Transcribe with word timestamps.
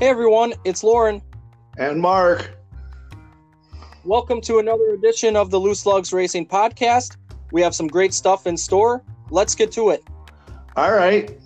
Hey 0.00 0.08
everyone, 0.08 0.54
it's 0.64 0.82
Lauren. 0.82 1.22
And 1.78 2.00
Mark. 2.00 2.58
Welcome 4.04 4.40
to 4.40 4.58
another 4.58 4.90
edition 4.90 5.36
of 5.36 5.52
the 5.52 5.60
Loose 5.60 5.86
Lugs 5.86 6.12
Racing 6.12 6.48
Podcast. 6.48 7.16
We 7.52 7.62
have 7.62 7.76
some 7.76 7.86
great 7.86 8.12
stuff 8.12 8.48
in 8.48 8.56
store. 8.56 9.04
Let's 9.30 9.54
get 9.54 9.70
to 9.72 9.90
it. 9.90 10.02
All 10.74 10.90
right. 10.90 11.38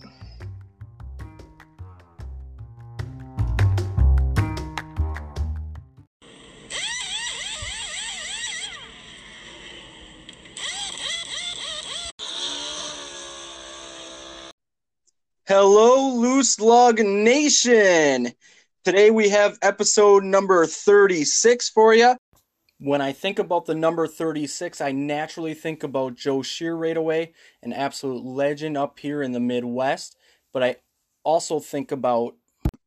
Hello, 16.58 16.86
Loose 16.86 16.98
Lug 16.98 16.98
Nation. 17.00 18.32
Today 18.84 19.10
we 19.10 19.28
have 19.28 19.58
episode 19.62 20.24
number 20.24 20.66
36 20.66 21.68
for 21.70 21.94
you. 21.94 22.16
When 22.78 23.00
I 23.00 23.12
think 23.12 23.38
about 23.38 23.66
the 23.66 23.74
number 23.74 24.06
36, 24.06 24.80
I 24.80 24.92
naturally 24.92 25.54
think 25.54 25.82
about 25.82 26.14
Joe 26.16 26.42
Shear 26.42 26.74
right 26.74 26.96
away, 26.96 27.34
an 27.62 27.72
absolute 27.72 28.24
legend 28.24 28.76
up 28.76 28.98
here 28.98 29.22
in 29.22 29.32
the 29.32 29.40
Midwest. 29.40 30.16
But 30.52 30.62
I 30.62 30.76
also 31.24 31.60
think 31.60 31.92
about 31.92 32.34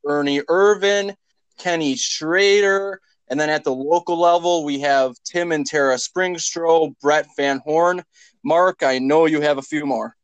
Ernie 0.06 0.42
Irvan, 0.42 1.16
Kenny 1.58 1.96
Schrader, 1.96 3.00
and 3.30 3.40
then 3.40 3.50
at 3.50 3.64
the 3.64 3.74
local 3.74 4.20
level, 4.20 4.64
we 4.64 4.80
have 4.80 5.16
Tim 5.24 5.52
and 5.52 5.66
Tara 5.66 5.96
Springstro, 5.96 6.94
Brett 7.02 7.28
Van 7.38 7.62
Horn. 7.66 8.04
Mark, 8.44 8.84
I 8.84 9.00
know 9.00 9.26
you 9.26 9.42
have 9.42 9.58
a 9.58 9.64
few 9.64 9.86
more. 9.86 10.16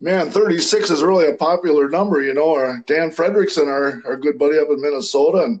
Man, 0.00 0.30
36 0.30 0.90
is 0.90 1.02
really 1.02 1.28
a 1.28 1.34
popular 1.34 1.88
number, 1.88 2.22
you 2.22 2.32
know. 2.32 2.54
Our 2.54 2.78
Dan 2.86 3.10
Fredrickson, 3.10 3.66
our, 3.66 4.00
our 4.06 4.16
good 4.16 4.38
buddy 4.38 4.58
up 4.58 4.68
in 4.70 4.80
Minnesota, 4.80 5.42
and 5.42 5.60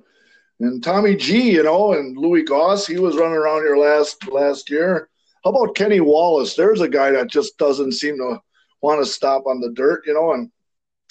and 0.60 0.82
Tommy 0.82 1.16
G, 1.16 1.52
you 1.52 1.62
know, 1.62 1.92
and 1.92 2.16
Louis 2.16 2.42
Goss, 2.42 2.86
he 2.86 2.98
was 2.98 3.16
running 3.16 3.36
around 3.36 3.62
here 3.62 3.76
last 3.76 4.28
last 4.28 4.70
year. 4.70 5.08
How 5.44 5.50
about 5.50 5.74
Kenny 5.74 6.00
Wallace? 6.00 6.54
There's 6.54 6.80
a 6.80 6.88
guy 6.88 7.10
that 7.12 7.28
just 7.28 7.58
doesn't 7.58 7.92
seem 7.92 8.16
to 8.18 8.40
want 8.80 9.04
to 9.04 9.10
stop 9.10 9.46
on 9.46 9.60
the 9.60 9.70
dirt, 9.72 10.04
you 10.06 10.14
know. 10.14 10.32
And 10.32 10.50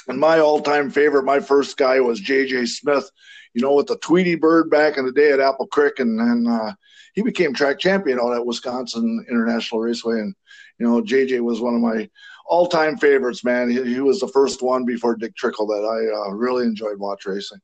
and 0.08 0.20
my 0.20 0.40
all-time 0.40 0.90
favorite, 0.90 1.24
my 1.24 1.42
first 1.42 1.76
guy 1.76 2.00
was 2.00 2.22
J.J. 2.22 2.66
Smith, 2.68 3.12
you 3.54 3.62
know, 3.62 3.74
with 3.74 3.88
the 3.88 3.98
Tweety 3.98 4.36
Bird 4.36 4.70
back 4.70 4.98
in 4.98 5.06
the 5.06 5.12
day 5.12 5.32
at 5.32 5.42
Apple 5.42 5.68
Creek, 5.68 6.00
and 6.00 6.20
and 6.20 6.48
uh, 6.48 6.74
he 7.14 7.24
became 7.24 7.54
track 7.54 7.80
champion 7.80 8.20
out 8.20 8.34
at 8.34 8.46
Wisconsin 8.46 9.26
International 9.30 9.82
Raceway, 9.82 10.20
and 10.20 10.36
you 10.80 10.88
know, 10.88 11.02
J.J. 11.02 11.40
was 11.40 11.62
one 11.62 11.76
of 11.76 11.82
my 11.82 12.10
all-time 12.46 12.98
favorites, 12.98 13.44
man. 13.44 13.70
He, 13.70 13.84
he, 13.84 14.00
was 14.00 14.20
the 14.20 14.28
first 14.28 14.62
one 14.62 14.86
before 14.86 15.16
Dick 15.16 15.36
Trickle 15.36 15.68
that 15.68 15.84
I 15.84 16.30
uh, 16.30 16.34
really 16.34 16.66
enjoyed 16.66 16.98
watch 16.98 17.26
racing. 17.26 17.60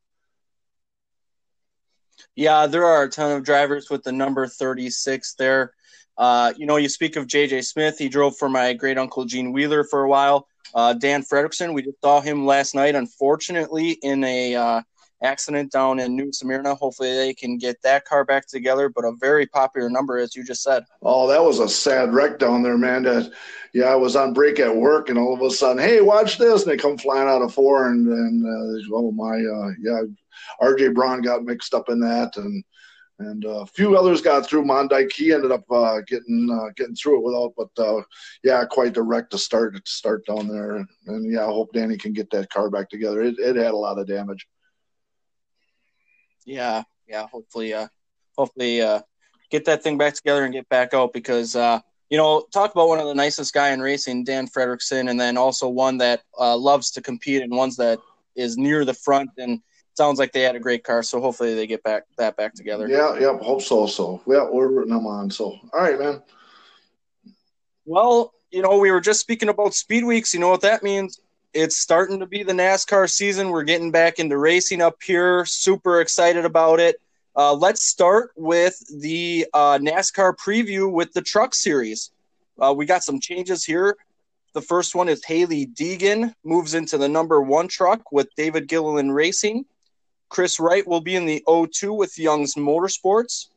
Yeah, 2.36 2.68
there 2.68 2.86
are 2.86 3.04
a 3.04 3.10
ton 3.10 3.32
of 3.32 3.44
drivers 3.44 3.90
with 3.90 4.04
the 4.04 4.12
number 4.12 4.48
36 4.48 5.36
there. 5.36 5.74
Uh, 6.18 6.54
you 6.58 6.66
know, 6.66 6.78
you 6.78 6.90
speak 6.90 7.16
of 7.16 7.28
JJ 7.28 7.66
Smith. 7.66 7.98
He 7.98 8.10
drove 8.10 8.38
for 8.38 8.50
my 8.50 8.74
great 8.74 8.98
uncle 8.98 9.26
Gene 9.26 9.52
Wheeler 9.52 9.84
for 9.84 10.04
a 10.04 10.10
while. 10.10 10.48
Uh, 10.74 10.94
Dan 10.94 11.24
Fredrickson, 11.24 11.74
we 11.74 11.84
just 11.84 12.02
saw 12.02 12.22
him 12.22 12.46
last 12.46 12.74
night, 12.74 12.96
unfortunately, 12.96 13.92
in 14.02 14.24
a 14.24 14.56
uh, 14.56 14.82
accident 15.24 15.72
down 15.72 16.00
in 16.00 16.16
New 16.16 16.32
Smyrna. 16.32 16.76
Hopefully, 16.76 17.16
they 17.16 17.34
can 17.34 17.58
get 17.58 17.82
that 17.82 18.06
car 18.06 18.24
back 18.26 18.48
together. 18.48 18.90
But 18.90 19.06
a 19.06 19.14
very 19.14 19.48
popular 19.48 19.90
number, 19.90 20.18
as 20.18 20.36
you 20.36 20.44
just 20.44 20.64
said. 20.64 20.84
Oh, 21.02 21.28
that 21.28 21.44
was 21.44 21.60
a 21.60 21.70
sad 21.70 22.14
wreck 22.14 22.40
down 22.40 22.62
there, 22.62 22.78
man. 22.78 23.04
That, 23.04 23.32
yeah, 23.74 23.86
I 23.86 23.96
was 23.96 24.16
on 24.16 24.34
break 24.34 24.60
at 24.60 24.76
work, 24.76 25.10
and 25.10 25.18
all 25.18 25.34
of 25.34 25.42
a 25.42 25.50
sudden, 25.50 25.82
hey, 25.82 26.02
watch 26.02 26.38
this, 26.38 26.64
and 26.64 26.72
they 26.72 26.78
come 26.78 26.98
flying 26.98 27.28
out 27.28 27.42
of 27.42 27.54
four, 27.54 27.90
and 27.90 28.08
and 28.08 28.46
uh, 28.46 28.96
oh 28.96 29.12
my, 29.12 29.38
uh, 29.38 29.72
yeah, 29.82 30.02
R.J. 30.60 30.90
Braun 30.90 31.22
got 31.22 31.44
mixed 31.44 31.74
up 31.74 31.90
in 31.90 32.00
that, 32.02 32.38
and 32.38 32.64
and 33.20 33.46
uh, 33.46 33.62
a 33.62 33.66
few 33.66 33.98
others 33.98 34.22
got 34.22 34.46
through. 34.46 34.64
Mondyke 34.64 35.12
he 35.12 35.34
ended 35.34 35.52
up 35.52 35.64
uh, 35.72 36.02
getting 36.08 36.50
uh, 36.52 36.72
getting 36.76 36.96
through 36.96 37.18
it 37.18 37.24
without, 37.24 37.54
but 37.56 37.84
uh, 37.84 38.02
yeah, 38.44 38.64
quite 38.66 38.94
the 38.94 39.02
wreck 39.02 39.30
to 39.30 39.38
start 39.38 39.76
to 39.76 39.82
start 39.86 40.26
down 40.26 40.48
there. 40.48 40.76
And, 40.76 40.88
and, 41.08 41.32
yeah, 41.32 41.44
I 41.44 41.46
hope 41.46 41.74
Danny 41.74 41.98
can 41.98 42.14
get 42.14 42.30
that 42.32 42.50
car 42.50 42.70
back 42.70 42.90
together. 42.90 43.22
It, 43.22 43.36
it 43.40 43.56
had 43.56 43.74
a 43.74 43.78
lot 43.78 44.00
of 44.00 44.08
damage 44.08 44.48
yeah, 46.46 46.84
yeah. 47.08 47.28
Hopefully, 47.28 47.74
uh, 47.74 47.88
hopefully, 48.38 48.82
uh, 48.82 49.02
get 49.50 49.66
that 49.66 49.84
thing 49.84 49.98
back 49.98 50.14
together 50.14 50.44
and 50.44 50.54
get 50.54 50.68
back 50.70 50.94
out 50.94 51.14
because, 51.14 51.56
uh, 51.56 51.80
you 52.10 52.18
know, 52.18 52.46
talk 52.52 52.72
about 52.72 52.88
one 52.88 53.00
of 53.00 53.08
the 53.08 53.16
nicest 53.16 53.54
guy 53.54 53.70
in 53.70 53.82
racing, 53.82 54.24
Dan 54.24 54.48
Fredrickson, 54.48 55.10
and 55.10 55.20
then 55.20 55.38
also 55.38 55.68
one 55.70 55.98
that 56.00 56.22
uh, 56.40 56.58
loves 56.58 56.92
to 56.92 57.02
compete 57.02 57.42
and 57.42 57.52
ones 57.52 57.76
that 57.78 58.00
is 58.36 58.58
near 58.58 58.84
the 58.86 58.94
front 58.94 59.30
and 59.38 59.62
sounds 59.96 60.20
like 60.20 60.32
they 60.32 60.42
had 60.42 60.56
a 60.56 60.60
great 60.60 60.84
car. 60.84 61.04
So 61.04 61.22
hopefully 61.22 61.54
they 61.54 61.68
get 61.68 61.84
back 61.84 62.04
that 62.18 62.36
back 62.36 62.54
together. 62.54 62.88
Yeah, 62.88 63.18
yeah. 63.20 63.38
Hope 63.38 63.62
so. 63.62 63.86
So 63.86 64.22
yeah, 64.28 64.48
we're 64.50 64.68
rooting 64.68 64.94
them 64.94 65.08
on. 65.08 65.30
So 65.30 65.58
all 65.74 65.82
right, 65.82 66.00
man. 66.00 66.22
Well, 67.86 68.34
you 68.52 68.62
know, 68.62 68.78
we 68.78 68.92
were 68.92 69.02
just 69.02 69.20
speaking 69.20 69.50
about 69.50 69.74
speed 69.74 70.04
weeks. 70.04 70.34
You 70.34 70.40
know 70.40 70.50
what 70.50 70.62
that 70.62 70.84
means? 70.84 71.20
It's 71.54 71.78
starting 71.78 72.20
to 72.20 72.26
be 72.26 72.42
the 72.42 72.54
NASCAR 72.54 73.08
season. 73.08 73.50
We're 73.50 73.64
getting 73.64 73.92
back 73.92 74.18
into 74.18 74.40
racing 74.40 74.82
up 74.82 75.04
here. 75.04 75.46
Super 75.46 76.02
excited 76.02 76.46
about 76.46 76.80
it. 76.80 77.00
Uh, 77.36 77.54
let's 77.54 77.86
start 77.86 78.32
with 78.36 78.84
the 79.00 79.46
uh, 79.54 79.78
NASCAR 79.78 80.36
preview 80.36 80.92
with 80.92 81.14
the 81.14 81.22
Truck 81.22 81.54
Series. 81.54 82.10
Uh, 82.60 82.74
we 82.76 82.88
got 82.88 83.04
some 83.04 83.20
changes 83.20 83.64
here. 83.64 83.96
The 84.54 84.62
first 84.62 84.96
one 84.96 85.08
is 85.08 85.24
Hailie 85.24 85.68
Deegan 85.68 86.34
moves 86.44 86.74
into 86.74 86.98
the 86.98 87.08
number 87.08 87.40
one 87.40 87.68
truck 87.68 88.12
with 88.12 88.34
David 88.36 88.68
Gilliland 88.68 89.14
Racing. 89.14 89.66
Kris 90.30 90.60
Wright 90.60 90.88
will 90.88 91.02
be 91.02 91.16
in 91.16 91.28
the 91.28 91.44
O2 91.48 91.96
with 91.96 92.18
Young's 92.18 92.56
Motorsports. 92.56 93.50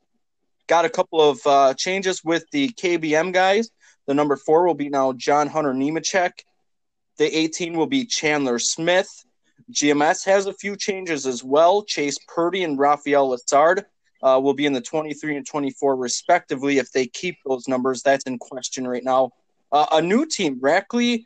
Got 0.67 0.85
a 0.85 0.91
couple 0.91 1.23
of 1.23 1.47
uh, 1.47 1.73
changes 1.73 2.23
with 2.23 2.45
the 2.51 2.69
KBM 2.69 3.33
guys. 3.33 3.71
The 4.05 4.13
number 4.13 4.37
four 4.37 4.67
will 4.67 4.75
be 4.75 4.91
now 4.91 5.15
John 5.15 5.47
Hunter 5.47 5.73
Nemechek 5.73 6.45
the 7.19 7.37
18 7.37 7.77
will 7.77 7.87
be 7.87 8.05
Chandler 8.05 8.59
Smith. 8.59 9.09
GMS 9.73 10.25
has 10.25 10.47
a 10.47 10.53
few 10.53 10.77
changes 10.77 11.27
as 11.27 11.43
well. 11.43 11.83
Chase 11.83 12.19
Purdy 12.29 12.63
and 12.63 12.79
Raphael 12.79 13.31
Lessard 13.31 13.85
uh, 14.23 14.41
will 14.43 14.55
be 14.55 14.67
in 14.67 14.73
the 14.73 14.81
23 14.81 15.37
and 15.37 15.47
24 15.47 15.97
respectively. 15.97 16.79
If 16.79 16.93
they 16.93 17.07
keep 17.07 17.39
those 17.45 17.67
numbers, 17.69 18.03
that's 18.03 18.25
in 18.25 18.39
question 18.39 18.87
right 18.87 19.05
now. 19.05 19.31
Uh, 19.73 19.87
a 19.93 20.03
new 20.03 20.27
team, 20.27 20.61
Rackley 20.61 21.25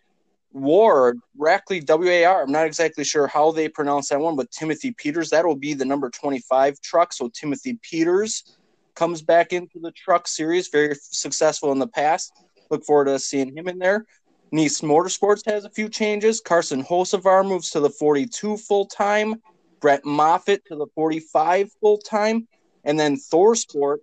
Ward, 0.52 1.20
Rackley 1.38 1.84
WAR. 1.86 2.42
I'm 2.42 2.52
not 2.52 2.66
exactly 2.66 3.04
sure 3.04 3.26
how 3.26 3.52
they 3.52 3.68
pronounce 3.68 4.08
that 4.08 4.20
one, 4.20 4.36
but 4.36 4.50
Timothy 4.50 4.92
Peters, 4.92 5.30
that 5.30 5.44
will 5.44 5.56
be 5.56 5.74
the 5.74 5.84
number 5.84 6.10
25 6.10 6.80
truck. 6.80 7.12
So 7.12 7.28
Timothy 7.28 7.78
Peters 7.82 8.56
comes 8.94 9.22
back 9.22 9.52
into 9.52 9.78
the 9.80 9.92
truck 9.92 10.26
series, 10.26 10.68
very 10.68 10.94
successful 11.00 11.72
in 11.72 11.78
the 11.78 11.86
past. 11.86 12.32
Look 12.70 12.84
forward 12.84 13.06
to 13.06 13.18
seeing 13.18 13.56
him 13.56 13.68
in 13.68 13.78
there. 13.78 14.06
Niece 14.52 14.80
Motorsports 14.80 15.44
has 15.46 15.64
a 15.64 15.70
few 15.70 15.88
changes. 15.88 16.40
Carson 16.40 16.82
Hocevar 16.84 17.46
moves 17.46 17.70
to 17.70 17.80
the 17.80 17.90
42 17.90 18.56
full 18.56 18.86
time. 18.86 19.40
Brett 19.80 20.04
Moffitt 20.04 20.64
to 20.66 20.76
the 20.76 20.86
45 20.94 21.70
full 21.80 21.98
time. 21.98 22.46
And 22.84 22.98
then 22.98 23.16
ThorSport, 23.16 23.98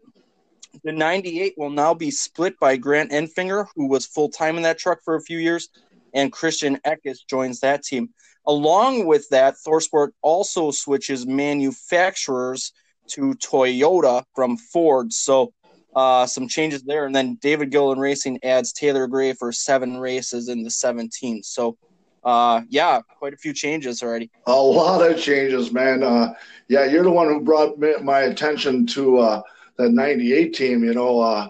the 0.83 0.91
98 0.91 1.55
will 1.57 1.69
now 1.69 1.93
be 1.93 2.11
split 2.11 2.59
by 2.59 2.77
Grant 2.77 3.11
Enfinger, 3.11 3.67
who 3.75 3.87
was 3.87 4.05
full 4.05 4.29
time 4.29 4.57
in 4.57 4.63
that 4.63 4.77
truck 4.77 4.99
for 5.03 5.15
a 5.15 5.21
few 5.21 5.39
years, 5.39 5.69
and 6.13 6.31
Christian 6.31 6.79
Eckes 6.85 7.19
joins 7.27 7.59
that 7.61 7.83
team. 7.83 8.09
Along 8.45 9.05
with 9.05 9.27
that, 9.29 9.55
ThorSport 9.65 10.09
also 10.21 10.71
switches 10.71 11.25
manufacturers 11.25 12.71
to 13.07 13.33
Toyota 13.35 14.23
from 14.35 14.57
Ford. 14.57 15.11
So 15.11 15.53
uh, 15.97 16.27
some 16.27 16.47
changes 16.47 16.83
there. 16.83 17.07
And 17.07 17.15
then 17.15 17.39
David 17.41 17.71
Gilliland 17.71 17.99
Racing 17.99 18.37
adds 18.43 18.71
Taylor 18.71 19.07
Gray 19.07 19.33
for 19.33 19.51
seven 19.51 19.97
races 19.97 20.47
in 20.47 20.61
the 20.61 20.69
17. 20.69 21.41
So, 21.41 21.75
uh, 22.23 22.61
yeah, 22.69 23.01
quite 23.17 23.33
a 23.33 23.37
few 23.37 23.51
changes 23.51 24.03
already. 24.03 24.29
A 24.45 24.53
lot 24.53 25.01
of 25.01 25.19
changes, 25.19 25.71
man. 25.71 26.03
Uh, 26.03 26.35
yeah, 26.67 26.85
you're 26.85 27.03
the 27.03 27.09
one 27.09 27.29
who 27.29 27.41
brought 27.41 27.79
my 27.79 28.19
attention 28.21 28.85
to 28.87 29.17
uh, 29.17 29.41
that 29.77 29.89
98 29.89 30.53
team, 30.53 30.83
you 30.83 30.93
know. 30.93 31.19
Uh, 31.19 31.47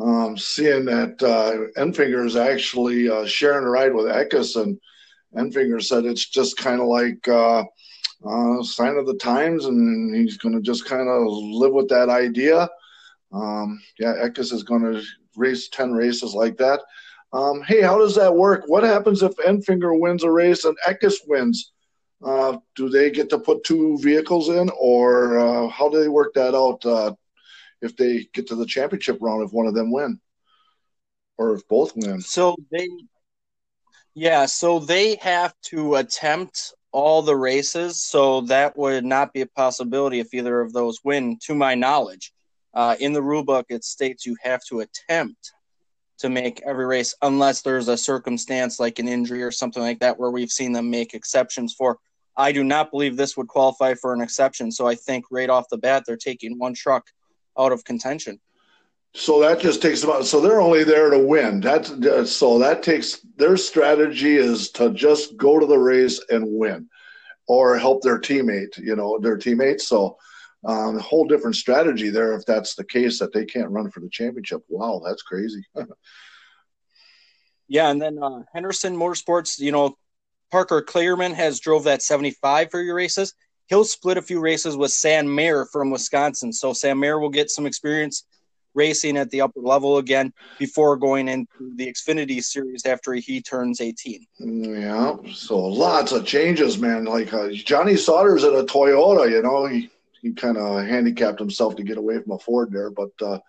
um, 0.00 0.38
seeing 0.38 0.86
that 0.86 1.22
uh, 1.22 1.78
Enfinger 1.78 2.24
is 2.24 2.34
actually 2.34 3.10
uh, 3.10 3.26
sharing 3.26 3.66
a 3.66 3.70
ride 3.70 3.94
with 3.94 4.06
Eckes, 4.06 4.60
and 4.60 4.80
Enfinger 5.36 5.82
said 5.82 6.06
it's 6.06 6.30
just 6.30 6.56
kind 6.56 6.80
of 6.80 6.86
like 6.86 7.28
uh, 7.28 7.62
uh, 8.24 8.62
sign 8.62 8.96
of 8.96 9.06
the 9.06 9.18
times, 9.20 9.66
and 9.66 10.16
he's 10.16 10.38
going 10.38 10.54
to 10.54 10.62
just 10.62 10.86
kind 10.86 11.10
of 11.10 11.26
live 11.26 11.72
with 11.74 11.88
that 11.90 12.08
idea. 12.08 12.70
Um, 13.32 13.80
yeah, 13.98 14.14
Eckes 14.14 14.52
is 14.52 14.62
going 14.62 14.82
to 14.82 15.02
race 15.36 15.68
10 15.68 15.92
races 15.92 16.34
like 16.34 16.56
that. 16.58 16.80
Um, 17.32 17.62
hey, 17.62 17.80
how 17.80 17.98
does 17.98 18.14
that 18.16 18.34
work? 18.34 18.64
What 18.66 18.82
happens 18.82 19.22
if 19.22 19.34
Enfinger 19.36 19.98
wins 19.98 20.22
a 20.22 20.30
race 20.30 20.64
and 20.64 20.76
Eckes 20.86 21.14
wins? 21.26 21.72
Uh, 22.22 22.58
do 22.76 22.88
they 22.88 23.10
get 23.10 23.30
to 23.30 23.38
put 23.38 23.64
two 23.64 23.98
vehicles 23.98 24.48
in, 24.48 24.70
or 24.78 25.38
uh, 25.38 25.68
how 25.68 25.88
do 25.88 26.00
they 26.00 26.08
work 26.08 26.32
that 26.34 26.54
out 26.54 26.84
uh, 26.86 27.12
if 27.80 27.96
they 27.96 28.28
get 28.32 28.46
to 28.46 28.54
the 28.54 28.66
championship 28.66 29.18
round 29.20 29.42
if 29.42 29.52
one 29.52 29.66
of 29.66 29.74
them 29.74 29.90
win, 29.90 30.20
or 31.36 31.54
if 31.54 31.66
both 31.66 31.92
win? 31.96 32.20
So 32.20 32.54
they, 32.70 32.88
yeah, 34.14 34.46
so 34.46 34.78
they 34.78 35.16
have 35.16 35.52
to 35.64 35.96
attempt 35.96 36.74
all 36.92 37.22
the 37.22 37.34
races, 37.34 38.00
so 38.04 38.42
that 38.42 38.76
would 38.76 39.04
not 39.04 39.32
be 39.32 39.40
a 39.40 39.46
possibility 39.46 40.20
if 40.20 40.32
either 40.32 40.60
of 40.60 40.72
those 40.72 41.00
win, 41.02 41.38
to 41.46 41.54
my 41.54 41.74
knowledge. 41.74 42.32
Uh, 42.74 42.96
in 43.00 43.12
the 43.12 43.22
rule 43.22 43.44
book, 43.44 43.66
it 43.68 43.84
states 43.84 44.24
you 44.24 44.36
have 44.42 44.62
to 44.64 44.80
attempt 44.80 45.52
to 46.18 46.28
make 46.28 46.62
every 46.62 46.86
race 46.86 47.14
unless 47.22 47.62
there's 47.62 47.88
a 47.88 47.96
circumstance 47.96 48.78
like 48.78 48.98
an 48.98 49.08
injury 49.08 49.42
or 49.42 49.50
something 49.50 49.82
like 49.82 49.98
that 49.98 50.18
where 50.18 50.30
we've 50.30 50.52
seen 50.52 50.72
them 50.72 50.88
make 50.88 51.14
exceptions 51.14 51.74
for. 51.74 51.98
I 52.36 52.52
do 52.52 52.64
not 52.64 52.90
believe 52.90 53.16
this 53.16 53.36
would 53.36 53.48
qualify 53.48 53.94
for 53.94 54.14
an 54.14 54.20
exception, 54.20 54.70
so 54.72 54.86
I 54.86 54.94
think 54.94 55.24
right 55.30 55.50
off 55.50 55.68
the 55.68 55.78
bat 55.78 56.04
they're 56.06 56.16
taking 56.16 56.58
one 56.58 56.74
truck 56.74 57.04
out 57.58 57.72
of 57.72 57.84
contention. 57.84 58.40
So 59.14 59.40
that 59.40 59.60
just 59.60 59.82
takes 59.82 60.04
about. 60.04 60.24
So 60.24 60.40
they're 60.40 60.60
only 60.60 60.84
there 60.84 61.10
to 61.10 61.18
win. 61.18 61.60
That's 61.60 61.90
so 62.30 62.58
that 62.58 62.82
takes 62.82 63.26
their 63.36 63.58
strategy 63.58 64.36
is 64.36 64.70
to 64.70 64.90
just 64.90 65.36
go 65.36 65.58
to 65.58 65.66
the 65.66 65.76
race 65.76 66.24
and 66.30 66.46
win, 66.48 66.88
or 67.46 67.76
help 67.76 68.02
their 68.02 68.18
teammate. 68.18 68.78
You 68.78 68.96
know 68.96 69.18
their 69.18 69.36
teammates. 69.36 69.86
So 69.86 70.16
um, 70.64 70.98
a 70.98 71.02
whole 71.02 71.26
different 71.26 71.56
strategy 71.56 72.10
there 72.10 72.34
if 72.34 72.44
that's 72.46 72.74
the 72.74 72.84
case 72.84 73.18
that 73.18 73.32
they 73.32 73.44
can't 73.44 73.70
run 73.70 73.90
for 73.90 74.00
the 74.00 74.08
championship. 74.08 74.62
Wow, 74.68 75.02
that's 75.04 75.22
crazy. 75.22 75.64
yeah, 77.68 77.90
and 77.90 78.00
then 78.00 78.22
uh, 78.22 78.42
Henderson 78.52 78.96
Motorsports. 78.96 79.58
You 79.58 79.72
know, 79.72 79.96
Parker 80.50 80.82
Kligerman 80.82 81.34
has 81.34 81.60
drove 81.60 81.84
that 81.84 82.02
75 82.02 82.70
for 82.70 82.80
your 82.80 82.94
races. 82.94 83.34
He'll 83.66 83.84
split 83.84 84.18
a 84.18 84.22
few 84.22 84.40
races 84.40 84.76
with 84.76 84.92
Sam 84.92 85.34
Mayer 85.34 85.64
from 85.64 85.90
Wisconsin. 85.90 86.52
So 86.52 86.72
Sam 86.72 87.00
Mayer 87.00 87.18
will 87.18 87.30
get 87.30 87.50
some 87.50 87.66
experience 87.66 88.24
racing 88.74 89.16
at 89.16 89.30
the 89.30 89.40
upper 89.40 89.60
level 89.60 89.98
again 89.98 90.32
before 90.58 90.96
going 90.96 91.28
into 91.28 91.74
the 91.76 91.86
Xfinity 91.86 92.42
series 92.42 92.86
after 92.86 93.14
he 93.14 93.40
turns 93.40 93.80
18. 93.80 94.26
Yeah, 94.38 95.16
so 95.32 95.58
lots 95.58 96.12
of 96.12 96.24
changes, 96.24 96.78
man. 96.78 97.04
Like 97.04 97.32
uh, 97.32 97.50
Johnny 97.50 97.96
Sauter's 97.96 98.44
at 98.44 98.54
a 98.54 98.64
Toyota, 98.64 99.30
you 99.30 99.42
know, 99.42 99.66
he, 99.66 99.90
he 100.22 100.32
kind 100.32 100.56
of 100.56 100.86
handicapped 100.86 101.38
himself 101.38 101.76
to 101.76 101.82
get 101.82 101.98
away 101.98 102.20
from 102.20 102.32
a 102.32 102.38
Ford 102.38 102.70
there. 102.72 102.90
But, 102.90 103.10
uh, 103.20 103.40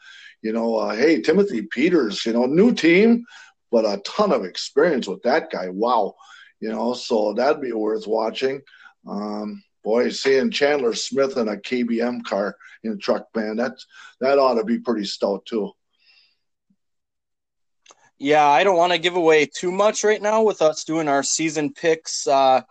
you 0.41 0.51
know, 0.51 0.75
uh, 0.75 0.95
hey, 0.95 1.21
Timothy 1.21 1.61
Peters, 1.61 2.25
you 2.25 2.33
know, 2.33 2.45
new 2.45 2.73
team, 2.73 3.25
but 3.71 3.85
a 3.85 4.01
ton 4.05 4.31
of 4.31 4.43
experience 4.43 5.07
with 5.07 5.21
that 5.23 5.51
guy. 5.51 5.69
Wow. 5.69 6.15
You 6.59 6.69
know, 6.69 6.93
so 6.93 7.33
that'd 7.33 7.61
be 7.61 7.73
worth 7.73 8.07
watching. 8.07 8.61
Um, 9.07 9.63
boy, 9.83 10.09
seeing 10.09 10.49
Chandler 10.49 10.93
Smith 10.93 11.37
in 11.37 11.47
a 11.47 11.57
KBM 11.57 12.23
car 12.23 12.55
in 12.83 12.93
a 12.93 12.97
truck 12.97 13.31
band, 13.33 13.59
that's 13.59 13.85
that 14.19 14.39
ought 14.39 14.55
to 14.55 14.63
be 14.63 14.79
pretty 14.79 15.05
stout 15.05 15.45
too. 15.45 15.71
Yeah, 18.17 18.47
I 18.47 18.63
don't 18.63 18.77
want 18.77 18.93
to 18.93 18.99
give 18.99 19.15
away 19.15 19.45
too 19.45 19.71
much 19.71 20.03
right 20.03 20.21
now 20.21 20.43
with 20.43 20.61
us 20.61 20.85
doing 20.85 21.09
our 21.09 21.23
season 21.23 21.73
picks 21.73 22.25
uh, 22.27 22.61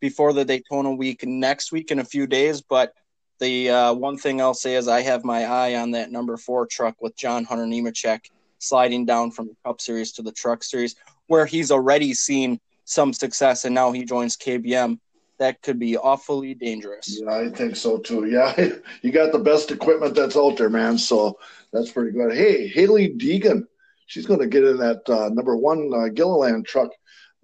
before 0.00 0.32
the 0.32 0.44
Daytona 0.44 0.92
week 0.92 1.24
next 1.24 1.70
week 1.70 1.92
in 1.92 2.00
a 2.00 2.04
few 2.04 2.26
days. 2.26 2.60
But 2.62 2.92
the 3.38 3.70
uh, 3.70 3.94
one 3.94 4.16
thing 4.16 4.40
I'll 4.40 4.54
say 4.54 4.76
is 4.76 4.88
I 4.88 5.02
have 5.02 5.24
my 5.24 5.44
eye 5.44 5.76
on 5.76 5.90
that 5.92 6.10
number 6.10 6.36
four 6.36 6.66
truck 6.66 6.96
with 7.00 7.16
John 7.16 7.44
Hunter 7.44 7.66
Nemechek 7.66 8.30
sliding 8.58 9.06
down 9.06 9.30
from 9.30 9.46
the 9.46 9.56
Cup 9.64 9.80
Series 9.80 10.12
to 10.12 10.22
the 10.22 10.32
Truck 10.32 10.64
Series, 10.64 10.96
where 11.28 11.46
he's 11.46 11.70
already 11.70 12.14
seen 12.14 12.60
some 12.84 13.12
success, 13.12 13.64
and 13.64 13.74
now 13.74 13.92
he 13.92 14.04
joins 14.04 14.36
KBM 14.36 14.98
that 15.38 15.62
could 15.62 15.78
be 15.78 15.96
awfully 15.96 16.54
dangerous. 16.54 17.20
Yeah, 17.20 17.30
I 17.30 17.48
think 17.48 17.76
so 17.76 17.98
too. 17.98 18.24
Yeah, 18.28 18.54
you 19.02 19.10
got 19.10 19.32
the 19.32 19.38
best 19.38 19.70
equipment 19.70 20.14
that's 20.14 20.36
out 20.36 20.56
there, 20.56 20.68
man. 20.68 20.98
So 20.98 21.38
that's 21.72 21.90
pretty 21.90 22.12
good. 22.12 22.34
Hey, 22.34 22.68
Hailie 22.68 23.14
Deegan, 23.14 23.66
she's 24.06 24.26
going 24.26 24.40
to 24.40 24.46
get 24.46 24.64
in 24.64 24.76
that 24.78 25.08
uh, 25.08 25.28
number 25.30 25.56
one 25.56 25.90
uh, 25.94 26.08
Gilliland 26.08 26.66
truck. 26.66 26.90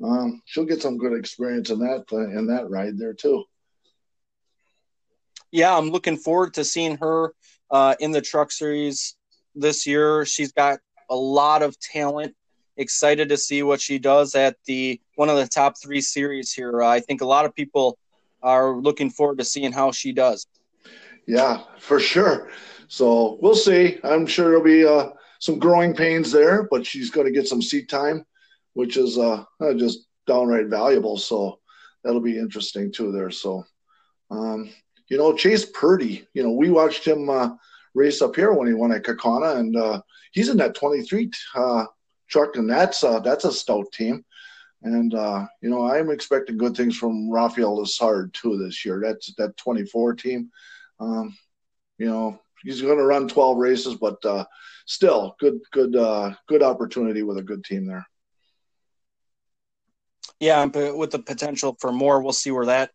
Um, 0.02 0.43
she'll 0.44 0.64
get 0.67 0.82
some 0.82 0.99
good 0.99 1.17
experience 1.17 1.70
in 1.70 1.79
that 1.81 2.05
uh, 2.12 2.29
in 2.37 2.46
that 2.49 2.69
ride 2.69 2.99
there 2.99 3.14
too. 3.14 3.44
Yeah, 5.55 5.79
I'm 5.79 5.91
looking 5.91 6.17
forward 6.17 6.55
to 6.55 6.65
seeing 6.65 6.97
her 6.97 7.33
uh, 7.71 7.95
in 8.01 8.11
the 8.11 8.21
Truck 8.21 8.51
Series 8.51 9.15
this 9.55 9.87
year. 9.87 10.25
She's 10.27 10.51
got 10.51 10.81
a 11.09 11.15
lot 11.15 11.62
of 11.62 11.79
talent 11.79 12.35
excited 12.77 13.29
to 13.29 13.37
see 13.37 13.62
what 13.62 13.81
she 13.81 14.01
does 14.01 14.35
at 14.35 14.56
the 14.67 15.01
one 15.15 15.29
of 15.29 15.37
the 15.37 15.47
top 15.47 15.77
three 15.81 16.01
series 16.01 16.53
here. 16.53 16.83
Uh, 16.83 16.89
I 16.89 16.99
think 16.99 17.21
a 17.21 17.25
lot 17.25 17.45
of 17.45 17.55
people 17.55 17.97
are 18.43 18.77
looking 18.77 19.11
forward 19.11 19.39
to 19.39 19.45
seeing 19.45 19.71
how 19.71 19.93
she 19.93 20.12
does. 20.12 20.45
Yeah, 21.29 21.62
for 21.79 22.01
sure. 22.01 22.51
So 22.89 23.39
we'll 23.41 23.55
see. 23.55 24.01
I'm 24.03 24.27
sure 24.27 24.47
there'll 24.47 24.65
be 24.65 24.85
uh, 24.85 25.11
some 25.39 25.61
growing 25.61 25.95
pains 25.95 26.33
there, 26.33 26.67
but 26.69 26.85
she's 26.85 27.11
going 27.11 27.29
to 27.29 27.33
get 27.33 27.47
some 27.47 27.62
seat 27.62 27.89
time, 27.89 28.27
which 28.73 28.97
is 28.97 29.19
uh, 29.19 29.45
uh, 29.61 29.75
just 29.75 30.09
downright 30.27 30.67
valuable. 30.67 31.17
So 31.17 31.61
that'll 32.03 32.21
be 32.21 32.39
interesting 32.41 32.91
too 32.91 33.12
there. 33.12 33.31
So, 33.31 33.62
um, 34.33 34.69
you 35.09 35.19
know, 35.19 35.35
Chase 35.35 35.67
Purdy, 35.67 36.27
you 36.35 36.43
know, 36.43 36.53
we 36.53 36.71
watched 36.71 37.06
him 37.06 37.29
uh, 37.29 37.51
race 37.95 38.23
up 38.23 38.37
here 38.37 38.53
when 38.53 38.67
he 38.67 38.75
won 38.75 38.93
at 38.93 39.03
Kaukauna, 39.03 39.56
and 39.56 39.77
uh, 39.77 40.01
he's 40.33 40.49
in 40.49 40.56
that 40.59 40.75
23 40.75 41.31
uh, 41.55 41.85
truck, 42.29 42.56
and 42.56 42.69
that's 42.69 43.05
uh, 43.05 43.21
that's 43.21 43.45
a 43.45 43.53
stout 43.53 43.91
team. 43.93 44.25
And 44.83 45.15
uh, 45.15 45.47
you 45.62 45.71
know, 45.71 45.87
I'm 45.87 46.11
expecting 46.11 46.59
good 46.59 46.77
things 46.77 46.97
from 46.97 47.31
Raphael 47.31 47.79
Lessard 47.79 48.33
too 48.33 48.59
this 48.59 48.85
year. 48.85 49.01
That's 49.03 49.33
that 49.37 49.56
24 49.56 50.15
team. 50.15 50.51
Um, 51.01 51.37
you 51.99 52.06
know, 52.06 52.41
he's 52.62 52.83
going 52.83 52.99
to 52.99 53.05
run 53.05 53.29
12 53.29 53.59
races, 53.59 53.95
but 53.95 54.25
uh, 54.25 54.45
still, 54.87 55.37
good, 55.39 55.61
good, 55.73 55.93
good 56.49 56.62
opportunity 56.62 57.23
with 57.23 57.39
a 57.39 57.43
good 57.43 57.65
team 57.65 57.87
there. 57.87 58.06
Yeah, 60.41 60.65
with 60.65 61.12
the 61.12 61.21
potential 61.21 61.77
for 61.81 61.93
more, 61.93 62.21
we'll 62.21 62.33
see 62.33 62.51
where 62.51 62.67
that 62.67 62.91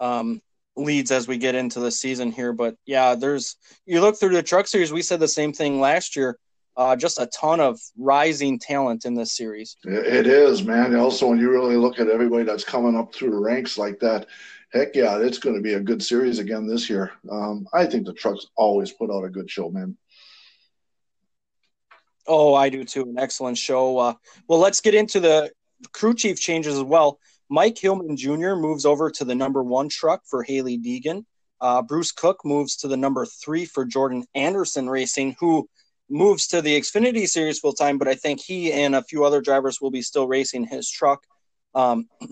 um, 0.00 0.40
leads 0.76 1.10
as 1.10 1.26
we 1.26 1.38
get 1.38 1.54
into 1.54 1.80
the 1.80 1.90
season 1.90 2.30
here. 2.30 2.52
But 2.52 2.76
yeah, 2.86 3.14
there's 3.14 3.56
you 3.86 4.00
look 4.00 4.18
through 4.18 4.34
the 4.34 4.42
truck 4.42 4.66
series. 4.66 4.92
We 4.92 5.02
said 5.02 5.20
the 5.20 5.28
same 5.28 5.52
thing 5.52 5.80
last 5.80 6.16
year 6.16 6.38
uh, 6.76 6.94
just 6.94 7.18
a 7.18 7.26
ton 7.26 7.60
of 7.60 7.80
rising 7.96 8.58
talent 8.58 9.04
in 9.06 9.14
this 9.14 9.34
series. 9.34 9.76
It 9.84 10.26
is, 10.26 10.62
man. 10.62 10.94
Also, 10.94 11.28
when 11.28 11.38
you 11.38 11.50
really 11.50 11.76
look 11.76 11.98
at 11.98 12.08
everybody 12.08 12.44
that's 12.44 12.64
coming 12.64 12.96
up 12.96 13.14
through 13.14 13.30
the 13.30 13.38
ranks 13.38 13.78
like 13.78 13.98
that, 14.00 14.26
heck 14.72 14.94
yeah, 14.94 15.18
it's 15.18 15.38
going 15.38 15.56
to 15.56 15.62
be 15.62 15.74
a 15.74 15.80
good 15.80 16.02
series 16.02 16.38
again 16.38 16.66
this 16.66 16.90
year. 16.90 17.12
Um, 17.30 17.66
I 17.72 17.86
think 17.86 18.04
the 18.04 18.12
trucks 18.12 18.46
always 18.56 18.92
put 18.92 19.10
out 19.10 19.24
a 19.24 19.30
good 19.30 19.50
show, 19.50 19.70
man. 19.70 19.96
Oh, 22.26 22.54
I 22.54 22.68
do 22.68 22.84
too. 22.84 23.02
An 23.02 23.18
excellent 23.18 23.56
show. 23.56 23.98
Uh, 23.98 24.14
well, 24.48 24.58
let's 24.58 24.80
get 24.80 24.94
into 24.94 25.20
the 25.20 25.50
crew 25.92 26.14
chief 26.14 26.38
changes 26.38 26.76
as 26.76 26.82
well. 26.82 27.18
Mike 27.48 27.78
Hillman 27.78 28.16
Jr. 28.16 28.54
moves 28.54 28.84
over 28.84 29.10
to 29.10 29.24
the 29.24 29.34
number 29.34 29.62
one 29.62 29.88
truck 29.88 30.22
for 30.26 30.42
Hailie 30.42 30.78
Deegan. 30.78 31.24
Uh, 31.60 31.82
Bruce 31.82 32.12
Cook 32.12 32.44
moves 32.44 32.76
to 32.76 32.88
the 32.88 32.96
number 32.96 33.24
three 33.24 33.64
for 33.64 33.84
Jordan 33.84 34.24
Anderson 34.34 34.90
Racing, 34.90 35.36
who 35.38 35.68
moves 36.08 36.48
to 36.48 36.62
the 36.62 36.78
Xfinity 36.78 37.26
Series 37.26 37.58
full 37.58 37.72
time, 37.72 37.98
but 37.98 38.08
I 38.08 38.14
think 38.14 38.40
he 38.40 38.72
and 38.72 38.94
a 38.94 39.02
few 39.02 39.24
other 39.24 39.40
drivers 39.40 39.80
will 39.80 39.90
be 39.90 40.02
still 40.02 40.28
racing 40.28 40.66
his 40.66 40.90
truck. 40.90 41.22
Um, 41.74 42.08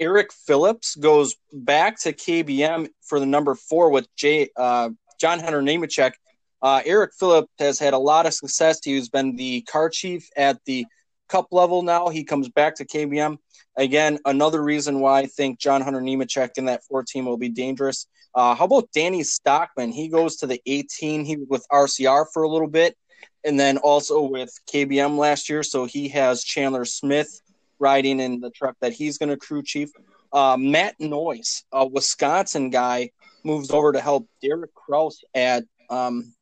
Eric 0.00 0.32
Phillips 0.32 0.96
goes 0.96 1.36
back 1.52 2.00
to 2.00 2.12
KBM 2.12 2.88
for 3.02 3.20
the 3.20 3.26
number 3.26 3.54
four 3.54 3.90
with 3.90 4.08
J, 4.16 4.48
uh, 4.56 4.90
John 5.20 5.38
Hunter 5.38 5.62
Nemechek. 5.62 6.12
Uh, 6.60 6.80
Eric 6.84 7.12
Phillips 7.18 7.52
has 7.58 7.78
had 7.78 7.92
a 7.92 7.98
lot 7.98 8.26
of 8.26 8.34
success. 8.34 8.80
He's 8.82 9.08
been 9.08 9.36
the 9.36 9.62
car 9.62 9.88
chief 9.88 10.28
at 10.36 10.58
the 10.64 10.86
cup 11.32 11.48
level 11.50 11.82
now. 11.82 12.08
He 12.08 12.24
comes 12.24 12.50
back 12.50 12.74
to 12.76 12.84
KBM. 12.84 13.38
Again, 13.78 14.18
another 14.26 14.62
reason 14.62 15.00
why 15.00 15.20
I 15.20 15.26
think 15.26 15.58
John 15.58 15.80
Hunter 15.80 16.02
Nemechek 16.02 16.58
in 16.58 16.66
that 16.66 16.84
four 16.84 17.02
team 17.02 17.24
will 17.24 17.38
be 17.38 17.48
dangerous. 17.48 18.06
Uh, 18.34 18.54
how 18.54 18.66
about 18.66 18.92
Danny 18.92 19.22
Stockman? 19.22 19.92
He 19.92 20.08
goes 20.08 20.36
to 20.36 20.46
the 20.46 20.60
18. 20.66 21.24
He 21.24 21.36
was 21.36 21.48
with 21.48 21.66
RCR 21.72 22.26
for 22.34 22.42
a 22.42 22.48
little 22.48 22.68
bit, 22.68 22.98
and 23.44 23.58
then 23.58 23.78
also 23.78 24.22
with 24.22 24.50
KBM 24.70 25.16
last 25.16 25.48
year. 25.48 25.62
So 25.62 25.86
he 25.86 26.08
has 26.10 26.44
Chandler 26.44 26.84
Smith 26.84 27.40
riding 27.78 28.20
in 28.20 28.40
the 28.40 28.50
truck 28.50 28.76
that 28.80 28.92
he's 28.92 29.16
going 29.16 29.30
to 29.30 29.38
crew 29.38 29.62
chief. 29.62 29.88
Uh, 30.34 30.58
Matt 30.58 30.96
Noyes, 31.00 31.64
a 31.72 31.86
Wisconsin 31.86 32.68
guy, 32.68 33.10
moves 33.42 33.70
over 33.70 33.92
to 33.92 34.00
help 34.00 34.28
Derek 34.42 34.74
Kraus 34.74 35.24
at 35.34 35.64
um, 35.88 36.34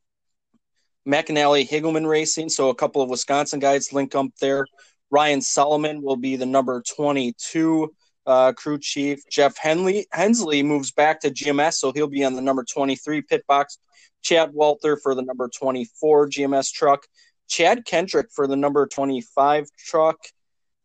McAnally 1.07 1.69
Hilgemann 1.69 2.09
Racing. 2.09 2.49
So 2.49 2.69
a 2.69 2.75
couple 2.75 3.03
of 3.03 3.09
Wisconsin 3.09 3.61
guys 3.61 3.93
link 3.93 4.15
up 4.15 4.27
there. 4.41 4.67
Ryan 5.11 5.41
Solomon 5.41 6.03
will 6.03 6.17
be 6.17 6.37
the 6.37 6.47
number 6.47 6.83
22 6.97 7.93
uh, 8.27 8.53
crew 8.53 8.79
chief. 8.79 9.21
Jeff 9.31 9.57
Henley 9.57 10.07
Hensley 10.13 10.63
moves 10.63 10.93
back 10.93 11.21
to 11.21 11.31
GMS, 11.31 11.75
so 11.75 11.93
he'll 11.93 12.07
be 12.07 12.25
on 12.25 12.35
the 12.35 12.43
number 12.43 12.65
23 12.65 13.23
pit 13.23 13.45
box. 13.49 13.79
Chad 14.23 14.53
Walter 14.53 14.97
for 14.97 15.15
the 15.15 15.23
number 15.23 15.49
24 15.49 16.29
GMS 16.29 16.73
truck. 16.73 17.07
Chad 17.49 17.85
Kendrick 17.85 18.29
for 18.33 18.47
the 18.47 18.57
number 18.57 18.87
25 18.87 19.67
truck. 19.77 20.19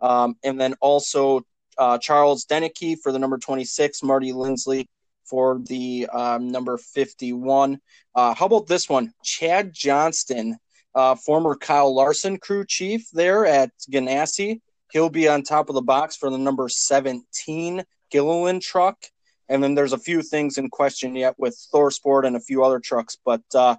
Um, 0.02 0.36
and 0.44 0.60
then 0.60 0.76
also 0.82 1.42
uh, 1.78 1.98
Charles 1.98 2.46
Denike 2.46 2.98
for 3.04 3.12
the 3.12 3.20
number 3.20 3.38
26, 3.38 4.04
Marty 4.04 4.34
Lindsley 4.34 4.88
for 5.30 5.62
the 5.66 6.08
um, 6.08 6.50
number 6.50 6.78
51. 6.78 7.80
Uh, 8.14 8.34
how 8.34 8.46
about 8.46 8.68
this 8.68 8.90
one? 8.90 9.14
Chad 9.24 9.74
Johnston, 9.74 10.58
uh, 10.94 11.16
former 11.16 11.56
Kyle 11.56 11.94
Larson 11.94 12.38
crew 12.38 12.66
chief 12.66 13.10
there 13.12 13.46
at 13.46 13.72
Ganassi, 13.92 14.62
He'll 14.96 15.10
be 15.10 15.28
on 15.28 15.44
top 15.44 15.68
of 15.68 15.76
the 15.76 15.82
box 15.82 16.16
for 16.16 16.30
the 16.30 16.38
number 16.38 16.70
17 16.70 17.84
Gilliland 18.12 18.62
truck. 18.62 18.98
And 19.50 19.62
then 19.62 19.76
there's 19.76 19.92
a 19.92 19.98
few 19.98 20.22
things 20.22 20.58
in 20.58 20.70
question 20.70 21.16
yet 21.16 21.36
with 21.38 21.54
ThorSport 21.74 22.26
and 22.26 22.38
a 22.38 22.40
few 22.40 22.64
other 22.64 22.80
trucks. 22.80 23.18
But 23.26 23.44
uh, 23.54 23.76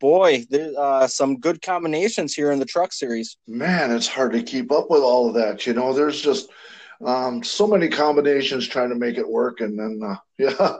boy, 0.00 0.44
there's 0.50 0.76
uh, 0.76 1.06
some 1.06 1.38
good 1.38 1.62
combinations 1.62 2.34
here 2.34 2.50
in 2.50 2.58
the 2.58 2.64
truck 2.64 2.92
series. 2.92 3.36
Man, 3.46 3.92
it's 3.92 4.08
hard 4.08 4.32
to 4.32 4.42
keep 4.42 4.72
up 4.72 4.90
with 4.90 5.02
all 5.02 5.28
of 5.28 5.34
that. 5.34 5.68
You 5.68 5.72
know, 5.72 5.92
there's 5.92 6.20
just 6.20 6.50
um, 7.04 7.42
so 7.42 7.66
many 7.66 7.88
combinations 7.88 8.66
trying 8.66 8.90
to 8.90 8.94
make 8.94 9.16
it 9.16 9.28
work. 9.28 9.60
And 9.60 9.78
then, 9.78 10.00
uh, 10.04 10.16
yeah, 10.38 10.76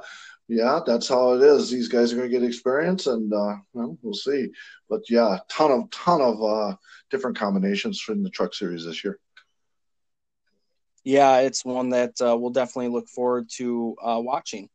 yeah, 0.48 0.80
that's 0.84 1.08
how 1.08 1.34
it 1.34 1.42
is. 1.42 1.70
These 1.70 1.88
guys 1.88 2.12
are 2.12 2.16
going 2.16 2.30
to 2.30 2.38
get 2.38 2.46
experience, 2.46 3.06
and 3.06 3.32
uh, 3.32 3.56
well, 3.72 3.96
we'll 4.02 4.14
see. 4.14 4.48
But 4.88 5.02
yeah, 5.08 5.38
ton 5.48 5.70
of 5.70 5.90
ton 5.90 6.20
of 6.20 6.42
uh, 6.42 6.76
different 7.10 7.38
combinations 7.38 8.00
from 8.00 8.22
the 8.22 8.30
truck 8.30 8.52
series 8.52 8.84
this 8.84 9.04
year. 9.04 9.18
Yeah, 11.04 11.38
it's 11.38 11.64
one 11.64 11.90
that 11.90 12.20
uh, 12.20 12.36
we'll 12.36 12.50
definitely 12.50 12.88
look 12.88 13.08
forward 13.08 13.48
to 13.56 13.96
uh, 14.02 14.20
watching. 14.20 14.68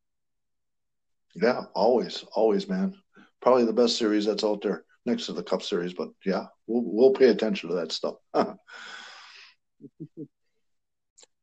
Yeah, 1.35 1.63
always, 1.75 2.23
always, 2.33 2.69
man. 2.69 2.95
Probably 3.41 3.65
the 3.65 3.73
best 3.73 3.97
series 3.97 4.25
that's 4.25 4.45
out 4.45 4.61
there 4.61 4.85
next 5.05 5.25
to 5.25 5.33
the 5.33 5.43
Cup 5.43 5.61
Series. 5.61 5.93
But 5.93 6.09
yeah, 6.25 6.45
we'll 6.67 6.83
we'll 6.85 7.13
pay 7.13 7.27
attention 7.27 7.69
to 7.69 7.75
that 7.75 7.91
stuff. 7.91 8.15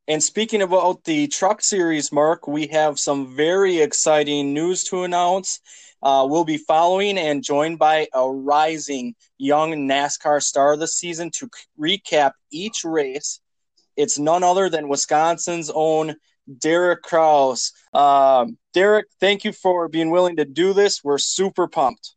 And 0.09 0.23
speaking 0.23 0.63
about 0.63 1.05
the 1.05 1.29
truck 1.29 1.63
series, 1.63 2.11
Mark, 2.11 2.49
we 2.49 2.67
have 2.69 2.99
some 2.99 3.37
very 3.37 3.79
exciting 3.79 4.53
news 4.53 4.83
to 4.85 5.05
announce. 5.05 5.61
Uh, 6.03 6.27
we'll 6.29 6.45
be 6.45 6.59
following 6.59 7.17
and 7.17 7.45
joined 7.45 7.79
by 7.79 8.09
a 8.13 8.29
rising 8.29 9.15
young 9.39 9.73
NASCAR 9.89 10.43
star 10.43 10.77
this 10.77 10.97
season 10.97 11.31
to 11.31 11.49
recap 11.81 12.33
each 12.51 12.83
race. 12.85 13.41
It's 13.97 14.19
none 14.19 14.43
other 14.43 14.69
than 14.69 14.89
Wisconsin's 14.89 15.71
own 15.73 16.17
Derek 16.59 17.03
Kraus. 17.03 17.73
Um, 17.95 18.59
Derek, 18.75 19.07
thank 19.21 19.45
you 19.45 19.53
for 19.53 19.87
being 19.89 20.11
willing 20.11 20.37
to 20.37 20.45
do 20.45 20.73
this. 20.73 21.05
We're 21.05 21.19
super 21.19 21.69
pumped. 21.69 22.17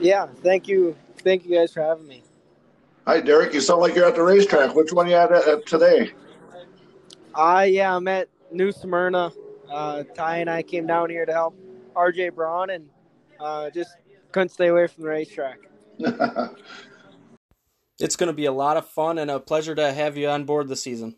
Yeah, 0.00 0.28
thank 0.42 0.66
you. 0.66 0.96
Thank 1.18 1.44
you 1.44 1.54
guys 1.54 1.74
for 1.74 1.82
having 1.82 2.06
me. 2.06 2.23
Hi, 3.06 3.20
Derek. 3.20 3.52
You 3.52 3.60
sound 3.60 3.82
like 3.82 3.94
you're 3.94 4.06
at 4.06 4.14
the 4.14 4.22
racetrack. 4.22 4.74
Which 4.74 4.90
one 4.90 5.06
you 5.08 5.14
at, 5.14 5.30
at 5.30 5.66
today? 5.66 6.12
Uh, 7.34 7.66
yeah, 7.68 7.94
I'm 7.94 8.08
at 8.08 8.30
New 8.50 8.72
Smyrna. 8.72 9.30
Uh, 9.70 10.04
Ty 10.14 10.38
and 10.38 10.48
I 10.48 10.62
came 10.62 10.86
down 10.86 11.10
here 11.10 11.26
to 11.26 11.32
help 11.32 11.54
RJ 11.94 12.34
Braun 12.34 12.70
and 12.70 12.88
uh, 13.38 13.68
just 13.68 13.90
couldn't 14.32 14.48
stay 14.48 14.68
away 14.68 14.86
from 14.86 15.02
the 15.02 15.10
racetrack. 15.10 15.58
it's 17.98 18.16
going 18.16 18.28
to 18.28 18.32
be 18.32 18.46
a 18.46 18.52
lot 18.52 18.78
of 18.78 18.88
fun 18.88 19.18
and 19.18 19.30
a 19.30 19.38
pleasure 19.38 19.74
to 19.74 19.92
have 19.92 20.16
you 20.16 20.30
on 20.30 20.44
board 20.44 20.68
this 20.68 20.82
season. 20.82 21.16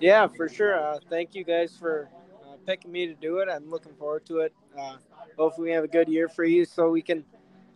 Yeah, 0.00 0.26
for 0.26 0.48
sure. 0.48 0.76
Uh, 0.76 0.98
thank 1.08 1.36
you 1.36 1.44
guys 1.44 1.76
for 1.76 2.08
uh, 2.44 2.56
picking 2.66 2.90
me 2.90 3.06
to 3.06 3.14
do 3.14 3.38
it. 3.38 3.48
I'm 3.48 3.70
looking 3.70 3.94
forward 3.94 4.26
to 4.26 4.40
it. 4.40 4.52
Uh, 4.76 4.96
hopefully, 5.36 5.68
we 5.68 5.74
have 5.74 5.84
a 5.84 5.88
good 5.88 6.08
year 6.08 6.28
for 6.28 6.42
you 6.42 6.64
so 6.64 6.90
we 6.90 7.02
can 7.02 7.24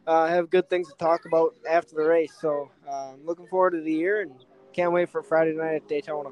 uh, 0.07 0.27
have 0.27 0.51
good 0.51 0.69
things 0.69 0.89
to 0.89 0.95
talk 0.95 1.25
about 1.27 1.55
after 1.69 1.95
the 1.95 2.03
race. 2.03 2.33
So 2.41 2.71
uh, 2.89 3.13
I'm 3.13 3.25
looking 3.25 3.47
forward 3.47 3.73
to 3.73 3.81
the 3.81 3.93
year 3.93 4.23
and 4.23 4.33
can't 4.73 4.93
wait 4.93 5.09
for 5.09 5.23
Friday 5.23 5.53
night 5.53 5.75
at 5.77 5.89
Daytona. 5.89 6.31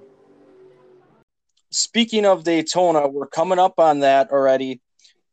Speaking 1.71 2.27
of 2.27 2.43
Daytona, 2.43 3.07
we're 3.07 3.29
coming 3.29 3.59
up 3.59 3.79
on 3.79 4.01
that 4.01 4.31
already. 4.31 4.81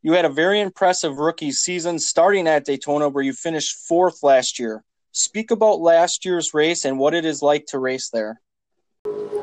You 0.03 0.13
had 0.13 0.25
a 0.25 0.29
very 0.29 0.61
impressive 0.61 1.17
rookie 1.17 1.51
season 1.51 1.97
starting 1.99 2.47
at 2.47 2.65
Daytona 2.65 3.09
where 3.09 3.23
you 3.23 3.33
finished 3.33 3.87
fourth 3.87 4.21
last 4.21 4.59
year. 4.59 4.83
Speak 5.11 5.49
about 5.49 5.79
last 5.79 6.25
year's 6.25 6.53
race 6.53 6.85
and 6.85 6.99
what 6.99 7.15
it 7.15 7.25
is 7.25 7.41
like 7.41 7.65
to 7.67 7.79
race 7.79 8.09
there. 8.09 8.39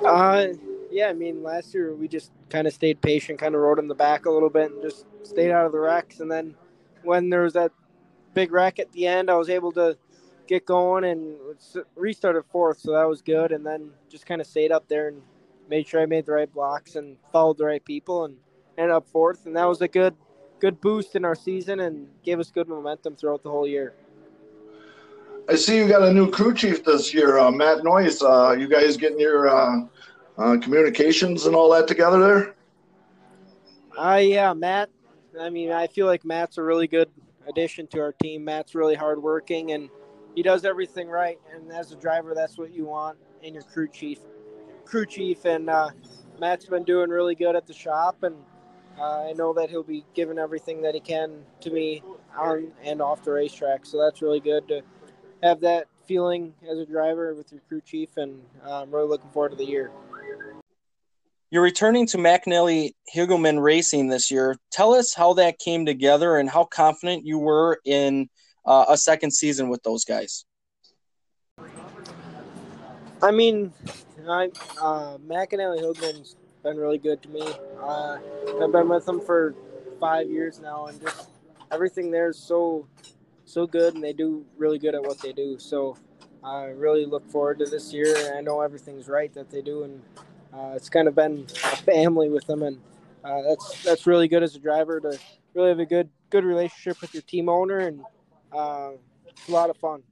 Uh, 0.04 0.46
yeah, 0.92 1.08
I 1.08 1.12
mean, 1.12 1.42
last 1.42 1.74
year 1.74 1.92
we 1.92 2.06
just 2.06 2.30
kind 2.48 2.68
of 2.68 2.72
stayed 2.72 3.00
patient, 3.00 3.40
kind 3.40 3.56
of 3.56 3.60
rode 3.60 3.80
in 3.80 3.88
the 3.88 3.94
back 3.94 4.26
a 4.26 4.30
little 4.30 4.50
bit 4.50 4.70
and 4.70 4.80
just 4.80 5.04
stayed 5.24 5.50
out 5.50 5.66
of 5.66 5.72
the 5.72 5.80
wrecks. 5.80 6.20
And 6.20 6.30
then 6.30 6.54
when 7.02 7.30
there 7.30 7.42
was 7.42 7.54
that 7.54 7.72
big 8.35 8.53
wreck 8.53 8.79
at 8.79 8.93
the 8.93 9.07
end. 9.07 9.31
I 9.31 9.37
was 9.37 9.49
able 9.49 9.73
to 9.73 9.97
get 10.47 10.67
going 10.67 11.05
and 11.05 11.37
restarted 11.97 12.45
fourth, 12.50 12.81
so 12.81 12.93
that 12.93 13.09
was 13.09 13.23
good. 13.23 13.53
And 13.53 13.64
then 13.64 13.91
just 14.09 14.26
kind 14.26 14.41
of 14.41 14.47
stayed 14.47 14.73
up 14.73 14.88
there 14.88 15.09
and 15.09 15.23
made 15.69 15.87
sure 15.87 16.03
I 16.03 16.07
made 16.07 16.26
the 16.26 16.33
right 16.33 16.53
blocks 16.53 16.97
and 16.97 17.17
followed 17.33 17.59
the 17.59 17.64
right 17.64 17.85
people 17.85 18.25
and 18.25 18.37
ended 18.76 18.95
up 18.95 19.09
fourth. 19.09 19.47
And 19.47 19.57
that 19.57 19.64
was 19.64 19.81
a 19.81 19.88
good 19.88 20.14
good 20.61 20.81
boost 20.81 21.14
in 21.17 21.25
our 21.25 21.35
season 21.35 21.81
and 21.81 22.09
gave 22.23 22.38
us 22.41 22.50
good 22.50 22.69
momentum 22.69 23.17
throughout 23.17 23.43
the 23.43 23.50
whole 23.50 23.67
year. 23.67 23.95
I 25.49 25.57
see 25.57 25.76
you 25.76 25.87
got 25.87 26.03
a 26.03 26.12
new 26.12 26.31
crew 26.31 26.55
chief 26.55 26.85
this 26.85 27.12
year, 27.12 27.38
uh, 27.38 27.50
Matt 27.50 27.85
Noyes. 27.85 28.23
Uh, 28.23 28.57
you 28.59 28.67
guys 28.67 28.97
getting 28.97 29.21
your 29.21 29.49
uh, 29.49 29.85
uh 30.38 30.57
communications 30.59 31.45
and 31.45 31.55
all 31.55 31.71
that 31.73 31.87
together 31.87 32.19
there? 32.19 32.55
Uh, 33.99 34.17
yeah, 34.17 34.53
Matt. 34.55 34.88
I 35.38 35.50
mean, 35.50 35.71
I 35.71 35.87
feel 35.87 36.07
like 36.07 36.25
Matt's 36.25 36.59
a 36.59 36.62
really 36.62 36.87
good 36.87 37.11
addition 37.48 37.86
to 37.88 38.00
our 38.00 38.12
team. 38.12 38.44
Matt's 38.44 38.74
really 38.74 38.94
hardworking 38.94 39.72
and 39.72 39.88
he 40.34 40.42
does 40.42 40.64
everything 40.64 41.08
right. 41.08 41.38
And 41.54 41.70
as 41.72 41.92
a 41.92 41.96
driver, 41.96 42.34
that's 42.34 42.58
what 42.58 42.72
you 42.72 42.84
want 42.86 43.18
in 43.42 43.54
your 43.54 43.62
crew 43.62 43.88
chief. 43.88 44.18
Crew 44.84 45.06
chief 45.06 45.44
and 45.44 45.70
uh, 45.70 45.90
Matt's 46.40 46.66
been 46.66 46.84
doing 46.84 47.10
really 47.10 47.34
good 47.34 47.56
at 47.56 47.66
the 47.66 47.72
shop, 47.72 48.22
and 48.22 48.36
uh, 48.98 49.28
I 49.28 49.32
know 49.32 49.52
that 49.54 49.70
he'll 49.70 49.82
be 49.82 50.04
giving 50.14 50.38
everything 50.38 50.82
that 50.82 50.94
he 50.94 51.00
can 51.00 51.44
to 51.60 51.70
me 51.70 52.02
on 52.36 52.72
and 52.82 53.00
off 53.00 53.22
the 53.22 53.32
racetrack. 53.32 53.86
So 53.86 53.98
that's 53.98 54.20
really 54.20 54.40
good 54.40 54.66
to 54.68 54.82
have 55.42 55.60
that 55.60 55.86
feeling 56.06 56.54
as 56.68 56.78
a 56.78 56.86
driver 56.86 57.34
with 57.34 57.52
your 57.52 57.60
crew 57.68 57.80
chief, 57.80 58.16
and 58.16 58.42
uh, 58.66 58.82
I'm 58.82 58.90
really 58.90 59.08
looking 59.08 59.30
forward 59.30 59.50
to 59.50 59.56
the 59.56 59.64
year. 59.64 59.90
You're 61.54 61.62
returning 61.62 62.04
to 62.08 62.16
McAnally 62.16 62.94
Hilgemann 63.14 63.62
Racing 63.62 64.08
this 64.08 64.28
year. 64.28 64.56
Tell 64.73 64.92
us 64.92 65.14
how 65.14 65.34
that 65.34 65.61
came 65.61 65.87
together 65.87 66.38
and 66.38 66.50
how 66.50 66.64
confident 66.64 67.25
you 67.25 67.38
were 67.38 67.78
in 67.84 68.28
uh, 68.66 68.87
a 68.88 68.96
second 68.96 69.30
season 69.30 69.68
with 69.68 69.80
those 69.84 70.04
guys. 70.04 70.46
I 73.23 73.30
mean, 73.30 73.73
I, 74.28 74.50
uh, 74.82 75.18
McAnally 75.18 75.78
Hilgemann's 75.78 76.34
been 76.64 76.76
really 76.76 76.99
good 76.99 77.23
to 77.23 77.28
me. 77.28 77.46
Uh, 77.80 78.18
I've 78.61 78.73
been 78.73 78.88
with 78.88 79.06
them 79.06 79.20
for 79.20 79.54
five 80.00 80.28
years 80.28 80.58
now, 80.58 80.87
and 80.87 81.00
just 81.00 81.28
everything 81.70 82.11
there 82.11 82.30
is 82.30 82.37
so 82.37 82.88
so 83.44 83.64
good, 83.64 83.94
and 83.94 84.02
they 84.02 84.12
do 84.12 84.44
really 84.56 84.80
good 84.80 84.96
at 84.96 85.02
what 85.02 85.20
they 85.20 85.32
do. 85.32 85.61
So 85.61 85.96
I 86.42 86.64
really 86.64 87.06
look 87.06 87.30
forward 87.30 87.61
to 87.61 87.66
this 87.66 87.92
year. 87.92 88.12
And 88.16 88.38
I 88.38 88.40
know 88.40 88.61
everything's 88.61 89.06
right 89.06 89.32
that 89.34 89.52
they 89.52 89.62
do, 89.62 89.84
and 89.84 90.02
it's 90.75 90.88
kind 90.88 91.08
of 91.08 91.14
been 91.14 91.46
a 91.64 91.76
family 91.76 92.28
with 92.28 92.46
them, 92.46 92.62
and 92.62 92.78
uh, 93.25 93.42
that's 93.42 93.82
that's 93.82 94.06
really 94.06 94.28
good 94.28 94.42
as 94.42 94.54
a 94.54 94.58
driver 94.58 95.00
to 95.00 95.18
really 95.54 95.68
have 95.68 95.78
a 95.78 95.87
good 95.87 96.08
good 96.30 96.44
relationship 96.44 97.00
with 97.00 97.14
your 97.14 97.23
team 97.23 97.49
owner, 97.49 97.78
and 97.78 98.00
uh, 98.52 98.90
it's 99.26 99.49
a 99.49 99.52
lot 99.52 99.70
of 99.70 99.76
fun. 99.76 100.02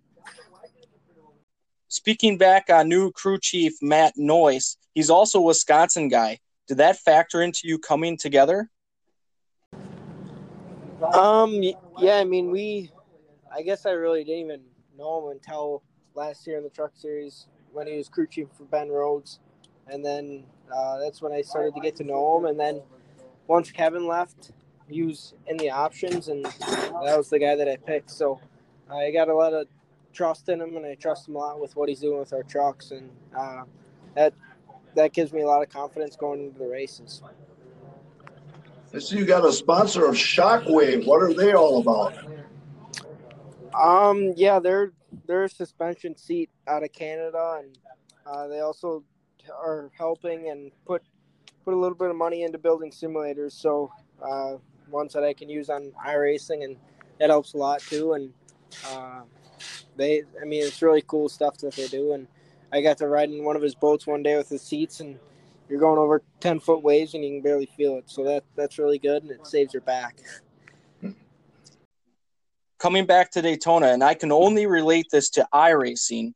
Speaking 1.88 2.38
back 2.38 2.70
on 2.70 2.88
new 2.88 3.12
crew 3.12 3.38
chief 3.38 3.74
Matt 3.82 4.14
Noyes, 4.16 4.76
he's 4.94 5.10
also 5.10 5.38
a 5.38 5.42
Wisconsin 5.42 6.08
guy. 6.08 6.38
Did 6.66 6.78
that 6.78 6.96
factor 6.98 7.42
into 7.42 7.68
you 7.68 7.78
coming 7.78 8.16
together? 8.16 8.70
Um. 11.12 11.62
Yeah. 11.98 12.16
I 12.16 12.24
mean, 12.24 12.50
we. 12.50 12.90
I 13.54 13.62
guess 13.62 13.84
I 13.84 13.90
really 13.90 14.24
didn't 14.24 14.46
even 14.46 14.60
know 14.96 15.26
him 15.26 15.32
until 15.32 15.82
last 16.14 16.46
year 16.46 16.56
in 16.56 16.64
the 16.64 16.70
Truck 16.70 16.92
Series 16.94 17.46
when 17.72 17.86
he 17.86 17.96
was 17.96 18.08
crew 18.08 18.26
chief 18.26 18.48
for 18.56 18.64
Ben 18.64 18.88
Rhodes 18.88 19.40
and 19.88 20.04
then 20.04 20.44
uh, 20.74 20.98
that's 20.98 21.20
when 21.20 21.32
I 21.32 21.42
started 21.42 21.74
to 21.74 21.80
get 21.80 21.96
to 21.96 22.04
know 22.04 22.38
him. 22.38 22.46
And 22.46 22.58
then 22.58 22.82
once 23.46 23.70
Kevin 23.70 24.06
left, 24.06 24.52
he 24.88 25.02
was 25.02 25.34
in 25.46 25.56
the 25.56 25.70
options, 25.70 26.28
and 26.28 26.44
that 26.44 27.14
was 27.16 27.28
the 27.30 27.38
guy 27.38 27.54
that 27.56 27.68
I 27.68 27.76
picked. 27.76 28.10
So 28.10 28.40
I 28.90 29.10
got 29.10 29.28
a 29.28 29.34
lot 29.34 29.52
of 29.52 29.66
trust 30.12 30.48
in 30.48 30.60
him, 30.60 30.76
and 30.76 30.84
I 30.84 30.94
trust 30.94 31.28
him 31.28 31.36
a 31.36 31.38
lot 31.38 31.60
with 31.60 31.74
what 31.76 31.88
he's 31.88 32.00
doing 32.00 32.18
with 32.18 32.32
our 32.32 32.42
trucks, 32.42 32.90
and 32.90 33.10
uh, 33.36 33.62
that 34.14 34.34
that 34.94 35.12
gives 35.12 35.32
me 35.32 35.40
a 35.42 35.46
lot 35.46 35.62
of 35.62 35.70
confidence 35.70 36.16
going 36.16 36.44
into 36.44 36.58
the 36.58 36.66
races. 36.66 37.22
I 38.94 38.98
see 38.98 39.16
you 39.16 39.24
got 39.24 39.44
a 39.44 39.52
sponsor 39.52 40.04
of 40.04 40.14
Shockwave. 40.14 41.06
What 41.06 41.22
are 41.22 41.32
they 41.32 41.54
all 41.54 41.80
about? 41.80 42.14
Um, 43.74 44.34
yeah, 44.36 44.58
they're 44.58 44.92
they're 45.26 45.44
a 45.44 45.48
suspension 45.48 46.16
seat 46.16 46.50
out 46.68 46.82
of 46.82 46.92
Canada, 46.92 47.60
and 47.60 47.78
uh, 48.26 48.48
they 48.48 48.60
also 48.60 49.02
are 49.50 49.90
helping 49.96 50.50
and 50.50 50.70
put 50.86 51.02
put 51.64 51.74
a 51.74 51.76
little 51.76 51.96
bit 51.96 52.10
of 52.10 52.16
money 52.16 52.42
into 52.42 52.58
building 52.58 52.90
simulators. 52.90 53.52
So 53.52 53.92
uh, 54.22 54.56
ones 54.90 55.12
that 55.12 55.24
I 55.24 55.32
can 55.32 55.48
use 55.48 55.70
on 55.70 55.92
iRacing, 56.04 56.64
and 56.64 56.76
that 57.18 57.30
helps 57.30 57.54
a 57.54 57.56
lot 57.56 57.80
too. 57.80 58.14
And 58.14 58.32
uh, 58.88 59.22
they, 59.96 60.22
I 60.40 60.44
mean, 60.44 60.64
it's 60.64 60.82
really 60.82 61.02
cool 61.06 61.28
stuff 61.28 61.58
that 61.58 61.74
they 61.74 61.86
do. 61.88 62.12
And 62.12 62.26
I 62.72 62.80
got 62.80 62.98
to 62.98 63.06
ride 63.06 63.30
in 63.30 63.44
one 63.44 63.56
of 63.56 63.62
his 63.62 63.74
boats 63.74 64.06
one 64.06 64.22
day 64.22 64.36
with 64.36 64.48
his 64.48 64.62
seats, 64.62 65.00
and 65.00 65.18
you're 65.68 65.80
going 65.80 65.98
over 65.98 66.22
ten 66.40 66.58
foot 66.58 66.82
waves, 66.82 67.14
and 67.14 67.24
you 67.24 67.30
can 67.30 67.42
barely 67.42 67.66
feel 67.66 67.96
it. 67.96 68.04
So 68.06 68.24
that 68.24 68.44
that's 68.56 68.78
really 68.78 68.98
good, 68.98 69.22
and 69.22 69.30
it 69.30 69.46
saves 69.46 69.72
your 69.72 69.82
back. 69.82 70.16
Coming 72.78 73.06
back 73.06 73.30
to 73.32 73.42
Daytona, 73.42 73.88
and 73.88 74.02
I 74.02 74.14
can 74.14 74.32
only 74.32 74.66
relate 74.66 75.06
this 75.12 75.30
to 75.30 75.46
iRacing, 75.54 76.32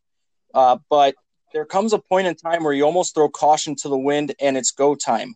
uh, 0.54 0.78
but 0.88 1.16
there 1.56 1.64
comes 1.64 1.94
a 1.94 1.98
point 1.98 2.26
in 2.26 2.34
time 2.34 2.62
where 2.62 2.74
you 2.74 2.84
almost 2.84 3.14
throw 3.14 3.30
caution 3.30 3.74
to 3.74 3.88
the 3.88 3.96
wind 3.96 4.34
and 4.40 4.58
it's 4.58 4.72
go 4.72 4.94
time. 4.94 5.34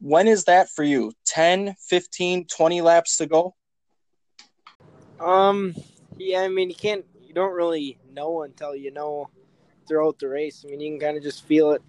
When 0.00 0.26
is 0.26 0.44
that 0.44 0.70
for 0.70 0.82
you? 0.82 1.12
10, 1.26 1.74
15, 1.86 2.46
20 2.46 2.80
laps 2.80 3.18
to 3.18 3.26
go? 3.26 3.54
Um, 5.20 5.74
yeah, 6.16 6.40
I 6.40 6.48
mean, 6.48 6.70
you 6.70 6.74
can't, 6.74 7.04
you 7.22 7.34
don't 7.34 7.52
really 7.52 7.98
know 8.10 8.44
until 8.44 8.74
you 8.74 8.90
know 8.90 9.28
throughout 9.86 10.18
the 10.18 10.30
race. 10.30 10.64
I 10.66 10.70
mean, 10.70 10.80
you 10.80 10.92
can 10.92 10.98
kind 10.98 11.18
of 11.18 11.22
just 11.22 11.44
feel 11.44 11.72
it, 11.72 11.82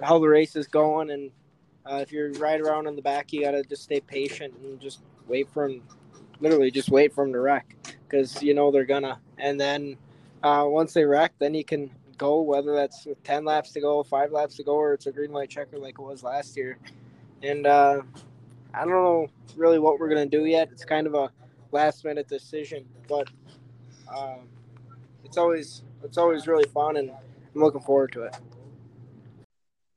how 0.00 0.20
the 0.20 0.28
race 0.28 0.54
is 0.54 0.68
going. 0.68 1.10
And 1.10 1.32
uh, 1.84 1.96
if 1.96 2.12
you're 2.12 2.30
right 2.34 2.60
around 2.60 2.86
in 2.86 2.94
the 2.94 3.02
back, 3.02 3.32
you 3.32 3.40
got 3.40 3.50
to 3.50 3.64
just 3.64 3.82
stay 3.82 4.02
patient 4.02 4.54
and 4.62 4.78
just 4.78 5.00
wait 5.26 5.48
for 5.52 5.66
them, 5.66 5.82
literally 6.38 6.70
just 6.70 6.90
wait 6.90 7.12
for 7.12 7.24
them 7.24 7.32
to 7.32 7.40
wreck 7.40 7.74
because 8.08 8.40
you 8.40 8.54
know 8.54 8.70
they're 8.70 8.84
gonna. 8.84 9.18
And 9.36 9.60
then 9.60 9.96
uh, 10.44 10.64
once 10.68 10.92
they 10.92 11.04
wreck, 11.04 11.32
then 11.40 11.54
you 11.54 11.64
can 11.64 11.90
go, 12.14 12.40
whether 12.40 12.74
that's 12.74 13.06
with 13.06 13.22
10 13.24 13.44
laps 13.44 13.72
to 13.72 13.80
go, 13.80 14.02
five 14.02 14.32
laps 14.32 14.56
to 14.56 14.64
go, 14.64 14.74
or 14.74 14.94
it's 14.94 15.06
a 15.06 15.12
green 15.12 15.32
light 15.32 15.50
checker 15.50 15.78
like 15.78 15.98
it 15.98 16.02
was 16.02 16.22
last 16.22 16.56
year. 16.56 16.78
And 17.42 17.66
uh, 17.66 18.02
I 18.72 18.80
don't 18.80 18.90
know 18.90 19.28
really 19.56 19.78
what 19.78 19.98
we're 19.98 20.08
going 20.08 20.28
to 20.28 20.38
do 20.38 20.44
yet. 20.44 20.68
It's 20.72 20.84
kind 20.84 21.06
of 21.06 21.14
a 21.14 21.30
last 21.72 22.04
minute 22.04 22.28
decision, 22.28 22.86
but 23.08 23.28
um, 24.14 24.48
it's 25.24 25.36
always 25.36 25.82
it's 26.02 26.18
always 26.18 26.46
really 26.46 26.68
fun, 26.68 26.96
and 26.96 27.10
I'm 27.10 27.60
looking 27.60 27.80
forward 27.80 28.12
to 28.12 28.24
it. 28.24 28.36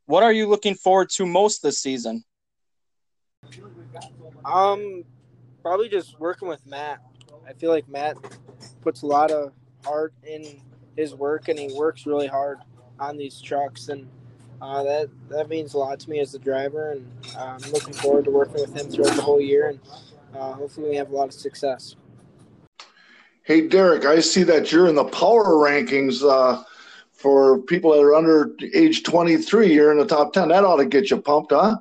What 0.06 0.24
are 0.24 0.32
you 0.32 0.48
looking 0.48 0.76
forward 0.76 1.10
to 1.12 1.26
most 1.26 1.62
this 1.62 1.80
season? 1.80 2.24
Um, 4.46 5.04
probably 5.62 5.90
just 5.90 6.20
working 6.20 6.48
with 6.48 6.66
Matt. 6.66 7.00
I 7.48 7.54
feel 7.54 7.72
like 7.72 7.88
Matt 7.90 8.18
puts 8.82 9.02
a 9.02 9.06
lot 9.06 9.32
of 9.32 9.52
heart 9.84 10.14
in 10.24 10.62
his 10.98 11.16
work, 11.16 11.48
and 11.48 11.58
he 11.58 11.72
works 11.74 12.06
really 12.06 12.28
hard 12.28 12.60
on 13.00 13.16
these 13.16 13.40
trucks, 13.40 13.90
and 13.90 14.10
uh, 14.62 14.84
that 14.84 15.10
that 15.30 15.48
means 15.48 15.76
a 15.76 15.78
lot 15.78 16.00
to 16.00 16.10
me 16.10 16.20
as 16.20 16.34
a 16.34 16.40
driver. 16.40 16.92
And 16.92 17.10
uh, 17.38 17.58
I'm 17.64 17.72
looking 17.72 17.94
forward 17.94 18.26
to 18.26 18.32
working 18.32 18.60
with 18.60 18.76
him 18.76 18.90
throughout 18.90 19.16
the 19.16 19.22
whole 19.22 19.40
year, 19.40 19.70
and 19.70 19.80
uh, 20.36 20.54
hopefully 20.54 20.90
we 20.90 20.96
have 20.96 21.12
a 21.12 21.16
lot 21.16 21.26
of 21.26 21.34
success. 21.34 21.96
Hey, 23.44 23.68
Derek, 23.68 24.04
I 24.04 24.20
see 24.20 24.44
that 24.44 24.74
you're 24.74 24.90
in 24.90 24.96
the 24.96 25.06
power 25.06 25.46
rankings 25.46 26.22
uh, 26.22 26.64
for 27.14 27.62
people 27.62 27.94
that 27.94 28.02
are 28.02 28.14
under 28.14 28.52
age 28.74 29.04
23. 29.04 29.74
You're 29.74 29.94
in 29.94 30.00
the 30.00 30.06
top 30.06 30.34
10. 30.34 30.50
That 30.50 30.66
ought 30.66 30.78
to 30.78 30.86
get 30.86 31.10
you 31.10 31.22
pumped, 31.22 31.54
huh? 31.54 31.78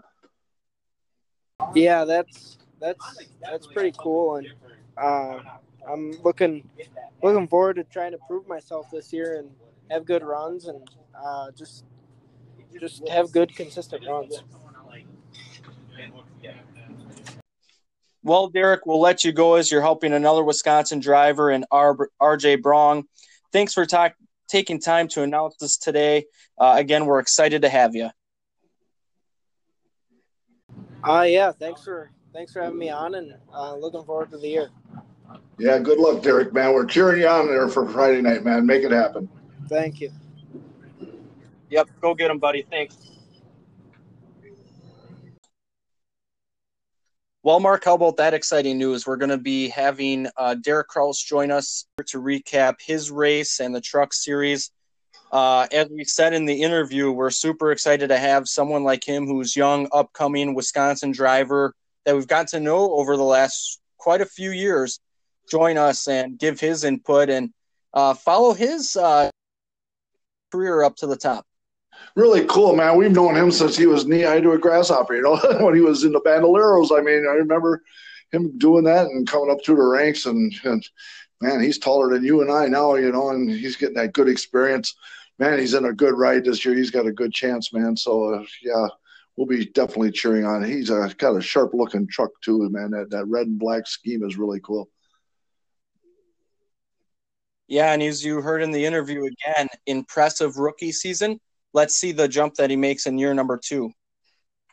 Yeah, 1.75 2.04
that's 2.04 2.58
that's 2.78 3.18
that's 3.42 3.66
pretty 3.66 3.94
cool, 3.99 4.37
and 4.37 4.49
uh, 4.96 5.40
I'm 5.88 6.12
looking 6.23 6.69
looking 7.23 7.49
forward 7.49 7.76
to 7.76 7.85
trying 7.85 8.12
to 8.12 8.19
prove 8.26 8.47
myself 8.49 8.90
this 8.90 9.12
year 9.12 9.38
and 9.38 9.50
have 9.90 10.05
good 10.05 10.23
runs 10.23 10.66
and 10.66 10.88
uh, 11.19 11.50
just 11.57 11.85
just 12.81 13.09
have 13.09 13.33
good 13.33 13.55
consistent 13.55 14.05
runs. 14.07 14.43
Well, 18.23 18.49
Derek, 18.49 18.87
we'll 18.87 19.00
let 19.00 19.23
you 19.23 19.31
go 19.31 19.55
as 19.55 19.71
you're 19.71 19.83
helping 19.83 20.12
another 20.12 20.43
Wisconsin 20.43 20.99
driver 20.99 21.50
and 21.50 21.64
RJ 21.71 22.61
Braun. 22.61 23.05
Thanks 23.52 23.73
for 23.73 23.87
talk, 23.87 24.14
taking 24.49 24.81
time 24.81 25.07
to 25.09 25.23
announce 25.23 25.57
this 25.59 25.76
today. 25.76 26.25
Uh, 26.59 26.75
again, 26.76 27.07
we're 27.07 27.21
excited 27.21 27.62
to 27.62 27.69
have 27.69 27.95
you. 27.95 28.11
Uh, 31.05 31.23
yeah, 31.23 31.52
thanks 31.52 31.85
for 31.85 32.11
thanks 32.33 32.52
for 32.52 32.62
having 32.62 32.78
me 32.78 32.90
on, 32.90 33.14
and 33.14 33.35
uh, 33.55 33.76
looking 33.76 34.02
forward 34.02 34.31
to 34.33 34.38
the 34.38 34.49
year. 34.49 34.71
Yeah, 35.58 35.78
good 35.78 35.98
luck, 35.98 36.22
Derek, 36.22 36.52
man. 36.52 36.75
We're 36.75 36.84
cheering 36.84 37.22
you 37.22 37.28
on 37.28 37.46
there 37.46 37.68
for 37.68 37.88
Friday 37.88 38.20
night, 38.20 38.44
man. 38.44 38.66
Make 38.66 38.84
it 38.84 38.92
happen. 38.92 39.28
Thank 39.68 40.00
you. 40.00 40.12
Yep, 41.70 41.88
go 42.00 42.14
get 42.14 42.30
him, 42.30 42.38
buddy. 42.38 42.62
Thanks. 42.70 42.96
Well, 47.42 47.60
Mark, 47.60 47.84
how 47.84 47.95
about 47.95 48.16
that 48.19 48.34
exciting 48.34 48.76
news? 48.76 49.06
We're 49.06 49.16
going 49.16 49.30
to 49.30 49.38
be 49.38 49.69
having 49.69 50.26
uh, 50.36 50.56
Derek 50.56 50.88
Kraus 50.88 51.23
join 51.23 51.50
us 51.50 51.86
to 52.06 52.21
recap 52.21 52.75
his 52.84 53.10
race 53.10 53.60
and 53.60 53.75
the 53.75 53.80
truck 53.80 54.12
series. 54.12 54.73
Uh, 55.32 55.66
as 55.73 55.88
we 55.88 56.04
said 56.04 56.34
in 56.34 56.45
the 56.45 56.62
interview, 56.62 57.10
we're 57.12 57.30
super 57.30 57.73
excited 57.73 58.08
to 58.08 58.19
have 58.19 58.49
someone 58.49 58.84
like 58.84 59.04
him 59.04 59.26
who's 59.26 59.56
young, 59.56 59.88
upcoming 59.92 60.54
Wisconsin 60.54 61.12
driver 61.12 61.73
that 62.04 62.14
we've 62.14 62.26
got 62.26 62.49
to 62.49 62.60
know 62.60 62.92
over 62.92 63.16
the 63.16 63.23
last 63.23 63.80
quite 63.97 64.21
a 64.21 64.26
few 64.26 64.50
years 64.50 65.00
join 65.50 65.78
us 65.78 66.09
and 66.09 66.39
give 66.39 66.61
his 66.61 66.85
input 66.85 67.30
and 67.30 67.52
uh, 67.95 68.15
follow 68.15 68.52
his 68.52 68.97
uh, 68.97 69.30
career 70.52 70.82
up 70.82 70.97
to 70.97 71.06
the 71.06 71.17
top. 71.17 71.47
Really 72.15 72.45
cool, 72.47 72.75
man. 72.75 72.97
We've 72.97 73.13
known 73.13 73.37
him 73.37 73.50
since 73.50 73.76
he 73.76 73.87
was 73.87 74.06
knee 74.06 74.23
high 74.23 74.41
to 74.41 74.52
a 74.52 74.59
grasshopper, 74.59 75.17
you 75.17 75.23
know, 75.23 75.37
when 75.65 75.75
he 75.75 75.80
was 75.80 76.04
in 76.04 76.13
the 76.13 76.21
Bandoleros. 76.21 76.97
I 76.97 77.02
mean, 77.02 77.26
I 77.28 77.35
remember 77.35 77.82
him 78.32 78.56
doing 78.59 78.85
that 78.85 79.06
and 79.06 79.26
coming 79.26 79.50
up 79.50 79.65
through 79.65 79.76
the 79.76 79.82
ranks. 79.82 80.26
And, 80.26 80.52
and 80.65 80.87
man, 81.41 81.61
he's 81.61 81.78
taller 81.78 82.13
than 82.13 82.25
you 82.25 82.43
and 82.43 82.50
I 82.50 82.67
now, 82.67 82.95
you 82.97 83.13
know, 83.13 83.30
and 83.30 83.50
he's 83.50 83.76
getting 83.76 83.97
that 83.97 84.13
good 84.13 84.28
experience. 84.28 84.95
Man, 85.39 85.59
he's 85.59 85.75
in 85.75 85.85
a 85.85 85.93
good 85.93 86.15
ride 86.15 86.45
this 86.45 86.65
year. 86.65 86.75
He's 86.75 86.91
got 86.91 87.06
a 87.06 87.13
good 87.13 87.32
chance, 87.32 87.73
man. 87.73 87.97
So, 87.97 88.35
uh, 88.35 88.45
yeah, 88.63 88.89
we'll 89.37 89.47
be 89.47 89.67
definitely 89.67 90.13
cheering 90.13 90.47
on. 90.47 90.65
He's 90.65 90.89
a, 90.89 91.15
got 91.19 91.37
a 91.37 91.43
sharp 91.43 91.75
looking 91.75 92.06
truck, 92.06 92.30
too, 92.43 92.69
man. 92.71 92.91
That, 92.93 93.11
that 93.11 93.26
red 93.26 93.47
and 93.47 93.59
black 93.59 93.87
scheme 93.87 94.25
is 94.25 94.39
really 94.39 94.61
cool. 94.61 94.89
Yeah, 97.69 97.93
and 97.93 98.02
as 98.02 98.25
you 98.25 98.41
heard 98.41 98.63
in 98.63 98.71
the 98.71 98.85
interview 98.85 99.25
again, 99.25 99.69
impressive 99.87 100.57
rookie 100.57 100.93
season. 100.93 101.41
Let's 101.73 101.97
see 101.97 102.13
the 102.13 102.29
jump 102.29 102.55
that 102.55 102.71
he 102.71 102.76
makes 102.76 103.07
in 103.07 103.19
year 103.19 103.35
number 103.35 103.59
two. 103.63 103.91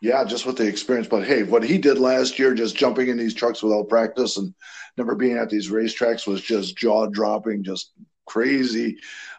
Yeah, 0.01 0.23
just 0.25 0.45
with 0.45 0.57
the 0.57 0.67
experience. 0.67 1.07
But 1.07 1.25
hey, 1.25 1.43
what 1.43 1.63
he 1.63 1.77
did 1.77 1.97
last 1.97 2.37
year, 2.37 2.53
just 2.53 2.75
jumping 2.75 3.07
in 3.07 3.17
these 3.17 3.33
trucks 3.33 3.63
without 3.63 3.89
practice 3.89 4.37
and 4.37 4.53
never 4.97 5.15
being 5.15 5.37
at 5.37 5.49
these 5.49 5.69
racetracks, 5.69 6.27
was 6.27 6.41
just 6.41 6.77
jaw 6.77 7.07
dropping, 7.07 7.63
just 7.63 7.93
crazy, 8.25 8.97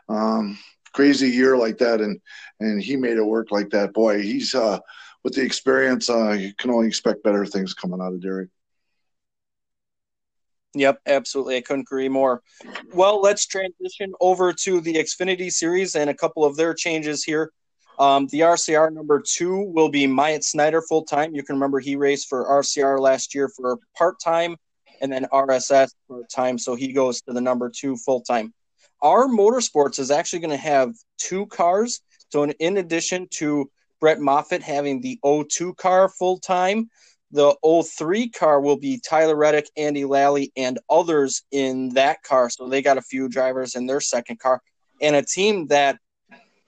um, 0.09 0.59
crazy 0.93 1.29
year 1.29 1.57
like 1.57 1.79
that. 1.79 2.01
And 2.01 2.21
and 2.61 2.83
he 2.83 2.97
made 2.97 3.19
it 3.19 3.25
work 3.25 3.51
like 3.51 3.71
that. 3.71 3.93
Boy, 3.93 4.23
he's 4.23 4.55
uh, 4.55 4.79
with 5.23 5.35
the 5.35 5.43
experience, 5.43 6.11
uh, 6.11 6.33
you 6.33 6.55
can 6.55 6.71
only 6.71 6.87
expect 6.87 7.23
better 7.23 7.47
things 7.47 7.75
coming 7.75 8.01
out 8.01 8.13
of 8.13 8.21
Derek. 8.21 8.49
Yep, 10.75 11.01
absolutely. 11.07 11.57
I 11.57 11.61
couldn't 11.61 11.83
agree 11.83 12.09
more. 12.09 12.43
Well, 12.93 13.21
let's 13.21 13.47
transition 13.47 14.13
over 14.21 14.53
to 14.53 14.81
the 14.81 14.95
Xfinity 14.95 15.53
series 15.53 15.95
and 15.95 16.11
a 16.11 16.15
couple 16.15 16.45
of 16.45 16.57
their 16.57 16.75
changes 16.75 17.23
here. 17.23 17.53
Um, 17.99 18.27
the 18.29 18.41
RCR 18.41 18.93
number 18.93 19.23
two 19.25 19.71
will 19.73 19.89
be 19.89 20.07
Myatt 20.07 20.43
Snider 20.43 20.83
full 20.83 21.05
time. 21.05 21.35
You 21.35 21.45
can 21.45 21.55
remember 21.57 21.79
he 21.79 21.95
raced 21.95 22.29
for 22.29 22.45
RCR 22.45 22.99
last 22.99 23.35
year 23.35 23.49
for 23.49 23.79
part 23.97 24.19
time 24.21 24.57
and 25.01 25.13
then 25.13 25.27
RSS 25.33 25.91
part 26.09 26.29
time. 26.29 26.59
So 26.59 26.75
he 26.75 26.93
goes 26.93 27.21
to 27.23 27.33
the 27.33 27.41
number 27.41 27.71
two 27.71 27.97
full 27.97 28.21
time. 28.23 28.53
Our 29.01 29.27
Motorsports 29.27 29.99
is 29.99 30.11
actually 30.11 30.41
going 30.41 30.51
to 30.51 30.57
have 30.57 30.95
two 31.19 31.47
cars. 31.47 32.01
So, 32.31 32.43
in, 32.43 32.51
in 32.53 32.79
addition 32.79 33.29
to 33.35 33.71
Brett 34.01 34.19
Moffitt 34.19 34.63
having 34.63 35.01
the 35.01 35.19
O2 35.25 35.77
car 35.77 36.09
full 36.09 36.39
time, 36.39 36.89
the 37.35 37.57
03 37.97 38.29
car 38.31 38.61
will 38.61 38.77
be 38.77 39.01
Tyler 39.01 39.35
Reddick, 39.35 39.69
Andy 39.77 40.05
Lally, 40.05 40.53
and 40.57 40.79
others 40.89 41.43
in 41.51 41.89
that 41.91 42.23
car. 42.23 42.49
So 42.49 42.69
they 42.69 42.81
got 42.81 42.97
a 42.97 43.03
few 43.03 43.29
drivers 43.29 43.75
in 43.75 43.87
their 43.87 44.01
second 44.01 44.39
car. 44.39 44.63
And 45.03 45.17
a 45.17 45.23
team 45.23 45.67
that, 45.67 45.99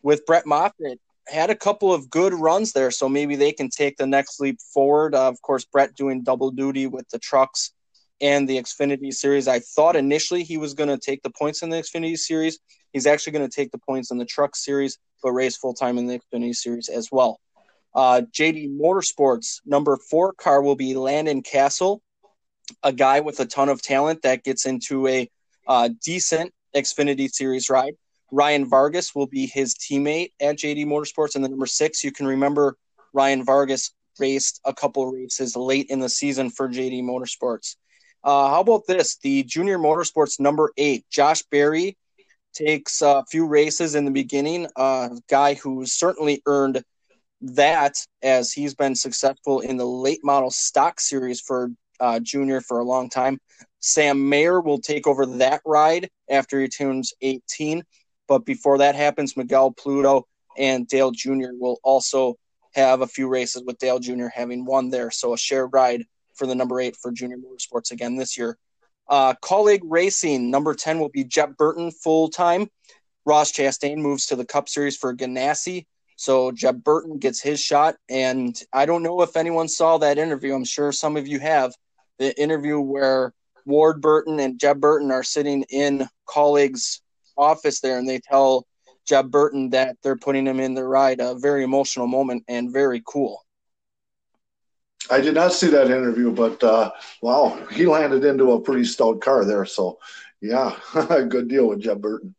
with 0.03 0.27
Brett 0.27 0.45
Moffitt, 0.45 1.01
had 1.29 1.51
a 1.51 1.55
couple 1.55 1.93
of 1.93 2.11
good 2.11 2.35
runs 2.35 2.73
there. 2.73 2.91
So 2.91 3.09
maybe 3.09 3.37
they 3.37 3.53
can 3.53 3.71
take 3.71 3.97
the 3.97 4.09
next 4.09 4.41
leap 4.41 4.59
forward. 4.75 5.15
Uh, 5.15 5.29
of 5.29 5.41
course, 5.41 5.65
Brett 5.65 5.95
doing 5.95 6.25
double 6.25 6.51
duty 6.51 6.89
with 6.89 7.09
the 7.11 7.21
trucks 7.21 7.73
and 8.21 8.49
the 8.49 8.57
Xfinity 8.57 9.13
series. 9.13 9.47
I 9.47 9.61
thought 9.61 9.95
initially 9.95 10.43
he 10.43 10.57
was 10.57 10.75
going 10.75 10.89
to 10.89 10.99
take 10.99 11.23
the 11.23 11.31
points 11.31 11.63
in 11.63 11.71
the 11.71 11.77
Xfinity 11.77 12.19
series. 12.19 12.59
He's 12.93 13.07
actually 13.07 13.35
going 13.35 13.49
to 13.49 13.55
take 13.55 13.71
the 13.71 13.79
points 13.79 14.11
in 14.11 14.19
the 14.19 14.25
truck 14.25 14.57
series, 14.57 14.99
but 15.23 15.31
race 15.31 15.57
full 15.57 15.75
time 15.75 15.97
in 15.97 16.09
the 16.09 16.19
Xfinity 16.19 16.57
series 16.57 16.89
as 16.89 17.11
well. 17.13 17.39
Uh, 17.97 18.21
JD 18.31 18.79
Motorsports 18.79 19.63
number 19.65 19.97
four 19.97 20.35
car 20.35 20.61
will 20.61 20.77
be 20.77 20.95
Landon 20.95 21.43
Cassill, 21.43 22.01
a 22.83 22.93
guy 22.93 23.21
with 23.21 23.41
a 23.41 23.47
ton 23.47 23.71
of 23.71 23.81
talent 23.81 24.21
that 24.21 24.45
gets 24.45 24.67
into 24.67 25.09
a 25.09 25.31
uh, 25.67 25.89
decent 26.05 26.53
Xfinity 26.75 27.31
Series 27.31 27.71
ride. 27.71 27.95
Ryan 28.31 28.69
Vargas 28.69 29.15
will 29.15 29.27
be 29.27 29.47
his 29.47 29.75
teammate 29.75 30.33
at 30.41 30.59
JD 30.59 30.85
Motorsports. 30.85 31.37
And 31.37 31.45
the 31.45 31.49
number 31.49 31.65
six, 31.65 32.05
you 32.05 32.13
can 32.13 32.27
remember 32.27 32.77
Ryan 33.15 33.43
Vargas 33.43 33.95
raced 34.19 34.61
a 34.67 34.75
couple 34.75 35.11
races 35.11 35.57
late 35.57 35.87
in 35.89 35.99
the 35.99 36.09
season 36.11 36.51
for 36.51 36.69
JD 36.69 37.03
Motorsports. 37.03 37.77
Uh, 38.23 38.51
how 38.51 38.61
about 38.61 38.87
this? 38.87 39.17
The 39.23 39.43
Junior 39.45 39.79
Motorsports 39.79 40.39
number 40.39 40.71
eight, 40.77 41.07
Josh 41.09 41.45
Berry, 41.45 41.97
takes 42.53 43.01
a 43.01 43.25
few 43.31 43.47
races 43.47 43.95
in 43.95 44.05
the 44.05 44.11
beginning. 44.11 44.67
A 44.77 45.17
guy 45.31 45.55
who 45.55 45.87
certainly 45.87 46.43
earned– 46.45 46.85
that 47.55 47.95
as 48.23 48.53
he's 48.53 48.75
been 48.75 48.95
successful 48.95 49.61
in 49.61 49.77
the 49.77 49.87
late 49.87 50.21
model 50.25 50.51
stock 50.51 51.01
series 51.01 51.41
for 51.41 51.71
uh, 52.01 52.21
junior 52.21 52.61
for 52.61 52.79
a 52.79 52.85
long 52.85 53.09
time. 53.09 53.39
Sam 53.81 54.29
Mayer 54.29 54.61
will 54.61 54.81
take 54.81 55.07
over 55.07 55.27
that 55.27 55.63
ride 55.65 56.11
after 56.29 56.61
he 56.61 56.69
turns 56.69 57.15
18. 57.21 57.85
But 58.29 58.45
before 58.45 58.79
that 58.79 58.95
happens, 58.95 59.37
Miguel 59.37 59.73
Paludo 59.73 60.25
and 60.59 60.89
Dale 60.89 61.13
Jr. 61.13 61.53
will 61.53 61.79
also 61.85 62.37
have 62.75 63.01
a 63.01 63.07
few 63.07 63.29
races 63.29 63.63
with 63.65 63.79
Dale 63.79 63.99
Jr. 63.99 64.27
having 64.27 64.65
won 64.65 64.91
there. 64.91 65.11
So 65.11 65.33
a 65.33 65.39
shared 65.39 65.71
ride 65.73 66.05
for 66.35 66.47
the 66.47 66.55
number 66.55 66.81
eight 66.81 66.97
for 66.97 67.13
Junior 67.13 67.39
Motorsports 67.39 67.91
again 67.91 68.17
this 68.17 68.37
year. 68.37 68.59
Uh, 69.09 69.35
Kaulig 69.43 69.81
Racing, 69.85 70.51
number 70.51 70.75
10 70.75 70.99
will 70.99 71.09
be 71.09 71.25
Jeb 71.25 71.57
Burton 71.57 71.91
full 71.91 72.29
time. 72.29 72.69
Ross 73.25 73.53
Chastain 73.53 73.99
moves 73.99 74.27
to 74.27 74.37
the 74.37 74.45
Cup 74.45 74.69
Series 74.69 74.97
for 74.97 75.15
Ganassi. 75.15 75.87
So 76.17 76.51
Jeb 76.51 76.83
Burton 76.83 77.19
gets 77.19 77.41
his 77.41 77.61
shot. 77.61 77.97
And 78.09 78.59
I 78.73 78.87
don't 78.87 79.03
know 79.03 79.21
if 79.23 79.37
anyone 79.37 79.69
saw 79.69 79.99
that 79.99 80.19
interview. 80.19 80.55
I'm 80.55 80.65
sure 80.65 80.93
some 80.93 81.17
of 81.17 81.27
you 81.29 81.39
have. 81.41 81.75
The 82.19 82.39
interview 82.41 82.81
where 82.81 83.35
Ward 83.67 84.01
Burton 84.01 84.41
and 84.41 84.59
Jeb 84.59 84.81
Burton 84.81 85.11
are 85.11 85.23
sitting 85.23 85.65
in 85.69 86.09
Kaulig's 86.27 87.03
office 87.37 87.81
there 87.81 87.99
and 87.99 88.09
they 88.09 88.19
tell 88.19 88.67
Jeb 89.07 89.31
Burton 89.31 89.71
that 89.71 89.97
they're 90.03 90.17
putting 90.17 90.47
him 90.47 90.59
in 90.59 90.75
the 90.75 90.85
ride. 90.85 91.21
A 91.21 91.35
very 91.39 91.63
emotional 91.63 92.07
moment 92.07 92.45
and 92.49 92.73
very 92.73 93.03
cool. 93.07 93.43
I 95.11 95.21
did 95.21 95.35
not 95.35 95.53
see 95.53 95.69
that 95.69 95.87
interview, 95.87 96.33
but 96.33 96.63
uh, 96.65 96.91
wow, 97.23 97.65
he 97.71 97.87
landed 97.87 98.25
into 98.25 98.53
a 98.53 98.61
pretty 98.61 98.85
stout 98.85 99.21
car 99.21 99.45
there. 99.45 99.65
So, 99.65 99.99
yeah, 100.41 100.77
a 100.95 101.23
good 101.29 101.49
deal 101.49 101.69
with 101.69 101.81
Jeb 101.81 102.01
Burton. 102.01 102.35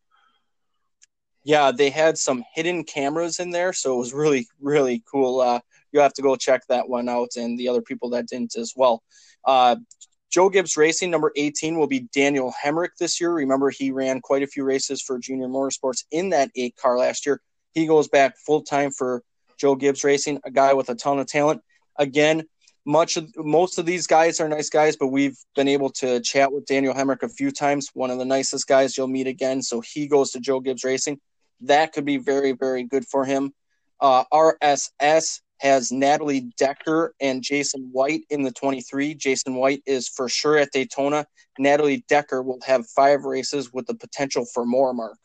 Yeah, 1.48 1.72
they 1.72 1.90
had 1.90 2.18
some 2.18 2.44
hidden 2.54 2.84
cameras 2.84 3.40
in 3.40 3.52
there, 3.52 3.72
so 3.72 3.96
it 3.96 4.00
was 4.00 4.14
really, 4.14 4.50
really 4.60 5.02
cool. 5.10 5.40
Uh, 5.40 5.62
you 5.94 6.02
have 6.02 6.12
to 6.16 6.22
go 6.22 6.36
check 6.36 6.68
that 6.68 6.90
one 6.90 7.08
out, 7.08 7.38
and 7.38 7.58
the 7.58 7.70
other 7.70 7.82
people 7.82 8.10
that 8.10 8.28
didn't 8.28 8.58
as 8.58 8.74
well. 8.76 9.02
Uh, 9.46 9.78
Joe 10.30 10.50
Gibbs 10.50 10.76
Racing, 10.76 11.10
number 11.10 11.32
18, 11.38 11.80
will 11.80 11.88
be 11.88 12.02
Daniel 12.14 12.54
Hemric 12.62 12.98
this 13.00 13.22
year. 13.22 13.32
Remember, 13.32 13.70
he 13.70 13.92
ran 13.92 14.20
quite 14.20 14.44
a 14.44 14.48
few 14.48 14.66
races 14.66 15.02
for 15.02 15.20
Junior 15.20 15.48
Motorsports 15.48 16.04
in 16.12 16.32
that 16.32 16.52
eight 16.58 16.76
car 16.76 16.98
last 16.98 17.26
year. 17.26 17.40
He 17.74 17.88
goes 17.88 18.10
back 18.10 18.38
full 18.46 18.64
time 18.64 18.92
for 18.92 19.24
Joe 19.58 19.76
Gibbs 19.76 20.04
Racing, 20.04 20.42
a 20.44 20.52
guy 20.52 20.74
with 20.74 20.90
a 20.90 20.96
ton 20.96 21.18
of 21.18 21.28
talent. 21.28 21.62
Again, 21.96 22.44
much 22.84 23.16
of 23.16 23.34
most 23.38 23.80
of 23.80 23.86
these 23.86 24.06
guys 24.06 24.42
are 24.42 24.50
nice 24.50 24.70
guys, 24.70 24.98
but 24.98 25.08
we've 25.08 25.38
been 25.56 25.70
able 25.70 25.92
to 25.92 26.20
chat 26.20 26.52
with 26.52 26.66
Daniel 26.66 26.94
Hemric 26.94 27.24
a 27.24 27.30
few 27.30 27.52
times. 27.52 27.90
One 27.94 28.12
of 28.12 28.18
the 28.18 28.26
nicest 28.26 28.68
guys 28.68 28.98
you'll 28.98 29.08
meet 29.08 29.28
again. 29.28 29.62
So 29.62 29.80
he 29.80 30.08
goes 30.08 30.32
to 30.32 30.42
Joe 30.42 30.60
Gibbs 30.60 30.84
Racing. 30.84 31.22
That 31.62 31.94
could 31.94 32.06
be 32.06 32.18
very, 32.18 32.52
very 32.52 32.84
good 32.84 33.06
for 33.06 33.26
him. 33.26 33.54
Uh, 34.00 34.24
RSS 34.32 35.42
has 35.60 35.92
Natalie 35.92 36.52
Decker 36.58 37.16
and 37.20 37.42
Jason 37.42 37.90
White 37.92 38.22
in 38.30 38.44
the 38.44 38.52
23. 38.52 39.16
Jason 39.16 39.56
White 39.56 39.82
is 39.86 40.08
for 40.08 40.30
sure 40.30 40.58
at 40.58 40.72
Daytona. 40.72 41.26
Natalie 41.58 42.06
Decker 42.08 42.44
will 42.44 42.60
have 42.66 42.88
five 42.88 43.24
races 43.24 43.74
with 43.74 43.88
the 43.88 43.96
potential 43.96 44.46
for 44.54 44.66
more, 44.66 44.94
Mark. 44.94 45.18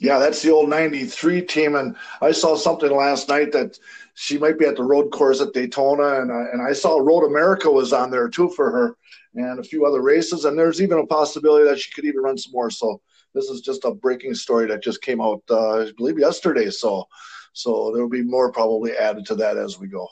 Yeah, 0.00 0.18
that's 0.18 0.40
the 0.40 0.50
old 0.50 0.70
93 0.70 1.42
team. 1.42 1.76
And 1.76 1.94
I 2.22 2.32
saw 2.32 2.56
something 2.56 2.90
last 2.90 3.28
night 3.28 3.52
that 3.52 3.78
she 4.14 4.38
might 4.38 4.58
be 4.58 4.64
at 4.64 4.76
the 4.76 4.82
road 4.82 5.10
course 5.10 5.42
at 5.42 5.52
Daytona. 5.52 6.22
And, 6.22 6.30
and 6.30 6.62
I 6.62 6.72
saw 6.72 6.98
Road 6.98 7.26
America 7.26 7.70
was 7.70 7.92
on 7.92 8.10
there 8.10 8.30
too 8.30 8.48
for 8.56 8.70
her 8.70 8.96
and 9.34 9.58
a 9.58 9.62
few 9.62 9.84
other 9.84 10.00
races. 10.00 10.46
And 10.46 10.58
there's 10.58 10.80
even 10.80 10.98
a 10.98 11.06
possibility 11.06 11.68
that 11.68 11.78
she 11.78 11.92
could 11.92 12.06
even 12.06 12.22
run 12.22 12.38
some 12.38 12.52
more. 12.52 12.70
So 12.70 13.02
this 13.34 13.46
is 13.46 13.60
just 13.60 13.84
a 13.84 13.92
breaking 13.92 14.34
story 14.34 14.66
that 14.68 14.82
just 14.82 15.02
came 15.02 15.20
out, 15.20 15.42
uh, 15.50 15.80
I 15.80 15.92
believe, 15.96 16.18
yesterday. 16.18 16.70
So, 16.70 17.06
so 17.52 17.92
there 17.92 18.02
will 18.02 18.10
be 18.10 18.22
more 18.22 18.52
probably 18.52 18.96
added 18.96 19.26
to 19.26 19.34
that 19.36 19.56
as 19.56 19.78
we 19.78 19.88
go. 19.88 20.08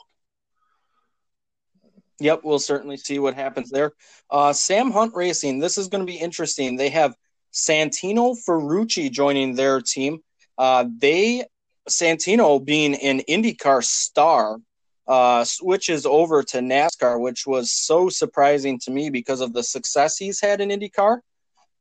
Yep, 2.19 2.41
we'll 2.43 2.59
certainly 2.59 2.97
see 2.97 3.19
what 3.19 3.35
happens 3.35 3.69
there. 3.69 3.93
Uh, 4.29 4.51
Sam 4.51 4.91
Hunt 4.91 5.15
Racing, 5.15 5.59
this 5.59 5.77
is 5.77 5.87
going 5.87 6.05
to 6.05 6.11
be 6.11 6.17
interesting. 6.17 6.75
They 6.75 6.89
have– 6.89 7.15
Santino 7.53 8.37
Ferrucci 8.47 9.11
joining 9.11 9.55
their 9.55 9.81
team. 9.81 10.19
Uh, 10.57 10.85
they 10.97 11.45
Santino 11.89 12.63
being 12.63 12.95
an 12.95 13.21
IndyCar 13.27 13.83
star 13.83 14.59
uh, 15.07 15.43
switches 15.43 16.05
over 16.05 16.43
to 16.43 16.59
NASCAR, 16.59 17.19
which 17.19 17.47
was 17.47 17.71
so 17.71 18.09
surprising 18.09 18.79
to 18.79 18.91
me 18.91 19.09
because 19.09 19.41
of 19.41 19.53
the 19.53 19.63
success 19.63 20.17
he's 20.17 20.39
had 20.39 20.61
in 20.61 20.69
IndyCar. 20.69 21.19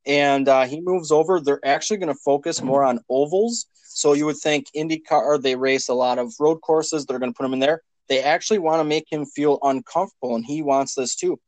And 0.06 0.48
uh, 0.48 0.64
he 0.64 0.80
moves 0.80 1.10
over. 1.10 1.40
They're 1.40 1.64
actually 1.64 1.98
going 1.98 2.14
to 2.14 2.20
focus 2.24 2.62
more 2.62 2.82
on 2.82 3.00
ovals. 3.08 3.66
So 3.84 4.12
you 4.12 4.26
would 4.26 4.38
think 4.38 4.66
IndyCar, 4.76 5.42
they 5.42 5.56
race 5.56 5.88
a 5.88 5.94
lot 5.94 6.18
of 6.18 6.32
road 6.38 6.60
courses. 6.60 7.04
They're 7.04 7.18
going 7.18 7.32
to 7.32 7.36
put 7.36 7.46
him 7.46 7.52
in 7.52 7.58
there. 7.58 7.82
They 8.08 8.22
actually 8.22 8.58
want 8.58 8.80
to 8.80 8.84
make 8.84 9.06
him 9.10 9.26
feel 9.26 9.58
uncomfortable, 9.62 10.34
and 10.34 10.44
he 10.44 10.62
wants 10.62 10.94
this 10.94 11.14
too 11.14 11.38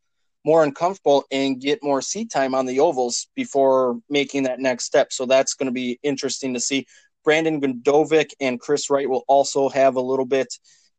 more 0.45 0.65
uncomfortable 0.65 1.25
and 1.31 1.61
get 1.61 1.83
more 1.83 2.01
seat 2.01 2.31
time 2.31 2.55
on 2.55 2.67
the 2.67 2.81
ovals 2.81 3.29
before 3.35 4.01
making 4.09 4.45
that 4.45 4.61
next 4.61 4.85
step. 4.85 5.13
So 5.13 5.27
that's 5.27 5.55
going 5.55 5.67
to 5.67 5.73
be 5.73 5.99
interesting 6.03 6.55
to 6.55 6.61
see. 6.61 6.87
Brandon 7.25 7.61
Gdovic 7.61 8.31
and 8.41 8.59
Kris 8.59 8.89
Wright 8.89 9.09
will 9.09 9.25
also 9.29 9.69
have 9.69 9.97
a 9.97 10.01
little 10.01 10.25
bit 10.25 10.49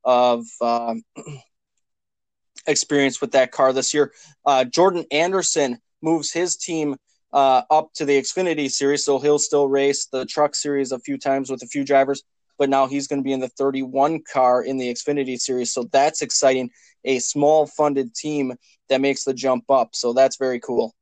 of 0.04 0.46
um, 0.62 1.04
experience 2.68 3.20
with 3.20 3.32
that 3.32 3.52
car 3.52 3.74
this 3.74 3.94
year. 3.94 4.14
Uh, 4.46 4.64
Jordan 4.64 5.06
Anderson 5.12 5.80
moves 6.02 6.32
his 6.32 6.56
team 6.58 6.96
uh, 7.34 7.64
up 7.70 7.94
to 7.96 8.06
the 8.06 8.20
Xfinity 8.20 8.70
series, 8.70 9.06
so 9.06 9.20
he'll 9.20 9.40
still 9.40 9.68
race 9.68 10.06
the 10.06 10.26
truck 10.26 10.56
series 10.56 10.92
a 10.92 11.00
few 11.00 11.18
times 11.18 11.50
with 11.50 11.64
a 11.64 11.68
few 11.68 11.84
drivers, 11.84 12.24
but 12.58 12.70
now 12.70 12.88
he's 12.88 13.08
going 13.08 13.20
to 13.20 13.24
be 13.24 13.34
in 13.34 13.40
the 13.40 13.48
31 13.50 14.22
car 14.32 14.64
in 14.64 14.78
the 14.78 14.92
Xfinity 14.92 15.40
series. 15.40 15.74
So 15.74 15.90
that's 15.92 16.22
exciting. 16.22 16.70
A 17.06 17.20
small 17.20 17.66
funded 17.66 18.14
team 18.14 18.54
that 18.90 19.02
makes 19.02 19.24
the 19.24 19.34
jump 19.34 19.70
up. 19.70 19.96
So 19.96 20.14
that's 20.14 20.38
very 20.38 20.60
cool. 20.60 20.94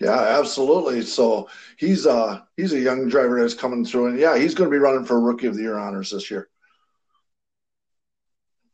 Yeah, 0.00 0.38
absolutely. 0.38 1.02
So 1.02 1.48
he's 1.76 2.06
uh 2.06 2.40
he's 2.56 2.72
a 2.72 2.80
young 2.80 3.08
driver 3.08 3.40
that's 3.40 3.54
coming 3.54 3.84
through, 3.84 4.08
and 4.08 4.18
yeah, 4.18 4.36
he's 4.36 4.54
going 4.54 4.68
to 4.68 4.74
be 4.74 4.78
running 4.78 5.04
for 5.04 5.20
Rookie 5.20 5.46
of 5.46 5.54
the 5.54 5.62
Year 5.62 5.78
honors 5.78 6.10
this 6.10 6.30
year. 6.30 6.48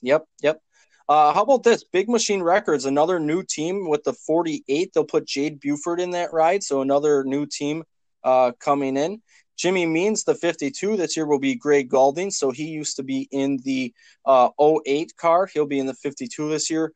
Yep, 0.03 0.25
yep. 0.43 0.63
Uh, 1.11 1.35
how 1.35 1.43
about 1.43 1.65
this? 1.65 1.83
Big 1.83 2.09
Machine 2.09 2.41
Records, 2.41 2.85
another 2.85 3.19
new 3.19 3.43
team 3.43 3.89
with 3.89 4.05
the 4.05 4.13
48. 4.13 4.93
They'll 4.95 5.05
put 5.05 5.27
Jade 5.27 5.59
Buford 5.59 5.99
in 5.99 6.13
that 6.13 6.33
ride, 6.33 6.63
so 6.63 6.83
another 6.83 7.25
new 7.25 7.47
team 7.47 7.83
uh, 8.23 8.53
coming 8.61 8.97
in. 8.97 9.21
Jimmy 9.59 9.87
Means, 9.87 10.23
the 10.23 10.37
52 10.37 10.97
this 10.97 11.17
year 11.17 11.27
will 11.27 11.41
be 11.41 11.57
Gray 11.57 11.83
Gaulding. 11.83 12.31
So 12.31 12.53
he 12.53 12.67
used 12.67 12.95
to 12.95 13.03
be 13.03 13.27
in 13.33 13.59
the 13.65 13.93
uh, 14.25 14.51
08 14.87 15.17
car. 15.17 15.47
He'll 15.53 15.67
be 15.67 15.81
in 15.81 15.87
the 15.87 15.95
52 15.95 16.49
this 16.49 16.71
year. 16.71 16.93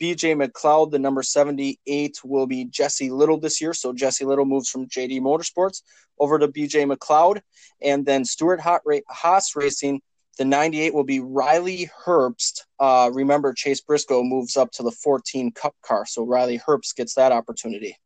BJ 0.00 0.40
McLeod, 0.40 0.92
the 0.92 1.00
number 1.00 1.24
78, 1.24 2.20
will 2.22 2.46
be 2.46 2.66
Jesse 2.66 3.10
Little 3.10 3.40
this 3.40 3.60
year. 3.60 3.74
So 3.74 3.92
Jesse 3.92 4.24
Little 4.24 4.44
moves 4.44 4.68
from 4.68 4.86
JD 4.86 5.20
Motorsports 5.22 5.82
over 6.20 6.38
to 6.38 6.46
BJ 6.46 6.88
McLeod. 6.88 7.40
And 7.82 8.06
then 8.06 8.24
Stewart 8.24 8.60
Haas 8.60 9.56
Racing, 9.56 10.02
the 10.38 10.44
98 10.44 10.94
will 10.94 11.04
be 11.04 11.20
Riley 11.20 11.90
Herbst. 12.04 12.62
Uh, 12.78 13.10
remember, 13.12 13.52
Chase 13.54 13.80
Briscoe 13.80 14.22
moves 14.22 14.56
up 14.56 14.70
to 14.72 14.82
the 14.82 14.90
14 14.90 15.52
Cup 15.52 15.74
car. 15.82 16.04
So 16.06 16.24
Riley 16.24 16.58
Herbst 16.58 16.96
gets 16.96 17.14
that 17.14 17.32
opportunity. 17.32 17.96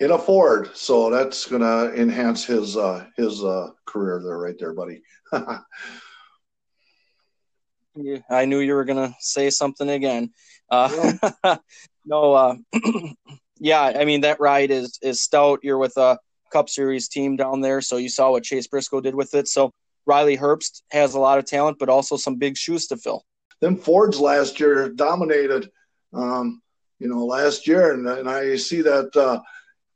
In 0.00 0.10
a 0.10 0.18
Ford, 0.18 0.70
so 0.74 1.08
that's 1.08 1.46
going 1.46 1.62
to 1.62 1.94
enhance 1.94 2.44
his 2.44 2.76
uh, 2.76 3.06
his 3.16 3.44
uh, 3.44 3.68
career 3.86 4.20
there, 4.24 4.38
right 4.38 4.56
there, 4.58 4.74
buddy. 4.74 5.02
I 8.28 8.44
knew 8.44 8.58
you 8.58 8.74
were 8.74 8.84
going 8.84 9.08
to 9.08 9.14
say 9.20 9.50
something 9.50 9.88
again. 9.88 10.32
Uh, 10.68 11.12
no, 12.04 12.32
uh, 12.32 12.56
yeah, 13.60 13.82
I 13.82 14.04
mean 14.04 14.22
that 14.22 14.40
ride 14.40 14.72
is 14.72 14.98
is 15.00 15.20
stout. 15.20 15.60
You're 15.62 15.78
with 15.78 15.96
a 15.96 16.18
Cup 16.52 16.68
Series 16.68 17.08
team 17.08 17.36
down 17.36 17.60
there, 17.60 17.80
so 17.80 17.96
you 17.96 18.08
saw 18.08 18.32
what 18.32 18.42
Chase 18.42 18.66
Briscoe 18.66 19.00
did 19.00 19.14
with 19.14 19.32
it. 19.34 19.46
So 19.46 19.72
Riley 20.06 20.36
Herbst 20.36 20.82
has 20.90 21.14
a 21.14 21.20
lot 21.20 21.38
of 21.38 21.44
talent, 21.44 21.78
but 21.78 21.88
also 21.88 22.16
some 22.16 22.36
big 22.36 22.56
shoes 22.56 22.86
to 22.88 22.96
fill. 22.96 23.24
Them 23.60 23.76
Fords 23.76 24.20
last 24.20 24.60
year 24.60 24.88
dominated, 24.90 25.70
um, 26.12 26.60
you 26.98 27.08
know, 27.08 27.24
last 27.24 27.66
year, 27.66 27.92
and, 27.92 28.06
and 28.06 28.28
I 28.28 28.56
see 28.56 28.82
that, 28.82 29.14
uh, 29.16 29.40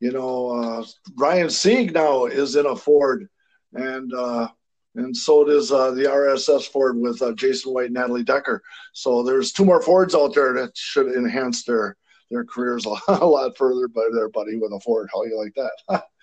you 0.00 0.12
know, 0.12 0.50
uh, 0.50 0.84
Ryan 1.16 1.50
Sieg 1.50 1.92
now 1.92 2.26
is 2.26 2.56
in 2.56 2.66
a 2.66 2.76
Ford, 2.76 3.28
and 3.74 4.12
uh, 4.14 4.48
and 4.94 5.16
so 5.16 5.44
does 5.44 5.70
uh, 5.70 5.92
the 5.92 6.04
RSS 6.04 6.68
Ford 6.68 6.96
with 6.96 7.20
uh, 7.22 7.32
Jason 7.32 7.72
White 7.72 7.86
and 7.86 7.94
Natalie 7.94 8.24
Decker. 8.24 8.62
So 8.92 9.22
there's 9.22 9.52
two 9.52 9.64
more 9.64 9.82
Fords 9.82 10.14
out 10.14 10.34
there 10.34 10.54
that 10.54 10.76
should 10.76 11.14
enhance 11.14 11.64
their 11.64 11.96
their 12.30 12.44
careers 12.44 12.86
a, 13.08 13.24
lot 13.24 13.56
further. 13.56 13.88
By 13.88 14.08
their 14.12 14.28
buddy 14.28 14.56
with 14.56 14.72
a 14.72 14.80
Ford, 14.80 15.08
how 15.12 15.24
you 15.24 15.38
like 15.38 15.54
that? 15.54 16.04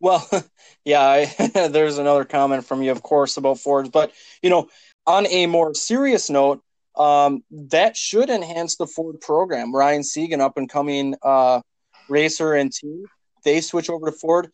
well, 0.00 0.28
yeah, 0.84 1.00
I, 1.00 1.68
there's 1.68 1.98
another 1.98 2.24
comment 2.24 2.64
from 2.64 2.82
you, 2.82 2.90
of 2.92 3.02
course, 3.02 3.36
about 3.36 3.58
Fords, 3.58 3.90
but 3.90 4.12
you 4.42 4.50
know, 4.50 4.68
on 5.06 5.26
a 5.26 5.46
more 5.46 5.74
serious 5.74 6.30
note, 6.30 6.62
um, 6.96 7.42
that 7.50 7.96
should 7.96 8.30
enhance 8.30 8.76
the 8.76 8.86
Ford 8.86 9.20
program. 9.20 9.74
Ryan 9.74 10.02
Segan, 10.02 10.40
up 10.40 10.56
and 10.56 10.68
coming 10.68 11.14
uh, 11.22 11.60
racer 12.08 12.54
and 12.54 12.72
team 12.72 13.06
they 13.44 13.60
switch 13.60 13.90
over 13.90 14.10
to 14.10 14.16
Ford. 14.16 14.50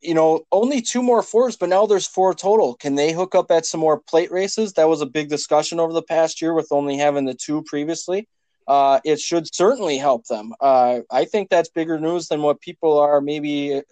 You 0.00 0.14
know, 0.14 0.42
only 0.52 0.82
two 0.82 1.02
more 1.02 1.22
Fords, 1.22 1.56
but 1.56 1.68
now 1.68 1.86
there's 1.86 2.06
four 2.06 2.34
total. 2.34 2.74
Can 2.74 2.94
they 2.94 3.12
hook 3.12 3.34
up 3.34 3.50
at 3.50 3.66
some 3.66 3.80
more 3.80 3.98
plate 3.98 4.30
races? 4.30 4.74
That 4.74 4.88
was 4.88 5.00
a 5.00 5.06
big 5.06 5.28
discussion 5.28 5.80
over 5.80 5.92
the 5.92 6.02
past 6.02 6.42
year 6.42 6.52
with 6.52 6.68
only 6.70 6.96
having 6.96 7.24
the 7.24 7.34
two 7.34 7.62
previously. 7.62 8.28
Uh, 8.66 9.00
it 9.04 9.20
should 9.20 9.52
certainly 9.54 9.98
help 9.98 10.26
them. 10.26 10.52
Uh, 10.60 11.00
I 11.10 11.24
think 11.24 11.50
that's 11.50 11.68
bigger 11.68 11.98
news 11.98 12.28
than 12.28 12.42
what 12.42 12.60
people 12.60 12.98
are 12.98 13.20
maybe 13.20 13.76
uh, 13.76 13.82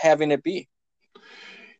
having 0.00 0.30
it 0.30 0.42
be. 0.42 0.68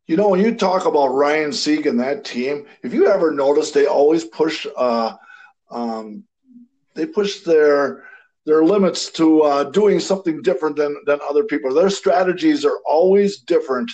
You 0.06 0.16
know, 0.16 0.28
when 0.28 0.40
you 0.40 0.54
talk 0.54 0.84
about 0.84 1.08
Ryan 1.08 1.52
Sieg 1.52 1.86
and 1.86 1.98
that 2.00 2.24
team, 2.24 2.66
if 2.82 2.92
you 2.92 3.06
ever 3.06 3.30
notice, 3.30 3.70
they 3.70 3.86
always 3.86 4.24
push. 4.24 4.66
Uh, 4.76 5.14
um, 5.70 6.24
they 6.94 7.06
push 7.06 7.40
their 7.40 8.04
their 8.44 8.64
limits 8.64 9.10
to 9.12 9.42
uh, 9.42 9.64
doing 9.64 10.00
something 10.00 10.42
different 10.42 10.76
than 10.76 10.96
than 11.06 11.20
other 11.28 11.44
people. 11.44 11.72
Their 11.72 11.90
strategies 11.90 12.64
are 12.64 12.80
always 12.84 13.38
different, 13.38 13.90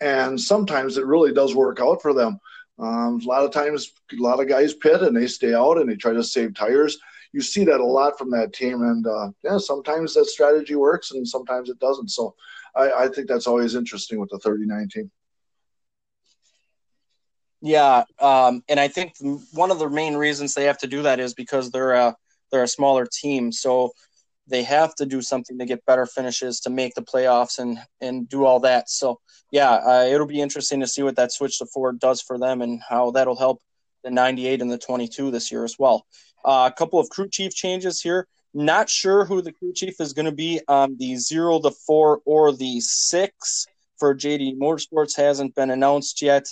and 0.00 0.40
sometimes 0.40 0.96
it 0.96 1.06
really 1.06 1.32
does 1.32 1.54
work 1.54 1.78
out 1.80 2.00
for 2.02 2.14
them. 2.14 2.40
Um, 2.78 3.20
a 3.22 3.28
lot 3.28 3.44
of 3.44 3.52
times, 3.52 3.92
a 4.12 4.22
lot 4.22 4.40
of 4.40 4.48
guys 4.48 4.72
pit 4.72 5.02
and 5.02 5.14
they 5.14 5.26
stay 5.26 5.54
out 5.54 5.76
and 5.76 5.88
they 5.88 5.96
try 5.96 6.14
to 6.14 6.24
save 6.24 6.54
tires. 6.54 6.98
You 7.32 7.40
see 7.40 7.64
that 7.64 7.80
a 7.80 7.84
lot 7.84 8.18
from 8.18 8.30
that 8.32 8.52
team, 8.52 8.82
and 8.82 9.06
uh, 9.06 9.30
yeah, 9.44 9.58
sometimes 9.58 10.14
that 10.14 10.26
strategy 10.26 10.74
works 10.74 11.12
and 11.12 11.26
sometimes 11.26 11.70
it 11.70 11.78
doesn't. 11.78 12.08
So, 12.08 12.34
I, 12.74 12.92
I 12.92 13.08
think 13.08 13.28
that's 13.28 13.46
always 13.46 13.74
interesting 13.74 14.18
with 14.18 14.30
the 14.30 14.38
39 14.38 14.88
team. 14.88 15.10
Yeah, 17.62 18.04
um, 18.18 18.62
and 18.68 18.80
I 18.80 18.88
think 18.88 19.12
one 19.52 19.70
of 19.70 19.78
the 19.78 19.88
main 19.88 20.14
reasons 20.14 20.54
they 20.54 20.64
have 20.64 20.78
to 20.78 20.86
do 20.86 21.02
that 21.02 21.20
is 21.20 21.34
because 21.34 21.70
they're 21.70 21.92
a 21.92 22.16
they're 22.50 22.62
a 22.62 22.68
smaller 22.68 23.06
team, 23.06 23.52
so 23.52 23.92
they 24.46 24.62
have 24.62 24.94
to 24.96 25.06
do 25.06 25.20
something 25.22 25.58
to 25.58 25.66
get 25.66 25.84
better 25.84 26.06
finishes 26.06 26.60
to 26.60 26.70
make 26.70 26.94
the 26.94 27.02
playoffs 27.02 27.58
and 27.58 27.78
and 28.00 28.28
do 28.28 28.44
all 28.44 28.60
that. 28.60 28.88
So 28.88 29.20
yeah, 29.52 29.72
uh, 29.72 30.06
it'll 30.10 30.26
be 30.26 30.40
interesting 30.40 30.80
to 30.80 30.86
see 30.86 31.02
what 31.02 31.16
that 31.16 31.32
switch 31.32 31.58
to 31.58 31.66
Ford 31.66 31.98
does 32.00 32.22
for 32.22 32.38
them 32.38 32.62
and 32.62 32.80
how 32.88 33.10
that'll 33.10 33.36
help 33.36 33.60
the 34.04 34.10
98 34.10 34.62
and 34.62 34.70
the 34.70 34.78
22 34.78 35.30
this 35.30 35.52
year 35.52 35.64
as 35.64 35.76
well. 35.78 36.06
Uh, 36.44 36.70
a 36.72 36.74
couple 36.76 36.98
of 36.98 37.08
crew 37.10 37.28
chief 37.28 37.54
changes 37.54 38.00
here. 38.00 38.26
Not 38.52 38.90
sure 38.90 39.24
who 39.24 39.42
the 39.42 39.52
crew 39.52 39.72
chief 39.72 40.00
is 40.00 40.12
going 40.12 40.26
to 40.26 40.32
be 40.32 40.60
on 40.66 40.96
the 40.98 41.16
zero, 41.16 41.60
the 41.60 41.70
four, 41.70 42.20
or 42.24 42.52
the 42.52 42.80
six 42.80 43.66
for 43.98 44.14
JD 44.14 44.58
Motorsports 44.58 45.16
hasn't 45.16 45.54
been 45.54 45.70
announced 45.70 46.22
yet 46.22 46.46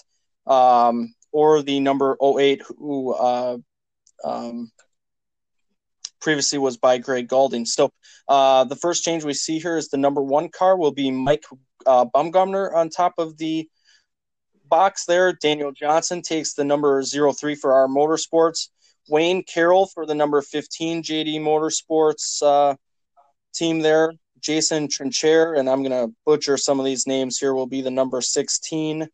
um, 0.46 1.14
or 1.32 1.62
the 1.62 1.80
number 1.80 2.16
08 2.22 2.62
who 2.78 3.14
uh, 3.14 3.58
um, 4.24 4.70
previously 6.20 6.58
was 6.58 6.76
by 6.76 6.98
Gray 6.98 7.22
Gaulding. 7.22 7.64
So 7.64 7.90
uh, 8.28 8.64
the 8.64 8.76
first 8.76 9.04
change 9.04 9.24
we 9.24 9.34
see 9.34 9.58
here 9.58 9.76
is 9.76 9.88
the 9.88 9.96
number 9.96 10.22
one 10.22 10.48
car 10.48 10.76
will 10.76 10.92
be 10.92 11.10
Mike 11.10 11.44
uh, 11.86 12.06
Bumgarner 12.06 12.74
on 12.74 12.90
top 12.90 13.14
of 13.18 13.36
the 13.38 13.68
box 14.68 15.04
there. 15.06 15.32
Daniel 15.32 15.72
Johnson 15.72 16.22
takes 16.22 16.54
the 16.54 16.64
number 16.64 17.02
03 17.02 17.54
for 17.54 17.72
our 17.72 17.88
motorsports. 17.88 18.68
Wayne 19.08 19.42
Carroll 19.42 19.86
for 19.86 20.06
the 20.06 20.14
number 20.14 20.40
15 20.42 21.02
JD 21.02 21.40
Motorsports 21.40 22.42
uh, 22.42 22.76
team 23.54 23.80
there. 23.80 24.12
Jason 24.40 24.86
Trinchere, 24.86 25.58
and 25.58 25.68
I'm 25.68 25.82
going 25.82 26.08
to 26.08 26.14
butcher 26.24 26.56
some 26.56 26.78
of 26.78 26.86
these 26.86 27.06
names 27.06 27.38
here, 27.38 27.54
will 27.54 27.66
be 27.66 27.82
the 27.82 27.90
number 27.90 28.20
16 28.20 29.08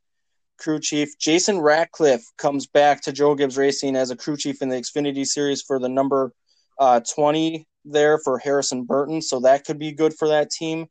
crew 0.59 0.81
chief. 0.81 1.19
Jason 1.19 1.61
Ratcliffe 1.61 2.25
comes 2.37 2.67
back 2.67 3.03
to 3.03 3.13
Joe 3.13 3.35
Gibbs 3.35 3.57
Racing 3.57 3.97
as 3.97 4.11
a 4.11 4.17
crew 4.17 4.37
chief 4.37 4.63
in 4.63 4.69
the 4.69 4.77
Xfinity 4.77 5.27
Series 5.27 5.63
for 5.63 5.79
the 5.79 5.89
number 5.89 6.33
uh, 6.79 7.01
20 7.01 7.67
there 7.85 8.19
for 8.19 8.39
Harrison 8.39 8.85
Burton. 8.85 9.23
So 9.23 9.41
that 9.41 9.65
could 9.65 9.79
be 9.79 9.93
good 9.93 10.15
for 10.15 10.29
that 10.29 10.51
team. 10.51 10.87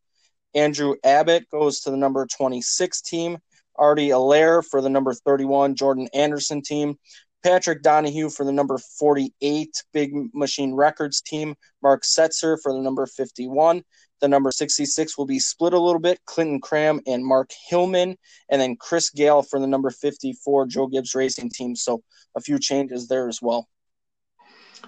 Andrew 0.56 0.96
Abbott 1.04 1.50
goes 1.50 1.82
to 1.82 1.92
the 1.92 1.98
number 1.98 2.26
26 2.26 3.02
team. 3.02 3.38
Artie 3.76 4.12
Allaire 4.12 4.62
for 4.62 4.82
the 4.82 4.90
number 4.90 5.14
31 5.14 5.76
Jordan 5.76 6.08
Anderson 6.14 6.62
team. 6.62 6.96
Patrick 7.44 7.82
Donahue 7.82 8.30
for 8.30 8.46
the 8.46 8.52
number 8.52 8.78
48 8.78 9.84
Big 9.92 10.14
Machine 10.34 10.74
Records 10.74 11.22
team. 11.22 11.56
Mark 11.82 12.04
Setzer 12.04 12.58
for 12.62 12.74
the 12.74 12.80
number 12.80 13.06
51. 13.06 13.84
The 14.22 14.28
number 14.30 14.52
66 14.52 15.18
will 15.18 15.26
be 15.26 15.40
split 15.40 15.74
a 15.74 15.80
little 15.80 16.00
bit. 16.00 16.20
Clinton 16.26 16.62
Cram 16.62 17.02
and 17.06 17.26
Mark 17.26 17.52
Hillman, 17.68 18.18
and 18.50 18.62
then 18.62 18.78
Chris 18.78 19.10
Gayle 19.10 19.42
for 19.42 19.60
the 19.60 19.68
number 19.68 19.90
54 19.90 20.68
Joe 20.68 20.88
Gibbs 20.88 21.14
Racing 21.14 21.50
Team. 21.50 21.76
So 21.76 22.02
a 22.36 22.40
few 22.40 22.58
changes 22.58 23.10
there 23.10 23.28
as 23.28 23.42
well. 23.42 23.68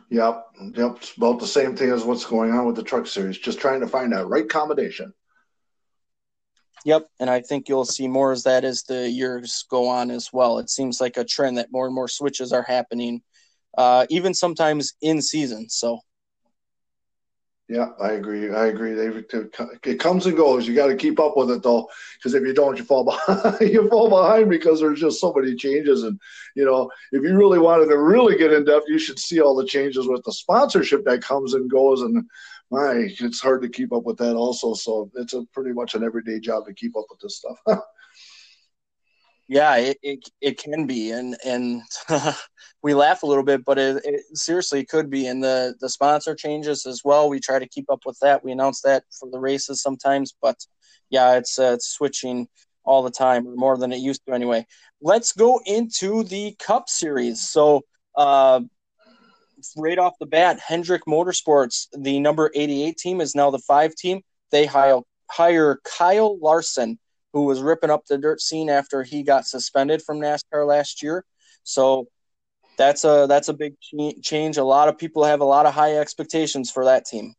Yep, 0.09 0.45
yep. 0.75 0.95
It's 0.97 1.17
about 1.17 1.39
the 1.39 1.47
same 1.47 1.75
thing 1.75 1.89
as 1.89 2.03
what's 2.03 2.25
going 2.25 2.51
on 2.51 2.65
with 2.65 2.75
the 2.75 2.83
truck 2.83 3.07
series. 3.07 3.37
Just 3.37 3.59
trying 3.59 3.81
to 3.81 3.87
find 3.87 4.13
that 4.13 4.27
right 4.27 4.47
combination. 4.47 5.13
Yep, 6.83 7.07
and 7.19 7.29
I 7.29 7.41
think 7.41 7.67
you'll 7.67 7.85
see 7.85 8.07
more 8.07 8.31
as 8.31 8.43
that 8.43 8.63
as 8.63 8.83
the 8.83 9.09
years 9.09 9.65
go 9.69 9.87
on 9.87 10.11
as 10.11 10.29
well. 10.31 10.59
It 10.59 10.69
seems 10.69 11.01
like 11.01 11.17
a 11.17 11.23
trend 11.23 11.57
that 11.57 11.71
more 11.71 11.85
and 11.85 11.95
more 11.95 12.07
switches 12.07 12.51
are 12.51 12.63
happening, 12.63 13.21
uh, 13.77 14.05
even 14.09 14.33
sometimes 14.33 14.93
in 15.01 15.21
season. 15.21 15.69
So 15.69 15.99
yeah, 17.67 17.89
I 17.99 18.11
agree. 18.11 18.53
I 18.53 18.67
agree. 18.67 18.93
They 18.93 19.07
it 19.07 19.99
comes 19.99 20.27
and 20.27 20.37
goes. 20.37 20.67
You 20.67 20.75
got 20.75 20.85
to 20.87 20.95
keep 20.95 21.19
up 21.19 21.35
with 21.35 21.49
it 21.49 21.63
though, 21.63 21.89
because 22.15 22.35
if 22.35 22.43
you 22.43 22.53
don't, 22.53 22.77
you 22.77 22.83
fall 22.83 23.03
behind. 23.03 23.59
you 23.61 23.89
fall 23.89 24.07
behind 24.07 24.51
because 24.51 24.79
there's 24.79 24.99
just 24.99 25.19
so 25.19 25.33
many 25.35 25.55
changes. 25.55 26.03
And 26.03 26.19
you 26.55 26.63
know, 26.63 26.91
if 27.11 27.23
you 27.23 27.35
really 27.35 27.57
wanted 27.57 27.87
to 27.87 27.97
really 27.97 28.37
get 28.37 28.53
in 28.53 28.65
depth, 28.65 28.85
you 28.87 28.99
should 28.99 29.17
see 29.17 29.41
all 29.41 29.55
the 29.55 29.65
changes 29.65 30.07
with 30.07 30.23
the 30.25 30.31
sponsorship 30.31 31.05
that 31.05 31.23
comes 31.23 31.55
and 31.55 31.67
goes. 31.67 32.01
And 32.03 32.29
my, 32.71 33.07
it's 33.19 33.39
hard 33.39 33.61
to 33.61 33.69
keep 33.69 33.93
up 33.93 34.03
with 34.03 34.17
that 34.17 34.35
also. 34.35 34.73
So 34.73 35.11
it's 35.15 35.33
a 35.33 35.43
pretty 35.53 35.71
much 35.71 35.95
an 35.95 36.03
everyday 36.03 36.39
job 36.39 36.65
to 36.65 36.73
keep 36.73 36.95
up 36.97 37.05
with 37.09 37.19
this 37.19 37.37
stuff. 37.37 37.57
yeah, 39.47 39.75
it, 39.77 39.97
it 40.01 40.29
it 40.41 40.57
can 40.57 40.87
be, 40.87 41.11
and 41.11 41.37
and 41.45 41.83
we 42.83 42.93
laugh 42.93 43.23
a 43.23 43.27
little 43.27 43.43
bit, 43.43 43.63
but 43.63 43.77
it, 43.77 44.01
it, 44.03 44.21
seriously 44.37 44.83
could 44.85 45.09
be. 45.09 45.27
And 45.27 45.43
the 45.43 45.75
the 45.79 45.89
sponsor 45.89 46.33
changes 46.33 46.85
as 46.85 47.01
well. 47.05 47.29
We 47.29 47.39
try 47.39 47.59
to 47.59 47.67
keep 47.67 47.85
up 47.91 48.01
with 48.05 48.17
that. 48.21 48.43
We 48.43 48.51
announce 48.51 48.81
that 48.81 49.03
for 49.19 49.29
the 49.29 49.39
races 49.39 49.81
sometimes, 49.81 50.35
but 50.41 50.57
yeah, 51.09 51.35
it's 51.37 51.59
uh, 51.59 51.73
it's 51.73 51.89
switching 51.89 52.47
all 52.83 53.03
the 53.03 53.11
time, 53.11 53.47
or 53.47 53.55
more 53.55 53.77
than 53.77 53.91
it 53.91 53.97
used 53.97 54.21
to 54.27 54.33
anyway. 54.33 54.65
Let's 55.01 55.31
go 55.33 55.61
into 55.65 56.23
the 56.23 56.55
Cup 56.59 56.89
Series. 56.89 57.41
So, 57.41 57.81
uh, 58.15 58.61
right 59.77 59.97
off 59.97 60.13
the 60.19 60.25
bat, 60.25 60.59
Hendrick 60.59 61.05
Motorsports, 61.07 61.87
the 61.97 62.19
number 62.19 62.51
88 62.53 62.97
team, 62.97 63.21
is 63.21 63.35
now 63.35 63.51
the 63.51 63.59
five 63.59 63.95
team. 63.95 64.21
They 64.51 64.65
hire, 64.65 64.99
hire 65.29 65.79
Kyle 65.83 66.37
Larson, 66.39 66.99
who 67.33 67.43
was 67.43 67.61
ripping 67.61 67.89
up 67.89 68.05
the 68.05 68.17
dirt 68.17 68.41
scene 68.41 68.69
after 68.69 69.03
he 69.03 69.23
got 69.23 69.45
suspended 69.45 70.01
from 70.01 70.19
NASCAR 70.19 70.65
last 70.67 71.03
year. 71.03 71.25
So 71.63 72.07
that's 72.77 73.03
a 73.03 73.25
that's 73.27 73.47
a 73.47 73.53
big 73.53 73.75
change. 74.21 74.57
A 74.57 74.63
lot 74.63 74.89
of 74.89 74.97
people 74.97 75.23
have 75.23 75.41
a 75.41 75.45
lot 75.45 75.65
of 75.65 75.73
high 75.73 75.97
expectations 75.97 76.71
for 76.71 76.85
that 76.85 77.05
team. 77.05 77.33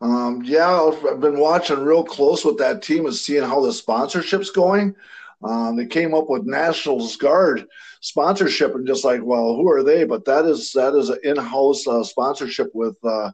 Um, 0.00 0.42
yeah, 0.44 0.68
I've 0.68 1.20
been 1.20 1.38
watching 1.38 1.78
real 1.78 2.02
close 2.02 2.44
with 2.44 2.58
that 2.58 2.82
team 2.82 3.06
and 3.06 3.14
seeing 3.14 3.44
how 3.44 3.64
the 3.64 3.72
sponsorship's 3.72 4.50
going. 4.50 4.96
Um, 5.44 5.76
they 5.76 5.86
came 5.86 6.14
up 6.14 6.28
with 6.28 6.46
Nationals 6.46 7.16
Guard 7.16 7.66
sponsorship, 8.00 8.74
and 8.74 8.86
just 8.86 9.04
like, 9.04 9.22
well, 9.22 9.54
who 9.56 9.70
are 9.70 9.82
they? 9.82 10.04
But 10.04 10.24
that 10.26 10.44
is 10.44 10.72
that 10.72 10.94
is 10.94 11.08
an 11.08 11.18
in-house 11.24 11.86
uh, 11.86 12.04
sponsorship 12.04 12.70
with 12.74 12.96
uh, 13.04 13.30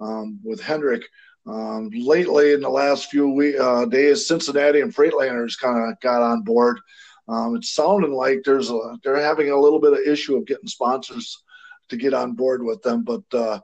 um, 0.00 0.40
with 0.44 0.60
Hendrick. 0.60 1.04
Um, 1.46 1.88
lately, 1.94 2.52
in 2.52 2.60
the 2.60 2.68
last 2.68 3.10
few 3.10 3.30
week, 3.30 3.58
uh, 3.58 3.86
days, 3.86 4.28
Cincinnati 4.28 4.82
and 4.82 4.94
Freightliners 4.94 5.58
kind 5.58 5.90
of 5.90 5.98
got 6.00 6.20
on 6.20 6.42
board. 6.42 6.78
Um, 7.26 7.56
it's 7.56 7.72
sounding 7.72 8.12
like 8.12 8.42
there's 8.44 8.70
a, 8.70 8.98
they're 9.02 9.20
having 9.20 9.50
a 9.50 9.58
little 9.58 9.80
bit 9.80 9.92
of 9.92 10.00
issue 10.00 10.36
of 10.36 10.46
getting 10.46 10.68
sponsors 10.68 11.42
to 11.88 11.96
get 11.96 12.14
on 12.14 12.32
board 12.32 12.62
with 12.62 12.82
them, 12.82 13.02
but 13.02 13.22
uh, 13.32 13.58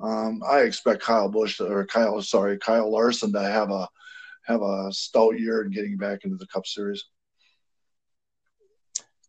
um, 0.00 0.42
I 0.48 0.60
expect 0.60 1.02
Kyle 1.02 1.28
Busch 1.28 1.60
or 1.60 1.86
Kyle, 1.86 2.20
sorry, 2.22 2.58
Kyle 2.58 2.90
Larson 2.90 3.32
to 3.32 3.42
have 3.42 3.70
a 3.70 3.88
have 4.42 4.62
a 4.62 4.92
stout 4.92 5.38
year 5.38 5.64
in 5.64 5.70
getting 5.70 5.96
back 5.96 6.24
into 6.24 6.36
the 6.36 6.46
Cup 6.48 6.66
Series. 6.66 7.04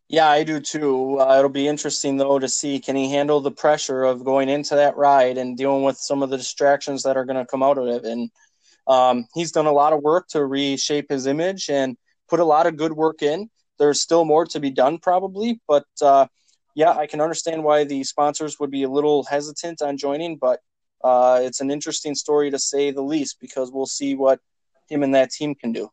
Yeah, 0.08 0.28
I 0.28 0.44
do 0.44 0.60
too. 0.60 1.18
Uh, 1.18 1.38
it'll 1.38 1.50
be 1.50 1.66
interesting 1.66 2.16
though 2.16 2.38
to 2.38 2.48
see 2.48 2.78
can 2.78 2.94
he 2.94 3.10
handle 3.10 3.40
the 3.40 3.50
pressure 3.50 4.04
of 4.04 4.24
going 4.24 4.48
into 4.48 4.76
that 4.76 4.96
ride 4.96 5.36
and 5.36 5.56
dealing 5.56 5.82
with 5.82 5.96
some 5.96 6.22
of 6.22 6.30
the 6.30 6.36
distractions 6.36 7.02
that 7.02 7.16
are 7.16 7.24
going 7.24 7.38
to 7.38 7.46
come 7.46 7.62
out 7.62 7.76
of 7.76 7.88
it. 7.88 8.04
And 8.04 8.30
um, 8.86 9.26
he's 9.34 9.50
done 9.50 9.66
a 9.66 9.72
lot 9.72 9.92
of 9.92 10.02
work 10.02 10.28
to 10.28 10.44
reshape 10.44 11.10
his 11.10 11.26
image 11.26 11.68
and 11.68 11.96
put 12.28 12.38
a 12.38 12.44
lot 12.44 12.66
of 12.66 12.76
good 12.76 12.92
work 12.92 13.22
in 13.22 13.50
there's 13.78 14.02
still 14.02 14.24
more 14.24 14.44
to 14.46 14.60
be 14.60 14.70
done 14.70 14.98
probably, 14.98 15.60
but 15.68 15.86
uh, 16.00 16.26
yeah, 16.74 16.92
I 16.92 17.06
can 17.06 17.20
understand 17.20 17.64
why 17.64 17.84
the 17.84 18.04
sponsors 18.04 18.58
would 18.58 18.70
be 18.70 18.82
a 18.82 18.88
little 18.88 19.24
hesitant 19.24 19.82
on 19.82 19.96
joining, 19.96 20.36
but 20.36 20.60
uh, 21.04 21.40
it's 21.42 21.60
an 21.60 21.70
interesting 21.70 22.14
story 22.14 22.50
to 22.50 22.58
say 22.58 22.90
the 22.90 23.02
least 23.02 23.38
because 23.40 23.70
we'll 23.70 23.86
see 23.86 24.14
what 24.14 24.40
him 24.88 25.02
and 25.02 25.14
that 25.14 25.30
team 25.30 25.54
can 25.54 25.72
do. 25.72 25.90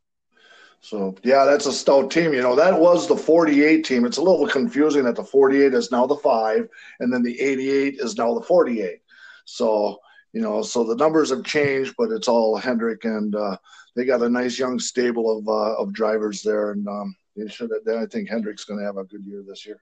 So 0.83 1.15
yeah, 1.23 1.45
that's 1.45 1.65
a 1.65 1.71
stout 1.71 2.11
team. 2.11 2.33
You 2.33 2.41
know, 2.41 2.55
that 2.57 2.77
was 2.77 3.07
the 3.07 3.15
48 3.15 3.85
team. 3.85 4.03
It's 4.03 4.17
a 4.17 4.21
little 4.21 4.45
confusing 4.45 5.05
that 5.05 5.15
the 5.15 5.23
48 5.23 5.73
is 5.73 5.91
now 5.93 6.05
the 6.05 6.17
five, 6.17 6.67
and 6.99 7.11
then 7.11 7.23
the 7.23 7.39
88 7.39 7.99
is 7.99 8.17
now 8.17 8.33
the 8.33 8.41
48. 8.45 8.99
So 9.45 9.97
you 10.33 10.41
know, 10.41 10.61
so 10.61 10.83
the 10.83 10.97
numbers 10.97 11.29
have 11.29 11.45
changed, 11.45 11.95
but 11.97 12.11
it's 12.11 12.27
all 12.27 12.57
Hendrick, 12.57 13.05
and 13.05 13.33
uh, 13.33 13.55
they 13.95 14.03
got 14.03 14.23
a 14.23 14.29
nice 14.29 14.59
young 14.59 14.77
stable 14.77 15.37
of 15.37 15.47
uh, 15.47 15.81
of 15.81 15.93
drivers 15.93 16.41
there, 16.41 16.71
and 16.71 16.85
um, 16.85 17.15
they 17.37 17.47
should. 17.47 17.71
I 17.87 18.05
think 18.07 18.29
Hendrick's 18.29 18.65
going 18.65 18.79
to 18.79 18.85
have 18.85 18.97
a 18.97 19.05
good 19.05 19.23
year 19.25 19.41
this 19.47 19.65
year. 19.65 19.81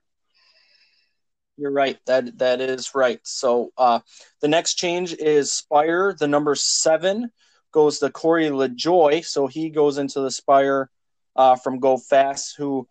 You're 1.56 1.72
right. 1.72 1.98
That 2.06 2.38
that 2.38 2.60
is 2.60 2.94
right. 2.94 3.18
So 3.24 3.72
uh, 3.76 4.00
the 4.40 4.48
next 4.48 4.74
change 4.74 5.14
is 5.14 5.52
Spire. 5.52 6.14
The 6.16 6.28
number 6.28 6.54
seven 6.54 7.32
goes 7.72 7.98
to 7.98 8.10
Corey 8.10 8.48
LaJoie. 8.48 9.24
So 9.24 9.46
he 9.46 9.70
goes 9.70 9.98
into 9.98 10.20
the 10.20 10.30
Spire 10.30 10.90
uh, 11.34 11.56
from 11.56 11.80
Go 11.80 11.96
Fast, 11.96 12.56
who 12.56 12.86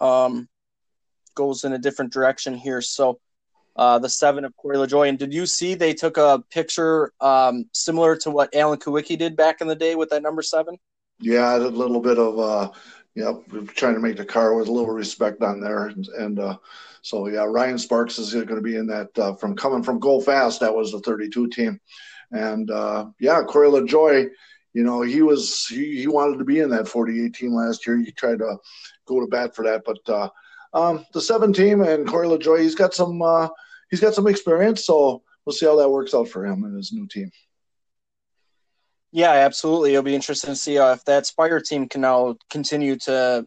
um, 0.00 0.48
goes 1.34 1.64
in 1.64 1.72
a 1.72 1.78
different 1.78 2.12
direction 2.12 2.54
here. 2.54 2.80
So 2.80 3.18
uh, 3.76 3.98
the 3.98 4.08
seven 4.08 4.44
of 4.44 4.56
Corey 4.56 4.76
LaJoie. 4.76 5.08
And 5.08 5.18
did 5.18 5.32
you 5.32 5.46
see 5.46 5.74
they 5.74 5.94
took 5.94 6.16
a 6.16 6.42
picture 6.50 7.12
um, 7.20 7.66
similar 7.72 8.16
to 8.16 8.30
what 8.30 8.54
Alan 8.54 8.78
Kulwicki 8.78 9.18
did 9.18 9.36
back 9.36 9.60
in 9.60 9.66
the 9.66 9.74
day 9.74 9.94
with 9.94 10.10
that 10.10 10.22
number 10.22 10.42
seven? 10.42 10.78
Yeah, 11.20 11.56
a 11.56 11.58
little 11.58 12.00
bit 12.00 12.18
of 12.18 12.38
uh, 12.38 12.70
yeah, 13.14 13.32
trying 13.74 13.94
to 13.94 14.00
make 14.00 14.16
the 14.16 14.24
car 14.24 14.54
with 14.54 14.68
a 14.68 14.72
little 14.72 14.92
respect 14.92 15.42
on 15.42 15.60
there, 15.60 15.86
and, 15.86 16.08
and 16.08 16.38
uh, 16.38 16.56
so 17.02 17.28
yeah, 17.28 17.44
Ryan 17.44 17.78
Sparks 17.78 18.18
is 18.18 18.32
going 18.32 18.48
to 18.48 18.60
be 18.60 18.76
in 18.76 18.86
that 18.86 19.16
uh, 19.18 19.34
from 19.34 19.54
coming 19.54 19.82
from 19.82 19.98
Go 19.98 20.20
Fast. 20.20 20.60
That 20.60 20.74
was 20.74 20.92
the 20.92 21.00
32 21.00 21.48
team, 21.48 21.80
and 22.32 22.70
uh, 22.70 23.06
yeah, 23.20 23.42
Corey 23.42 23.68
LaJoie, 23.68 24.28
you 24.72 24.82
know, 24.82 25.02
he 25.02 25.22
was 25.22 25.66
he, 25.66 26.00
he 26.00 26.06
wanted 26.06 26.38
to 26.38 26.44
be 26.44 26.60
in 26.60 26.70
that 26.70 26.88
48 26.88 27.34
team 27.34 27.54
last 27.54 27.86
year. 27.86 27.98
He 27.98 28.10
tried 28.12 28.38
to 28.38 28.56
go 29.06 29.20
to 29.20 29.26
bat 29.26 29.54
for 29.54 29.64
that, 29.64 29.82
but 29.84 29.98
uh, 30.08 30.28
um, 30.74 31.04
the 31.12 31.20
seven 31.20 31.52
team 31.52 31.82
and 31.82 32.08
Corey 32.08 32.26
LaJoie, 32.26 32.62
he's 32.62 32.74
got 32.74 32.94
some 32.94 33.20
uh, 33.22 33.48
he's 33.90 34.00
got 34.00 34.14
some 34.14 34.26
experience, 34.26 34.86
so 34.86 35.22
we'll 35.44 35.52
see 35.52 35.66
how 35.66 35.76
that 35.76 35.90
works 35.90 36.14
out 36.14 36.28
for 36.28 36.46
him 36.46 36.64
and 36.64 36.76
his 36.76 36.92
new 36.92 37.06
team. 37.06 37.30
Yeah, 39.12 39.32
absolutely. 39.32 39.90
It'll 39.90 40.02
be 40.02 40.14
interesting 40.14 40.50
to 40.50 40.56
see 40.56 40.78
uh, 40.78 40.94
if 40.94 41.04
that 41.04 41.26
Spire 41.26 41.60
team 41.60 41.86
can 41.86 42.00
now 42.00 42.36
continue 42.48 42.96
to 43.00 43.46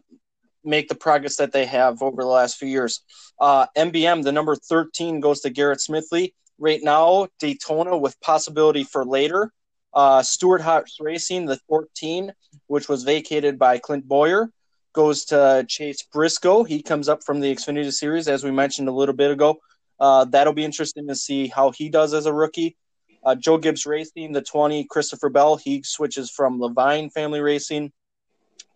make 0.62 0.88
the 0.88 0.94
progress 0.94 1.36
that 1.36 1.52
they 1.52 1.66
have 1.66 2.02
over 2.02 2.22
the 2.22 2.28
last 2.28 2.56
few 2.56 2.68
years. 2.68 3.00
Uh, 3.40 3.66
MBM, 3.76 4.22
the 4.22 4.32
number 4.32 4.54
13 4.54 5.20
goes 5.20 5.40
to 5.40 5.50
Garrett 5.50 5.80
Smithley. 5.80 6.34
Right 6.58 6.80
now, 6.82 7.28
Daytona 7.38 7.96
with 7.96 8.18
possibility 8.20 8.84
for 8.84 9.04
later. 9.04 9.52
Uh, 9.92 10.22
Stewart-Haas 10.22 10.96
Racing, 11.00 11.46
the 11.46 11.58
14, 11.68 12.32
which 12.66 12.88
was 12.88 13.02
vacated 13.02 13.58
by 13.58 13.78
Clint 13.78 14.06
Bowyer, 14.06 14.50
goes 14.92 15.24
to 15.26 15.64
Chase 15.68 16.02
Briscoe. 16.12 16.64
He 16.64 16.82
comes 16.82 17.08
up 17.08 17.22
from 17.22 17.40
the 17.40 17.54
Xfinity 17.54 17.92
Series, 17.92 18.28
as 18.28 18.44
we 18.44 18.50
mentioned 18.50 18.88
a 18.88 18.92
little 18.92 19.14
bit 19.14 19.30
ago. 19.30 19.58
Uh, 20.00 20.24
that'll 20.26 20.52
be 20.52 20.64
interesting 20.64 21.06
to 21.08 21.14
see 21.14 21.48
how 21.48 21.70
he 21.70 21.88
does 21.88 22.14
as 22.14 22.26
a 22.26 22.32
rookie. 22.32 22.76
Uh, 23.24 23.34
Joe 23.34 23.58
Gibbs 23.58 23.86
Racing, 23.86 24.32
the 24.32 24.42
20, 24.42 24.84
Christopher 24.84 25.28
Bell, 25.28 25.56
he 25.56 25.82
switches 25.82 26.30
from 26.30 26.60
Leavine 26.60 27.12
Family 27.12 27.40
Racing 27.40 27.92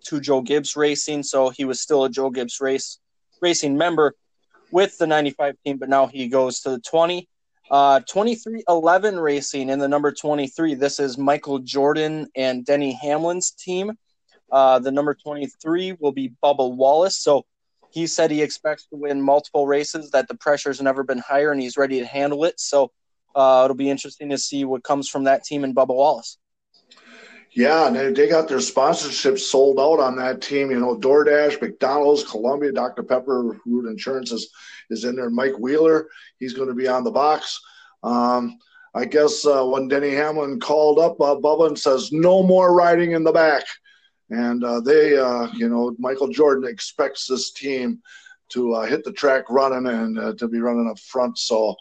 to 0.06 0.20
Joe 0.20 0.40
Gibbs 0.40 0.76
Racing. 0.76 1.22
So 1.22 1.50
he 1.50 1.64
was 1.64 1.80
still 1.80 2.04
a 2.04 2.10
Joe 2.10 2.30
Gibbs 2.30 2.60
race 2.60 2.98
racing 3.40 3.76
member 3.76 4.14
with 4.70 4.96
the 4.98 5.06
95 5.06 5.56
team, 5.64 5.78
but 5.78 5.88
now 5.88 6.06
he 6.06 6.28
goes 6.28 6.60
to 6.60 6.70
the 6.70 6.80
20. 6.80 7.28
Uh, 7.70 8.00
2311 8.00 9.20
Racing 9.20 9.68
in 9.68 9.78
the 9.78 9.87
number 9.87 10.11
23. 10.11 10.74
This 10.74 10.98
is 10.98 11.16
Michael 11.16 11.61
Jordan 11.61 12.26
and 12.35 12.64
Denny 12.64 12.98
Hamlin's 13.00 13.52
team. 13.52 13.92
Uh, 14.50 14.80
the 14.80 14.90
number 14.90 15.14
23 15.14 15.96
will 16.00 16.11
be 16.11 16.33
Bubba 16.42 16.74
Wallace. 16.74 17.16
So 17.16 17.44
he 17.90 18.09
said 18.09 18.33
he 18.33 18.42
expects 18.42 18.87
to 18.87 18.96
win 18.96 19.22
multiple 19.22 19.68
races, 19.68 20.11
that 20.11 20.26
the 20.26 20.35
pressure's 20.35 20.80
never 20.80 21.04
been 21.04 21.18
higher, 21.18 21.52
and 21.52 21.61
he's 21.61 21.76
ready 21.76 22.00
to 22.00 22.06
handle 22.06 22.44
it. 22.44 22.59
So 22.59 22.90
uh, 23.37 23.62
it'll 23.64 23.76
be 23.76 23.90
interesting 23.90 24.30
to 24.30 24.38
see 24.38 24.64
what 24.64 24.83
comes 24.83 25.09
from 25.09 25.24
that 25.24 25.44
team 25.44 25.62
and 25.62 25.74
Bubba 25.74 25.94
Wallace. 25.94 26.38
Yeah, 27.52 27.88
and 27.88 28.16
they, 28.16 28.28
got 28.28 28.48
their 28.48 28.58
sponsorships 28.58 29.40
sold 29.40 29.80
out 29.80 29.98
on 29.98 30.16
that 30.16 30.40
team. 30.40 30.70
You 30.70 30.78
know, 30.78 30.96
DoorDash, 30.96 31.60
McDonald's, 31.60 32.22
Columbia, 32.22 32.70
Dr. 32.70 33.02
Pepper, 33.02 33.58
Root 33.66 33.90
Insurance 33.90 34.30
is, 34.30 34.50
is 34.88 35.04
in 35.04 35.16
there. 35.16 35.30
Mike 35.30 35.58
Wheeler, 35.58 36.06
he's 36.38 36.54
going 36.54 36.68
to 36.68 36.74
be 36.74 36.86
on 36.86 37.02
the 37.02 37.10
box. 37.10 37.60
Um, 38.04 38.58
I 38.94 39.04
guess 39.04 39.44
uh, 39.44 39.64
when 39.64 39.88
Denny 39.88 40.12
Hamlin 40.12 40.60
called 40.60 41.00
up 41.00 41.20
uh, 41.20 41.34
Bubba 41.36 41.68
and 41.68 41.78
says, 41.78 42.12
no 42.12 42.42
more 42.44 42.74
riding 42.74 43.12
in 43.12 43.24
the 43.24 43.32
back. 43.32 43.64
And 44.30 44.62
uh, 44.62 44.80
they, 44.80 45.18
uh, 45.18 45.48
you 45.52 45.68
know, 45.68 45.94
Michael 45.98 46.28
Jordan 46.28 46.68
expects 46.68 47.26
this 47.26 47.52
team 47.52 48.00
to 48.50 48.74
uh, 48.74 48.86
hit 48.86 49.04
the 49.04 49.12
track 49.12 49.44
running 49.48 49.92
and 49.92 50.18
uh, 50.18 50.34
to 50.34 50.46
be 50.46 50.60
running 50.60 50.88
up 50.88 50.98
front. 51.00 51.38
So 51.38 51.74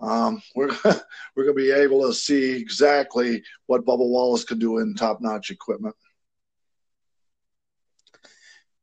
um, 0.00 0.42
we're 0.54 0.68
we're 0.84 1.44
going 1.44 1.48
to 1.48 1.54
be 1.54 1.70
able 1.70 2.06
to 2.06 2.14
see 2.14 2.52
exactly 2.52 3.42
what 3.66 3.84
Bubba 3.84 3.98
Wallace 3.98 4.44
could 4.44 4.58
do 4.58 4.78
in 4.78 4.94
top-notch 4.94 5.50
equipment. 5.50 5.94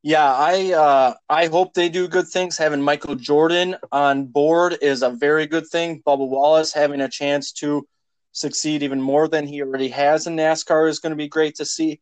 Yeah, 0.03 0.31
I 0.31 0.71
uh, 0.73 1.13
I 1.29 1.47
hope 1.47 1.73
they 1.73 1.89
do 1.89 2.07
good 2.07 2.27
things. 2.27 2.57
Having 2.57 2.81
Michael 2.81 3.15
Jordan 3.15 3.75
on 3.91 4.27
board 4.27 4.77
is 4.81 5.01
a 5.01 5.09
very 5.09 5.47
good 5.47 5.67
thing. 5.67 6.03
Bubba 6.05 6.27
Wallace 6.27 6.73
having 6.73 7.01
a 7.01 7.09
chance 7.09 7.51
to 7.53 7.87
succeed 8.31 8.83
even 8.83 9.01
more 9.01 9.27
than 9.27 9.47
he 9.47 9.61
already 9.61 9.87
has 9.87 10.27
in 10.27 10.35
NASCAR 10.35 10.89
is 10.89 10.99
going 10.99 11.11
to 11.11 11.15
be 11.15 11.27
great 11.27 11.55
to 11.55 11.65
see. 11.65 12.01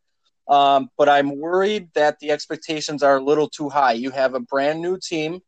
Um, 0.49 0.89
but 0.97 1.07
I'm 1.07 1.39
worried 1.39 1.89
that 1.93 2.19
the 2.19 2.31
expectations 2.31 3.03
are 3.03 3.17
a 3.17 3.23
little 3.23 3.47
too 3.47 3.69
high. 3.69 3.93
You 3.93 4.09
have 4.09 4.33
a 4.33 4.41
brand 4.41 4.81
new 4.81 4.97
team. 4.97 5.39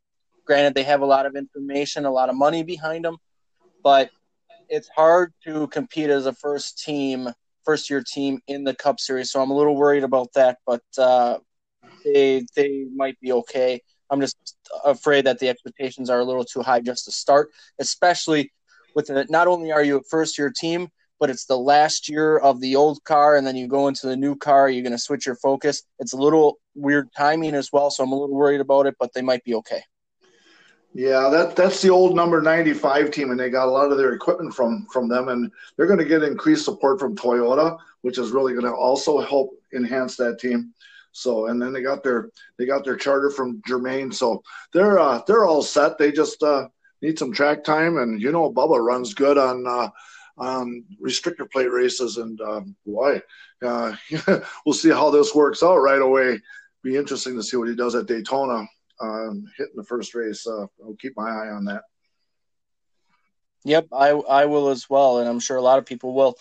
Granted, 0.45 0.75
they 0.75 0.83
have 0.83 1.01
a 1.01 1.05
lot 1.05 1.25
of 1.25 1.35
information, 1.35 2.05
a 2.05 2.11
lot 2.11 2.29
of 2.29 2.35
money 2.37 2.63
behind 2.63 3.03
them 3.03 3.17
but 3.85 4.09
it's 4.67 4.89
hard 4.89 5.31
to 5.43 5.67
compete 5.67 6.09
as 6.09 6.25
a 6.25 6.33
first 6.33 6.83
team, 6.83 7.29
first 7.63 7.87
year 7.87 8.03
team 8.03 8.39
in 8.47 8.63
the 8.63 8.73
Cup 8.73 8.99
Series. 8.99 9.31
So 9.31 9.39
I'm 9.43 9.51
a 9.51 9.55
little 9.55 9.75
worried 9.75 10.03
about 10.03 10.33
that, 10.33 10.57
but 10.65 10.81
uh, 10.97 11.37
they 12.03 12.43
they 12.55 12.87
might 12.95 13.19
be 13.21 13.31
okay. 13.31 13.79
I'm 14.09 14.19
just 14.19 14.57
afraid 14.83 15.27
that 15.27 15.37
the 15.37 15.49
expectations 15.49 16.09
are 16.09 16.19
a 16.19 16.23
little 16.23 16.43
too 16.43 16.63
high 16.63 16.79
just 16.79 17.05
to 17.05 17.11
start, 17.11 17.51
especially 17.77 18.51
with 18.95 19.11
it. 19.11 19.29
Not 19.29 19.47
only 19.47 19.71
are 19.71 19.83
you 19.83 19.97
a 19.97 20.03
first 20.09 20.35
year 20.39 20.51
team, 20.51 20.89
but 21.19 21.29
it's 21.29 21.45
the 21.45 21.57
last 21.57 22.09
year 22.09 22.39
of 22.39 22.61
the 22.61 22.75
old 22.75 23.03
car, 23.03 23.35
and 23.35 23.45
then 23.45 23.55
you 23.55 23.67
go 23.67 23.87
into 23.87 24.07
the 24.07 24.17
new 24.17 24.35
car. 24.35 24.67
You're 24.67 24.81
going 24.81 24.93
to 24.93 24.97
switch 24.97 25.27
your 25.27 25.35
focus. 25.35 25.83
It's 25.99 26.13
a 26.13 26.17
little 26.17 26.57
weird 26.73 27.09
timing 27.15 27.53
as 27.53 27.69
well, 27.71 27.91
so 27.91 28.03
I'm 28.03 28.11
a 28.11 28.19
little 28.19 28.35
worried 28.35 28.61
about 28.61 28.87
it, 28.87 28.95
but 28.99 29.13
they 29.13 29.21
might 29.21 29.43
be 29.43 29.53
okay. 29.55 29.83
Yeah, 30.97 31.27
that 31.27 31.57
that's 31.57 31.81
the 31.81 31.89
old 31.89 32.15
number 32.15 32.41
95 32.41 33.11
team, 33.11 33.29
and 33.29 33.37
they 33.37 33.49
got 33.49 33.67
a 33.67 33.69
lot 33.71 33.91
of 33.91 33.97
their 33.97 34.13
equipment 34.13 34.53
from 34.53 34.87
from 34.89 35.09
them, 35.09 35.27
and 35.27 35.51
they're 35.75 35.87
going 35.87 35.99
to 35.99 36.05
get 36.05 36.23
increased 36.23 36.63
support 36.63 37.01
from 37.01 37.17
Toyota, 37.17 37.77
which 38.03 38.17
is 38.17 38.31
really 38.31 38.53
going 38.53 38.63
to 38.65 38.71
also 38.71 39.19
help 39.19 39.49
enhance 39.73 40.15
that 40.15 40.39
team. 40.39 40.73
So, 41.11 41.47
and 41.47 41.61
then 41.61 41.73
they 41.73 41.81
got 41.81 42.01
their 42.01 42.29
they 42.57 42.65
got 42.65 42.85
their 42.85 42.95
charter 42.95 43.29
from 43.29 43.61
Germain, 43.67 44.09
so 44.09 44.41
they're 44.71 44.97
uh, 44.97 45.21
they're 45.27 45.43
all 45.43 45.61
set. 45.61 45.97
They 45.97 46.13
just 46.13 46.41
uh, 46.41 46.69
need 47.01 47.19
some 47.19 47.33
track 47.33 47.65
time, 47.65 47.97
and 47.97 48.21
you 48.21 48.31
know, 48.31 48.49
Bubba 48.49 48.81
runs 48.81 49.13
good 49.13 49.37
on 49.37 49.67
uh, 49.67 49.89
on 50.37 50.85
restrictor 51.03 51.51
plate 51.51 51.73
races, 51.73 52.15
and 52.15 52.39
um, 52.39 52.73
boy, 52.85 53.21
uh, 53.61 53.93
we'll 54.65 54.71
see 54.71 54.91
how 54.91 55.09
this 55.09 55.35
works 55.35 55.61
out 55.61 55.75
right 55.75 56.01
away. 56.01 56.39
Be 56.83 56.95
interesting 56.95 57.35
to 57.35 57.43
see 57.43 57.57
what 57.57 57.67
he 57.67 57.75
does 57.75 57.95
at 57.95 58.05
Daytona 58.05 58.65
hitting 58.99 59.75
the 59.75 59.83
first 59.83 60.15
race. 60.15 60.45
Uh, 60.47 60.67
I'll 60.83 60.95
keep 60.99 61.13
my 61.15 61.29
eye 61.29 61.49
on 61.49 61.65
that. 61.65 61.83
Yep, 63.63 63.87
I 63.91 64.09
I 64.09 64.45
will 64.45 64.69
as 64.69 64.89
well, 64.89 65.19
and 65.19 65.27
I'm 65.27 65.39
sure 65.39 65.57
a 65.57 65.61
lot 65.61 65.79
of 65.79 65.85
people 65.85 66.13
will. 66.13 66.35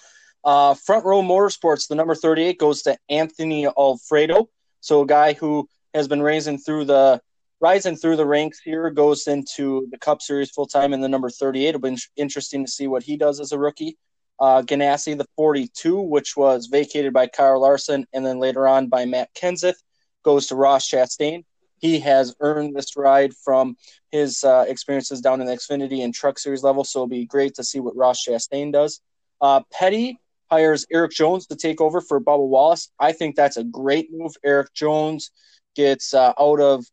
Uh, 0.45 0.75
front 0.75 1.07
row 1.07 1.23
motorsports, 1.23 1.89
the 1.89 1.95
number 1.95 2.15
38 2.15 2.59
goes 2.59 2.83
to 2.83 2.99
Anthony 3.09 3.67
Alfredo. 3.67 4.49
So 4.81 5.01
a 5.01 5.07
guy 5.07 5.33
who 5.33 5.67
has 5.95 6.07
been 6.07 6.21
raising 6.21 6.59
through 6.59 6.85
the 6.85 7.21
rising 7.61 7.97
through 7.97 8.17
the 8.17 8.27
ranks 8.27 8.61
here 8.63 8.91
goes 8.91 9.27
into 9.27 9.89
the 9.91 9.97
Cup 9.97 10.21
Series 10.21 10.51
full 10.51 10.67
time 10.67 10.93
in 10.93 11.01
the 11.01 11.09
number 11.09 11.31
38. 11.31 11.69
It'll 11.69 11.81
be 11.81 11.97
interesting 12.17 12.67
to 12.67 12.71
see 12.71 12.87
what 12.87 13.03
he 13.03 13.17
does 13.17 13.41
as 13.41 13.53
a 13.53 13.59
rookie. 13.59 13.97
Uh, 14.39 14.61
Ganassi, 14.61 15.17
the 15.17 15.27
42, 15.37 15.99
which 15.99 16.37
was 16.37 16.67
vacated 16.67 17.15
by 17.15 17.27
Kyle 17.27 17.61
Larson 17.61 18.05
and 18.13 18.27
then 18.27 18.39
later 18.39 18.69
on 18.69 18.89
by 18.89 19.07
Matt 19.07 19.31
Kenseth, 19.35 19.77
goes 20.25 20.49
to 20.49 20.57
Ross 20.57 20.87
Chastain 20.87 21.45
he 21.79 22.01
has 22.01 22.35
earned 22.41 22.75
this 22.75 22.97
ride 22.97 23.35
from 23.35 23.77
his 24.11 24.45
uh, 24.45 24.65
experiences 24.69 25.21
down 25.21 25.41
in 25.41 25.47
the 25.47 25.53
Xfinity 25.53 26.03
and 26.05 26.15
Truck 26.15 26.39
Series 26.39 26.63
level. 26.63 26.85
So 26.85 27.01
it'll 27.01 27.09
be 27.09 27.27
great 27.27 27.55
to 27.57 27.65
see 27.65 27.81
what 27.81 27.97
Ross 27.97 28.25
Chastain 28.25 28.73
does. 28.73 29.01
Uh, 29.41 29.61
Petty 29.73 30.19
hires 30.51 30.87
Erik 30.93 31.13
Jones 31.13 31.47
to 31.49 31.57
take 31.57 31.81
over 31.81 32.01
for 32.01 32.21
Bubba 32.21 32.47
Wallace. 32.47 32.91
I 32.99 33.13
think 33.13 33.37
that's 33.37 33.57
a 33.57 33.65
great 33.65 34.09
move. 34.13 34.35
Erik 34.45 34.73
Jones 34.73 35.31
gets 35.75 36.15
uh, 36.15 36.33
out 36.39 36.61
of 36.61 36.85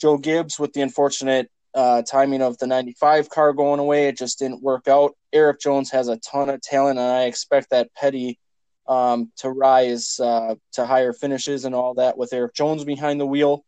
Joe 0.00 0.18
Gibbs 0.18 0.58
with 0.58 0.72
the 0.72 0.82
unfortunate 0.82 1.50
uh, 1.74 2.02
timing 2.02 2.42
of 2.42 2.58
the 2.58 2.66
95 2.66 3.28
car 3.28 3.52
going 3.52 3.80
away. 3.80 4.08
It 4.08 4.18
just 4.18 4.38
didn't 4.38 4.62
work 4.62 4.88
out. 4.88 5.14
Erik 5.32 5.60
Jones 5.60 5.90
has 5.90 6.08
a 6.08 6.16
ton 6.18 6.50
of 6.50 6.60
talent, 6.60 6.98
and 6.98 7.08
I 7.08 7.24
expect 7.24 7.70
that 7.70 7.94
Petty 7.94 8.38
um, 8.86 9.32
to 9.38 9.50
rise 9.50 10.18
uh, 10.20 10.56
to 10.72 10.86
higher 10.86 11.12
finishes 11.12 11.64
and 11.64 11.74
all 11.74 11.94
that 11.94 12.18
with 12.18 12.32
Erik 12.32 12.54
Jones 12.54 12.84
behind 12.84 13.20
the 13.20 13.26
wheel. 13.26 13.64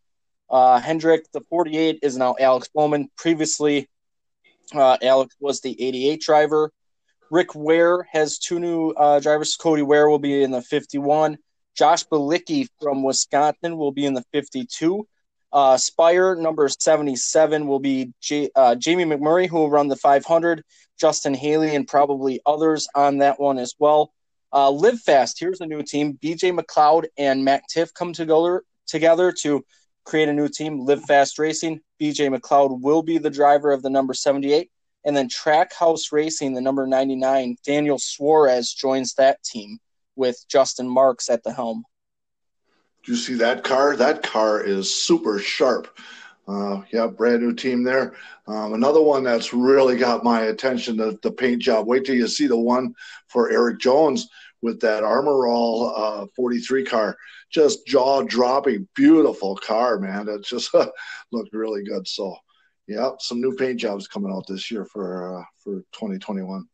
Uh, 0.51 0.78
Hendrick, 0.78 1.30
the 1.32 1.40
48, 1.40 2.01
is 2.03 2.16
now 2.16 2.36
Alex 2.38 2.68
Bowman. 2.74 3.09
Previously, 3.16 3.88
uh, 4.74 4.97
Alex 5.03 5.34
was 5.40 5.61
the 5.61 5.80
88 5.80 6.20
driver. 6.20 6.70
Rick 7.30 7.55
Ware 7.55 8.07
has 8.12 8.38
two 8.38 8.61
new 8.61 8.90
uh, 8.90 9.20
drivers. 9.20 9.57
Cody 9.57 9.82
Ware 9.82 10.09
will 10.09 10.18
be 10.18 10.42
in 10.42 10.51
the 10.51 10.62
51. 10.62 11.38
Josh 11.76 12.05
Bilicki 12.07 12.68
from 12.80 13.03
Wisconsin 13.03 13.76
will 13.76 13.92
be 13.92 14.07
in 14.07 14.14
the 14.14 14.24
52. 14.32 15.07
Uh, 15.53 15.76
Spire 15.76 16.34
number 16.34 16.68
77 16.68 17.66
will 17.66 17.78
be 17.78 18.12
J- 18.20 18.51
uh, 18.55 18.74
Jamie 18.74 19.05
McMurray, 19.05 19.49
who 19.49 19.57
will 19.57 19.70
run 19.70 19.88
the 19.88 19.97
500, 19.97 20.62
Justin 20.99 21.34
Haley, 21.34 21.74
and 21.74 21.86
probably 21.86 22.40
others 22.45 22.88
on 22.95 23.18
that 23.18 23.40
one 23.40 23.59
as 23.59 23.74
well. 23.78 24.12
Uh, 24.53 24.70
Live 24.70 25.01
Fast, 25.01 25.38
here's 25.40 25.61
a 25.61 25.66
new 25.66 25.82
team. 25.82 26.18
BJ 26.22 26.57
McLeod 26.57 27.07
and 27.18 27.45
Matt 27.45 27.62
Tifft 27.74 27.95
come 27.95 28.12
together, 28.12 28.62
together 28.86 29.32
to 29.42 29.64
create 30.05 30.29
a 30.29 30.33
new 30.33 30.49
team, 30.49 30.81
Live 30.81 31.03
Fast 31.05 31.39
Racing. 31.39 31.81
BJ 32.01 32.35
McLeod 32.35 32.81
will 32.81 33.03
be 33.03 33.19
the 33.19 33.31
driver 33.31 33.73
of 33.73 33.83
the 33.83 33.91
number 33.91 34.15
78. 34.15 34.71
And 35.05 35.17
then 35.17 35.29
Trackhouse 35.29 36.13
Racing, 36.13 36.55
the 36.55 36.61
number 36.61 36.87
99, 36.87 37.57
Daniel 37.65 37.99
Suarez 37.99 38.73
joins 38.73 39.15
that 39.15 39.43
team 39.43 39.79
with 40.17 40.43
Justin 40.49 40.89
Marks 40.89 41.29
at 41.29 41.43
the 41.43 41.53
helm. 41.53 41.85
Do 43.05 43.13
you 43.13 43.19
see 43.19 43.35
that 43.35 43.65
car? 43.65 43.97
That 43.97 44.23
car 44.23 44.63
is 44.63 45.05
super 45.05 45.39
sharp. 45.39 45.99
Uh, 46.47 46.83
yeah, 46.93 47.07
brand 47.07 47.43
new 47.43 47.55
team 47.55 47.83
there. 47.83 48.15
Um, 48.47 48.75
another 48.75 49.01
one 49.01 49.25
that's 49.25 49.53
really 49.55 49.97
got 49.97 50.25
my 50.25 50.43
attention, 50.43 50.97
the, 50.97 51.19
the 51.23 51.31
paint 51.31 51.63
job. 51.63 51.87
Wait 51.87 52.05
till 52.05 52.15
you 52.15 52.29
see 52.29 52.47
the 52.47 52.59
one 52.59 52.95
for 53.27 53.51
Erik 53.51 53.79
Jones 53.79 54.29
with 54.65 54.81
that 54.81 55.05
Armor 55.05 55.47
All 55.47 55.95
uh, 55.95 56.27
43 56.35 56.87
car. 56.87 57.17
Just 57.51 57.87
jaw 57.87 58.23
dropping, 58.23 58.89
beautiful 58.97 59.55
car, 59.57 59.99
man. 59.99 60.27
It 60.27 60.43
just 60.43 60.75
looked 61.33 61.53
really 61.53 61.85
good. 61.85 62.09
So, 62.09 62.35
yeah, 62.89 63.11
some 63.21 63.43
new 63.43 63.55
paint 63.55 63.79
jobs 63.79 64.09
coming 64.09 64.33
out 64.33 64.47
this 64.49 64.71
year 64.71 64.87
for 64.87 65.39
uh, 65.39 65.45
for 65.62 65.81
2021. 65.93 66.67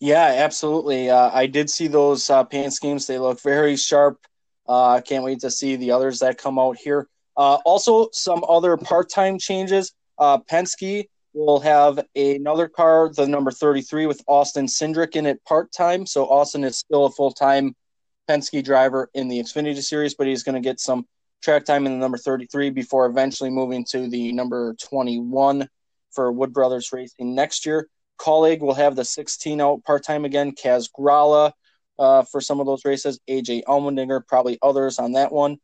Yeah, 0.00 0.34
absolutely. 0.38 1.10
Uh, 1.10 1.30
I 1.32 1.46
did 1.46 1.68
see 1.68 1.88
those 1.88 2.28
uh, 2.30 2.42
paint 2.44 2.72
schemes. 2.72 3.06
They 3.06 3.18
look 3.18 3.42
very 3.42 3.76
sharp. 3.76 4.18
Uh, 4.66 4.94
I 4.94 5.02
can't 5.02 5.24
wait 5.24 5.40
to 5.40 5.50
see 5.50 5.76
the 5.76 5.92
others 5.92 6.20
that 6.20 6.38
come 6.38 6.58
out 6.58 6.78
here. 6.78 7.06
Uh, 7.36 7.58
also, 7.66 8.08
some 8.12 8.42
other 8.48 8.78
part-time 8.78 9.38
changes. 9.38 9.92
Uh, 10.18 10.38
Penske 10.38 11.04
will 11.34 11.60
have 11.60 12.00
another 12.14 12.68
car, 12.68 13.10
the 13.12 13.26
number 13.26 13.50
33, 13.50 14.06
with 14.06 14.22
Austin 14.26 14.66
Cindric 14.66 15.16
in 15.16 15.26
it 15.26 15.44
part-time. 15.44 16.06
So 16.06 16.26
Austin 16.26 16.64
is 16.64 16.78
still 16.78 17.06
a 17.06 17.10
full-time 17.10 17.74
Penske 18.28 18.64
driver 18.64 19.10
in 19.14 19.28
the 19.28 19.40
Xfinity 19.40 19.82
Series, 19.82 20.14
but 20.14 20.26
he's 20.26 20.44
going 20.44 20.54
to 20.54 20.60
get 20.60 20.80
some 20.80 21.06
track 21.42 21.64
time 21.64 21.86
in 21.86 21.92
the 21.92 21.98
number 21.98 22.16
33 22.16 22.70
before 22.70 23.06
eventually 23.06 23.50
moving 23.50 23.84
to 23.90 24.08
the 24.08 24.32
number 24.32 24.74
21 24.74 25.68
for 26.12 26.32
Wood 26.32 26.52
Brothers 26.52 26.92
Racing 26.92 27.34
next 27.34 27.66
year. 27.66 27.88
Kaulig 28.18 28.60
will 28.60 28.74
have 28.74 28.96
the 28.96 29.04
16 29.04 29.60
out 29.60 29.82
part-time 29.84 30.24
again. 30.24 30.52
Kaz 30.52 30.88
Grala 30.96 31.52
uh, 31.98 32.22
for 32.22 32.40
some 32.40 32.60
of 32.60 32.66
those 32.66 32.84
races. 32.84 33.20
AJ 33.28 33.64
Allmendinger, 33.64 34.26
probably 34.26 34.58
others 34.62 34.98
on 34.98 35.12
that 35.12 35.32
one. 35.32 35.58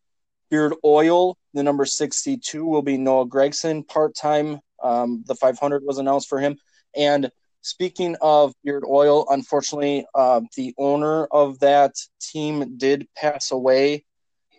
Beard 0.50 0.74
Oil, 0.84 1.38
the 1.54 1.62
number 1.62 1.84
62 1.84 2.64
will 2.64 2.82
be 2.82 2.98
Noah 2.98 3.26
Gragson 3.26 3.86
part 3.86 4.16
time. 4.16 4.60
Um, 4.82 5.24
the 5.26 5.34
500 5.34 5.82
was 5.84 5.98
announced 5.98 6.28
for 6.28 6.38
him. 6.38 6.56
And 6.96 7.30
speaking 7.62 8.16
of 8.20 8.54
Beard 8.64 8.84
Oil, 8.88 9.26
unfortunately, 9.28 10.06
uh, 10.14 10.40
the 10.56 10.74
owner 10.78 11.26
of 11.26 11.58
that 11.60 11.94
team 12.20 12.76
did 12.76 13.06
pass 13.16 13.50
away 13.50 14.04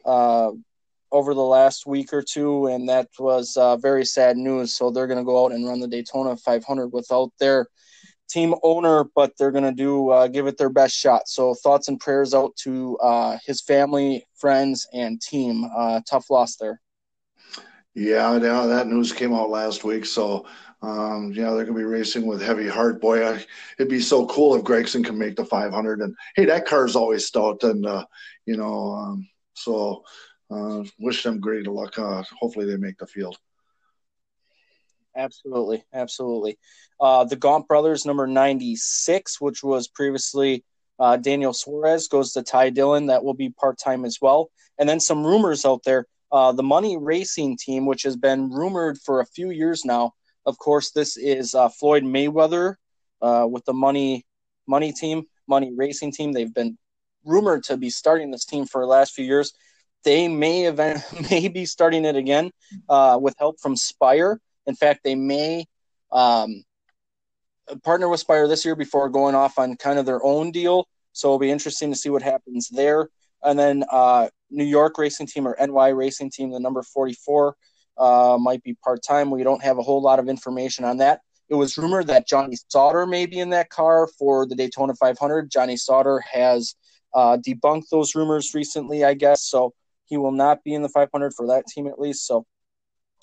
uh, 0.05 0.51
over 1.11 1.33
the 1.33 1.41
last 1.41 1.85
week 1.85 2.13
or 2.13 2.21
two, 2.21 2.67
and 2.67 2.87
that 2.87 3.09
was 3.19 3.57
uh, 3.57 3.75
very 3.77 4.05
sad 4.05 4.37
news. 4.37 4.73
So 4.73 4.89
they're 4.89 5.07
going 5.07 5.19
to 5.19 5.25
go 5.25 5.45
out 5.45 5.51
and 5.51 5.67
run 5.67 5.79
the 5.79 5.87
Daytona 5.87 6.37
500 6.37 6.87
without 6.87 7.31
their 7.39 7.67
team 8.29 8.55
owner, 8.63 9.03
but 9.13 9.33
they're 9.37 9.51
going 9.51 9.65
to 9.65 9.73
do 9.73 10.09
uh, 10.09 10.27
give 10.27 10.47
it 10.47 10.57
their 10.57 10.69
best 10.69 10.95
shot. 10.95 11.27
So 11.27 11.53
thoughts 11.53 11.89
and 11.89 11.99
prayers 11.99 12.33
out 12.33 12.55
to 12.63 12.97
uh, 12.99 13.37
his 13.45 13.61
family, 13.61 14.25
friends, 14.35 14.87
and 14.93 15.21
team. 15.21 15.65
Uh, 15.75 15.99
tough 16.09 16.29
loss 16.29 16.55
there. 16.55 16.79
Yeah, 17.93 18.33
yeah, 18.37 18.65
that 18.67 18.87
news 18.87 19.11
came 19.11 19.33
out 19.33 19.49
last 19.49 19.83
week. 19.83 20.05
So, 20.05 20.45
um, 20.81 21.31
yeah, 21.33 21.51
they're 21.51 21.65
going 21.65 21.67
to 21.67 21.73
be 21.73 21.83
racing 21.83 22.25
with 22.25 22.41
heavy 22.41 22.67
heart. 22.67 23.01
Boy, 23.01 23.27
I, 23.27 23.45
it'd 23.77 23.89
be 23.89 23.99
so 23.99 24.25
cool 24.27 24.55
if 24.55 24.63
Gragson 24.63 25.03
can 25.03 25.17
make 25.17 25.35
the 25.35 25.43
500. 25.43 25.99
And 25.99 26.15
hey, 26.35 26.45
that 26.45 26.65
car's 26.65 26.95
always 26.95 27.25
stout, 27.25 27.63
and 27.63 27.85
uh, 27.85 28.05
you 28.45 28.55
know, 28.55 28.93
um, 28.93 29.29
so 29.53 30.03
uh, 30.49 30.83
wish 30.99 31.23
them 31.23 31.39
great 31.39 31.67
luck. 31.67 31.99
Uh, 31.99 32.23
hopefully, 32.39 32.65
they 32.65 32.77
make 32.77 32.97
the 32.97 33.07
field. 33.07 33.37
Absolutely, 35.15 35.83
absolutely. 35.93 36.57
Uh, 36.99 37.25
the 37.25 37.35
Gaunt 37.35 37.67
brothers, 37.67 38.05
number 38.05 38.25
ninety-six, 38.25 39.41
which 39.41 39.63
was 39.63 39.89
previously 39.89 40.63
uh, 40.97 41.17
Daniel 41.17 41.51
Suarez, 41.51 42.07
goes 42.07 42.31
to 42.33 42.41
Ty 42.41 42.69
Dillon. 42.69 43.07
That 43.07 43.23
will 43.23 43.33
be 43.33 43.49
part-time 43.49 44.05
as 44.05 44.19
well. 44.21 44.49
And 44.79 44.87
then 44.87 45.01
some 45.01 45.25
rumors 45.25 45.65
out 45.65 45.83
there. 45.83 46.05
Uh, 46.31 46.51
the 46.51 46.63
Money 46.63 46.97
Racing 46.97 47.57
team, 47.57 47.85
which 47.85 48.03
has 48.03 48.15
been 48.15 48.49
rumored 48.49 48.97
for 48.99 49.19
a 49.19 49.25
few 49.25 49.51
years 49.51 49.83
now. 49.83 50.13
Of 50.45 50.57
course, 50.57 50.91
this 50.91 51.17
is 51.17 51.53
uh, 51.53 51.69
Floyd 51.69 52.03
Mayweather 52.03 52.75
uh, 53.21 53.47
with 53.49 53.65
the 53.65 53.73
Money 53.73 54.25
Money 54.67 54.93
team, 54.93 55.23
Money 55.47 55.73
Racing 55.75 56.11
team. 56.11 56.31
They've 56.31 56.53
been 56.53 56.77
rumored 57.25 57.63
to 57.65 57.77
be 57.77 57.89
starting 57.89 58.31
this 58.31 58.45
team 58.45 58.65
for 58.65 58.81
the 58.81 58.87
last 58.87 59.13
few 59.13 59.25
years. 59.25 59.53
They 60.03 60.27
may 60.27 60.65
event 60.65 61.03
may 61.31 61.47
be 61.47 61.65
starting 61.65 62.05
it 62.05 62.15
again 62.15 62.51
uh, 62.89 63.19
with 63.21 63.35
help 63.37 63.59
from 63.59 63.75
Spire. 63.75 64.39
In 64.65 64.75
fact, 64.75 65.01
they 65.03 65.15
may 65.15 65.65
um, 66.11 66.63
partner 67.83 68.09
with 68.09 68.19
Spire 68.19 68.47
this 68.47 68.65
year 68.65 68.75
before 68.75 69.09
going 69.09 69.35
off 69.35 69.59
on 69.59 69.75
kind 69.77 69.99
of 69.99 70.05
their 70.05 70.23
own 70.23 70.51
deal. 70.51 70.87
So 71.13 71.27
it'll 71.27 71.39
be 71.39 71.51
interesting 71.51 71.91
to 71.91 71.97
see 71.97 72.09
what 72.09 72.21
happens 72.21 72.69
there. 72.69 73.09
And 73.43 73.57
then 73.57 73.83
uh, 73.91 74.29
New 74.51 74.65
York 74.65 74.97
Racing 74.97 75.27
Team 75.27 75.47
or 75.47 75.55
NY 75.59 75.89
Racing 75.89 76.29
Team, 76.29 76.51
the 76.51 76.59
number 76.59 76.83
44, 76.83 77.55
uh, 77.97 78.37
might 78.39 78.61
be 78.63 78.75
part 78.83 79.01
time. 79.03 79.31
We 79.31 79.43
don't 79.43 79.63
have 79.63 79.77
a 79.77 79.81
whole 79.81 80.01
lot 80.01 80.19
of 80.19 80.27
information 80.27 80.85
on 80.85 80.97
that. 80.97 81.21
It 81.49 81.55
was 81.55 81.77
rumored 81.77 82.07
that 82.07 82.27
Johnny 82.27 82.57
Sauter 82.69 83.05
may 83.05 83.25
be 83.25 83.39
in 83.39 83.49
that 83.49 83.69
car 83.69 84.07
for 84.07 84.45
the 84.45 84.55
Daytona 84.55 84.93
500. 84.95 85.51
Johnny 85.51 85.75
Sauter 85.75 86.21
has 86.31 86.75
uh, 87.13 87.37
debunked 87.37 87.89
those 87.89 88.15
rumors 88.15 88.53
recently, 88.53 89.03
I 89.03 89.13
guess. 89.13 89.43
So 89.43 89.73
he 90.05 90.17
will 90.17 90.31
not 90.31 90.63
be 90.63 90.73
in 90.73 90.81
the 90.81 90.89
500 90.89 91.33
for 91.33 91.47
that 91.47 91.67
team 91.67 91.87
at 91.87 91.99
least. 91.99 92.25
So 92.25 92.45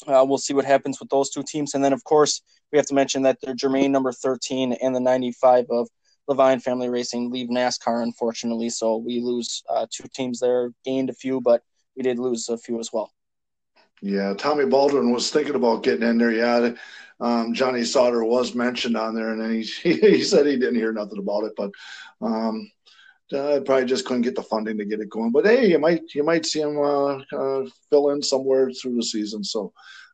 uh, 0.07 0.25
we'll 0.29 0.39
see 0.39 0.55
what 0.55 0.65
happens 0.65 1.01
with 1.01 1.09
those 1.09 1.31
two 1.31 1.43
teams. 1.43 1.75
And 1.75 1.83
then, 1.83 1.93
of 1.93 2.05
course, 2.05 2.43
we 2.71 2.79
have 2.79 2.87
to 2.87 2.95
mention 2.95 3.23
that 3.23 3.41
the 3.41 3.55
Germain 3.55 3.93
number 3.93 4.13
13 4.13 4.75
and 4.75 4.95
the 4.95 5.01
95 5.01 5.67
of 5.71 5.89
Leavine 6.29 6.63
Family 6.63 6.89
Racing 6.89 7.31
leave 7.31 7.49
NASCAR, 7.49 8.03
unfortunately. 8.03 8.71
So 8.71 8.97
we 8.97 9.21
lose 9.21 9.63
uh, 9.69 9.87
two 9.91 10.05
teams 10.15 10.41
there, 10.41 10.73
gained 10.85 11.11
a 11.11 11.15
few, 11.15 11.41
but 11.41 11.63
we 11.97 12.03
did 12.03 12.19
lose 12.19 12.49
a 12.49 12.59
few 12.59 12.79
as 12.79 12.93
well. 12.93 13.11
Yeah, 14.01 14.35
Tommy 14.35 14.67
Baldwin 14.67 15.13
was 15.13 15.31
thinking 15.31 15.57
about 15.57 15.83
getting 15.83 16.09
in 16.09 16.19
there. 16.19 16.31
Yeah, 16.31 16.75
um, 17.21 17.53
Johnny 17.53 17.85
Sauter 17.85 18.25
was 18.25 18.55
mentioned 18.55 18.97
on 18.97 19.15
there, 19.15 19.31
and 19.31 19.41
then 19.41 19.51
he, 19.51 19.63
he 19.83 20.23
said 20.23 20.47
he 20.47 20.57
didn't 20.57 20.77
hear 20.77 20.93
nothing 20.93 21.19
about 21.19 21.45
it. 21.45 21.53
But 21.57 21.71
um, 22.21 22.71
uh, 23.33 23.61
probably 23.65 23.87
just 23.87 24.05
couldn't 24.05 24.23
get 24.23 24.37
the 24.37 24.43
funding 24.43 24.79
to 24.79 24.85
get 24.85 25.01
it 25.01 25.11
going. 25.11 25.33
But 25.33 25.47
hey, 25.47 25.69
you 25.69 25.79
might 25.79 26.03
you 26.15 26.23
might 26.23 26.47
see 26.47 26.61
him 26.61 26.79
uh, 26.79 27.19
uh, 27.33 27.69
fill 27.91 28.11
in 28.11 28.23
somewhere 28.23 28.71
through 28.71 28.97
the 28.97 29.03
season. 29.03 29.43
So 29.43 29.73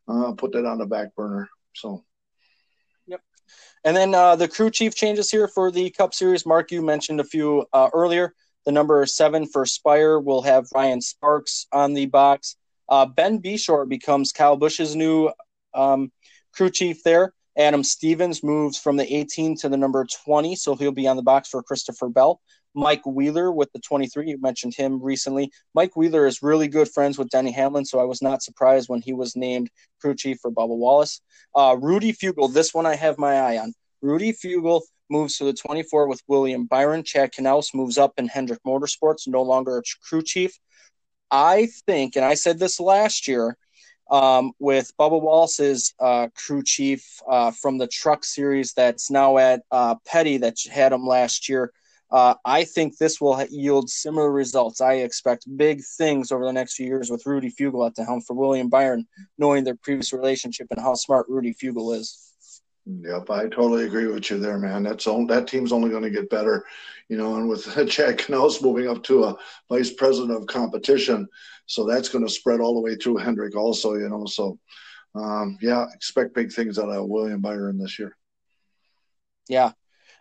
uh, 0.08 0.32
put 0.32 0.52
that 0.52 0.64
on 0.64 0.78
the 0.78 0.86
back 0.86 1.14
burner. 1.14 1.48
So. 1.74 2.04
And 3.84 3.96
then 3.96 4.14
uh, 4.14 4.36
the 4.36 4.48
crew 4.48 4.70
chief 4.70 4.94
changes 4.94 5.30
here 5.30 5.46
for 5.46 5.70
the 5.70 5.90
Cup 5.90 6.14
Series. 6.14 6.46
Mark, 6.46 6.72
you 6.72 6.80
mentioned 6.80 7.20
a 7.20 7.24
few 7.24 7.66
uh, 7.72 7.90
earlier. 7.92 8.34
The 8.64 8.72
number 8.72 9.04
seven 9.04 9.46
for 9.46 9.66
Spire 9.66 10.18
will 10.18 10.40
have 10.42 10.66
Ryan 10.74 11.02
Sparks 11.02 11.66
on 11.70 11.92
the 11.92 12.06
box. 12.06 12.56
ben 12.88 13.40
Beshore 13.40 13.86
becomes 13.86 14.32
Kyle 14.32 14.56
Busch's 14.56 14.96
new 14.96 15.30
um, 15.74 16.10
crew 16.52 16.70
chief 16.70 17.02
there. 17.02 17.34
Adam 17.56 17.84
Stevens 17.84 18.42
moves 18.42 18.78
from 18.78 18.96
the 18.96 19.14
18 19.14 19.56
to 19.58 19.68
the 19.68 19.76
number 19.76 20.04
20, 20.24 20.56
so 20.56 20.74
he'll 20.74 20.90
be 20.90 21.06
on 21.06 21.16
the 21.16 21.22
box 21.22 21.48
for 21.48 21.62
Christopher 21.62 22.08
Bell. 22.08 22.40
Mike 22.74 23.06
Wheeler 23.06 23.52
with 23.52 23.72
the 23.72 23.78
23. 23.80 24.30
You 24.30 24.40
mentioned 24.40 24.74
him 24.74 25.02
recently. 25.02 25.50
Mike 25.74 25.96
Wheeler 25.96 26.26
is 26.26 26.42
really 26.42 26.68
good 26.68 26.88
friends 26.88 27.18
with 27.18 27.28
Denny 27.28 27.52
Hamlin, 27.52 27.84
so 27.84 28.00
I 28.00 28.04
was 28.04 28.20
not 28.20 28.42
surprised 28.42 28.88
when 28.88 29.00
he 29.00 29.12
was 29.12 29.36
named 29.36 29.70
crew 30.00 30.14
chief 30.14 30.38
for 30.40 30.50
Bubba 30.50 30.76
Wallace. 30.76 31.20
Uh, 31.54 31.76
Rudy 31.80 32.12
Fugle, 32.12 32.52
this 32.52 32.74
one 32.74 32.86
I 32.86 32.96
have 32.96 33.18
my 33.18 33.36
eye 33.36 33.58
on. 33.58 33.72
Rudy 34.02 34.32
Fugle 34.32 34.82
moves 35.10 35.38
to 35.38 35.44
the 35.44 35.52
24 35.52 36.08
with 36.08 36.22
William 36.26 36.66
Byron. 36.66 37.04
Chad 37.04 37.32
Knaus 37.32 37.74
moves 37.74 37.98
up 37.98 38.14
in 38.18 38.28
Hendrick 38.28 38.60
Motorsports, 38.66 39.26
no 39.28 39.42
longer 39.42 39.78
a 39.78 39.82
crew 40.06 40.22
chief. 40.22 40.58
I 41.30 41.68
think, 41.86 42.16
and 42.16 42.24
I 42.24 42.34
said 42.34 42.58
this 42.58 42.78
last 42.80 43.26
year, 43.26 43.56
um, 44.10 44.52
with 44.58 44.92
Bubba 44.98 45.20
Wallace's 45.20 45.94
uh, 45.98 46.28
crew 46.34 46.62
chief 46.62 47.04
uh, 47.28 47.50
from 47.50 47.78
the 47.78 47.86
truck 47.86 48.24
series 48.24 48.72
that's 48.74 49.10
now 49.10 49.38
at 49.38 49.62
uh, 49.70 49.96
Petty 50.06 50.36
that 50.38 50.56
had 50.70 50.92
him 50.92 51.06
last 51.06 51.48
year. 51.48 51.72
Uh, 52.14 52.36
I 52.44 52.62
think 52.62 52.96
this 52.96 53.20
will 53.20 53.44
yield 53.50 53.90
similar 53.90 54.30
results. 54.30 54.80
I 54.80 54.92
expect 54.98 55.48
big 55.56 55.82
things 55.98 56.30
over 56.30 56.44
the 56.44 56.52
next 56.52 56.76
few 56.76 56.86
years 56.86 57.10
with 57.10 57.26
Rudy 57.26 57.50
Fugle 57.50 57.84
at 57.84 57.96
the 57.96 58.04
helm 58.04 58.20
for 58.20 58.34
William 58.34 58.68
Byron, 58.68 59.04
knowing 59.36 59.64
their 59.64 59.74
previous 59.74 60.12
relationship 60.12 60.68
and 60.70 60.78
how 60.78 60.94
smart 60.94 61.26
Rudy 61.28 61.52
Fugle 61.52 61.92
is. 61.98 62.30
Yep, 62.86 63.30
I 63.30 63.48
totally 63.48 63.86
agree 63.86 64.06
with 64.06 64.30
you 64.30 64.38
there, 64.38 64.58
man. 64.58 64.84
That's 64.84 65.08
all, 65.08 65.26
that 65.26 65.48
team's 65.48 65.72
only 65.72 65.90
going 65.90 66.04
to 66.04 66.10
get 66.10 66.30
better, 66.30 66.64
you 67.08 67.16
know. 67.16 67.34
And 67.34 67.48
with 67.48 67.64
Chad 67.90 68.18
Knaus 68.18 68.62
moving 68.62 68.88
up 68.88 69.02
to 69.04 69.24
a 69.24 69.36
vice 69.68 69.92
president 69.92 70.38
of 70.38 70.46
competition, 70.46 71.26
so 71.66 71.84
that's 71.84 72.10
going 72.10 72.24
to 72.24 72.32
spread 72.32 72.60
all 72.60 72.74
the 72.74 72.80
way 72.80 72.94
through 72.94 73.16
Hendrick, 73.16 73.56
also, 73.56 73.94
you 73.94 74.08
know. 74.08 74.24
So, 74.26 74.56
um, 75.16 75.58
yeah, 75.60 75.86
expect 75.92 76.36
big 76.36 76.52
things 76.52 76.78
out 76.78 76.90
of 76.90 77.08
William 77.08 77.40
Byron 77.40 77.76
this 77.76 77.98
year. 77.98 78.16
Yeah, 79.48 79.72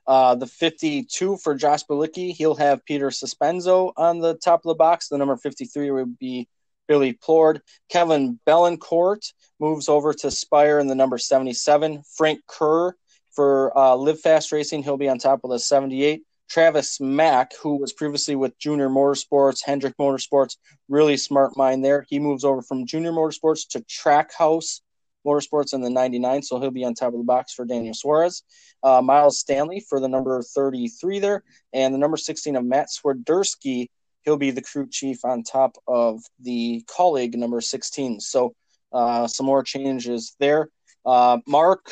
uh, 0.05 0.35
the 0.35 0.47
52 0.47 1.37
for 1.37 1.55
Josh 1.55 1.83
Bilicki, 1.85 2.33
he'll 2.33 2.55
have 2.55 2.85
Peter 2.85 3.09
Sospenzo 3.09 3.93
on 3.95 4.19
the 4.19 4.35
top 4.35 4.61
of 4.65 4.69
the 4.69 4.75
box. 4.75 5.07
The 5.07 5.17
number 5.17 5.37
53 5.37 5.91
would 5.91 6.19
be 6.19 6.47
Billy 6.87 7.13
Plourde. 7.13 7.61
Kevin 7.89 8.39
Bellicourt 8.45 9.33
moves 9.59 9.87
over 9.87 10.13
to 10.13 10.31
Spire 10.31 10.79
in 10.79 10.87
the 10.87 10.95
number 10.95 11.17
77. 11.17 12.03
Frank 12.15 12.41
Kerr 12.47 12.95
for 13.31 13.75
uh, 13.77 13.95
Live 13.95 14.19
Fast 14.19 14.51
Racing, 14.51 14.83
he'll 14.83 14.97
be 14.97 15.09
on 15.09 15.17
top 15.17 15.41
of 15.43 15.49
the 15.49 15.59
78. 15.59 16.23
Travis 16.49 16.99
Mack, 16.99 17.53
who 17.61 17.77
was 17.77 17.93
previously 17.93 18.35
with 18.35 18.57
Junior 18.59 18.89
Motorsports, 18.89 19.63
Hendrick 19.65 19.97
Motorsports, 19.97 20.57
really 20.87 21.17
smart 21.17 21.57
mind 21.57 21.83
there. 21.83 22.05
He 22.09 22.19
moves 22.19 22.43
over 22.43 22.61
from 22.61 22.85
Junior 22.85 23.11
Motorsports 23.11 23.67
to 23.69 23.79
Trackhouse 23.79 24.81
Motorsports 25.25 25.73
in 25.73 25.81
the 25.81 25.89
99, 25.89 26.43
so 26.43 26.59
he'll 26.59 26.71
be 26.71 26.85
on 26.85 26.93
top 26.93 27.13
of 27.13 27.19
the 27.19 27.25
box 27.25 27.53
for 27.53 27.65
Daniel 27.65 27.93
Suarez. 27.93 28.43
Uh, 28.83 29.01
Miles 29.01 29.39
Stanley 29.39 29.79
for 29.87 29.99
the 29.99 30.07
number 30.07 30.41
33 30.41 31.19
there, 31.19 31.43
and 31.73 31.93
the 31.93 31.97
number 31.97 32.17
16 32.17 32.55
of 32.55 32.65
Matt 32.65 32.87
Swiderski 32.89 33.87
he'll 34.23 34.37
be 34.37 34.51
the 34.51 34.61
crew 34.61 34.87
chief 34.89 35.23
on 35.25 35.43
top 35.43 35.77
of 35.87 36.21
the 36.39 36.83
Kaulig 36.87 37.35
number 37.35 37.61
16. 37.61 38.19
So 38.19 38.55
uh, 38.91 39.27
some 39.27 39.45
more 39.45 39.63
changes 39.63 40.35
there. 40.39 40.69
Uh, 41.05 41.39
Mark 41.45 41.91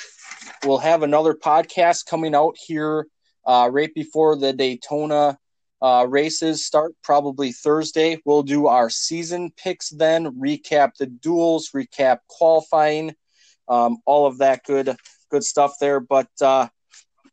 will 0.66 0.78
have 0.78 1.04
another 1.04 1.34
podcast 1.34 2.06
coming 2.06 2.34
out 2.34 2.56
here 2.58 3.08
uh, 3.46 3.70
right 3.72 3.94
before 3.94 4.38
the 4.38 4.54
Daytona 4.54 5.38
uh, 5.82 6.06
races 6.08 6.64
start, 6.64 6.94
probably 7.04 7.52
Thursday. 7.52 8.22
We'll 8.24 8.44
do 8.44 8.68
our 8.68 8.90
season 8.90 9.52
picks 9.58 9.90
then, 9.90 10.40
recap 10.40 10.96
the 10.98 11.08
duels, 11.08 11.72
recap 11.76 12.20
qualifying, 12.30 13.16
um, 13.72 13.98
all 14.06 14.28
of 14.28 14.38
that 14.40 14.64
good 14.66 14.96
good 15.32 15.44
stuff 15.44 15.76
there. 15.80 16.00
But 16.00 16.30
uh, 16.42 16.68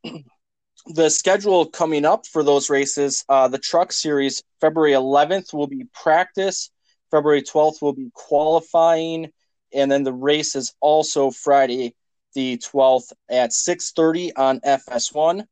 the 0.87 1.11
schedule 1.11 1.67
coming 1.67 2.05
up 2.05 2.27
for 2.27 2.43
those 2.43 2.71
races, 2.71 3.25
uh, 3.29 3.49
the 3.49 3.59
truck 3.59 3.93
series, 3.93 4.43
February 4.61 4.93
11th 4.93 5.53
will 5.53 5.67
be 5.67 5.85
practice, 5.93 6.71
February 7.11 7.43
12th 7.43 7.83
will 7.83 7.93
be 7.93 8.11
qualifying, 8.15 9.31
and 9.75 9.91
then 9.91 10.05
the 10.05 10.13
race 10.13 10.55
is 10.55 10.75
also 10.81 11.31
Friday 11.31 11.95
the 12.35 12.57
12th 12.59 13.13
at 13.29 13.51
6:30 13.53 14.33
on 14.37 14.61
FS1. 14.61 15.45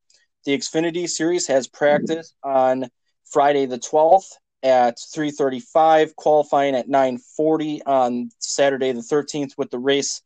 The 0.44 0.56
Xfinity 0.56 1.08
series 1.08 1.48
has 1.48 1.66
practice 1.66 2.32
on 2.44 2.88
Friday 3.24 3.66
the 3.66 3.78
12th 3.78 4.30
at 4.62 4.98
3:35, 5.12 6.14
qualifying 6.14 6.76
at 6.76 6.88
9:40 6.88 7.82
on 7.84 8.30
Saturday 8.38 8.92
the 8.92 9.02
13th, 9.02 9.58
with 9.58 9.70
the 9.70 9.78
race 9.78 10.22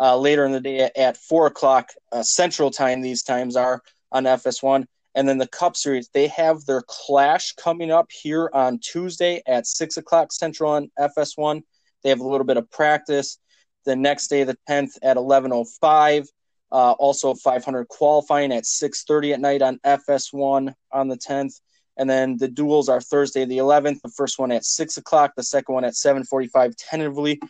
uh, 0.00 0.16
later 0.16 0.44
in 0.44 0.52
the 0.52 0.60
day 0.60 0.90
at 0.96 1.16
4 1.16 1.46
o'clock 1.46 1.90
uh, 2.12 2.22
Central 2.22 2.70
Time. 2.70 3.00
These 3.00 3.22
times 3.22 3.56
are 3.56 3.82
on 4.12 4.24
FS1. 4.24 4.84
And 5.14 5.28
then 5.28 5.38
the 5.38 5.48
Cup 5.48 5.76
Series, 5.76 6.08
they 6.12 6.28
have 6.28 6.64
their 6.64 6.82
clash 6.86 7.52
coming 7.52 7.90
up 7.90 8.10
here 8.10 8.50
on 8.52 8.78
Tuesday 8.78 9.42
at 9.46 9.66
6 9.66 9.96
o'clock 9.96 10.32
Central 10.32 10.72
on 10.72 10.90
FS1. 10.98 11.62
They 12.02 12.10
have 12.10 12.20
a 12.20 12.28
little 12.28 12.46
bit 12.46 12.56
of 12.56 12.70
practice. 12.70 13.38
The 13.84 13.96
next 13.96 14.28
day, 14.28 14.44
the 14.44 14.56
10th 14.68 14.98
at 15.02 15.16
11.05. 15.16 16.28
Uh, 16.70 16.92
also 16.92 17.32
500 17.32 17.88
qualifying 17.88 18.52
at 18.52 18.64
6.30 18.64 19.32
at 19.32 19.40
night 19.40 19.62
on 19.62 19.78
FS1 19.84 20.74
on 20.92 21.08
the 21.08 21.16
10th. 21.16 21.60
And 21.96 22.08
then 22.08 22.36
the 22.36 22.46
duels 22.46 22.88
are 22.88 23.00
Thursday 23.00 23.44
the 23.44 23.58
11th. 23.58 24.02
The 24.02 24.10
first 24.10 24.38
one 24.38 24.52
at 24.52 24.64
6 24.64 24.98
o'clock. 24.98 25.32
The 25.36 25.42
second 25.42 25.74
one 25.74 25.84
at 25.84 25.94
7.45 25.94 26.74
tentatively, 26.76 27.40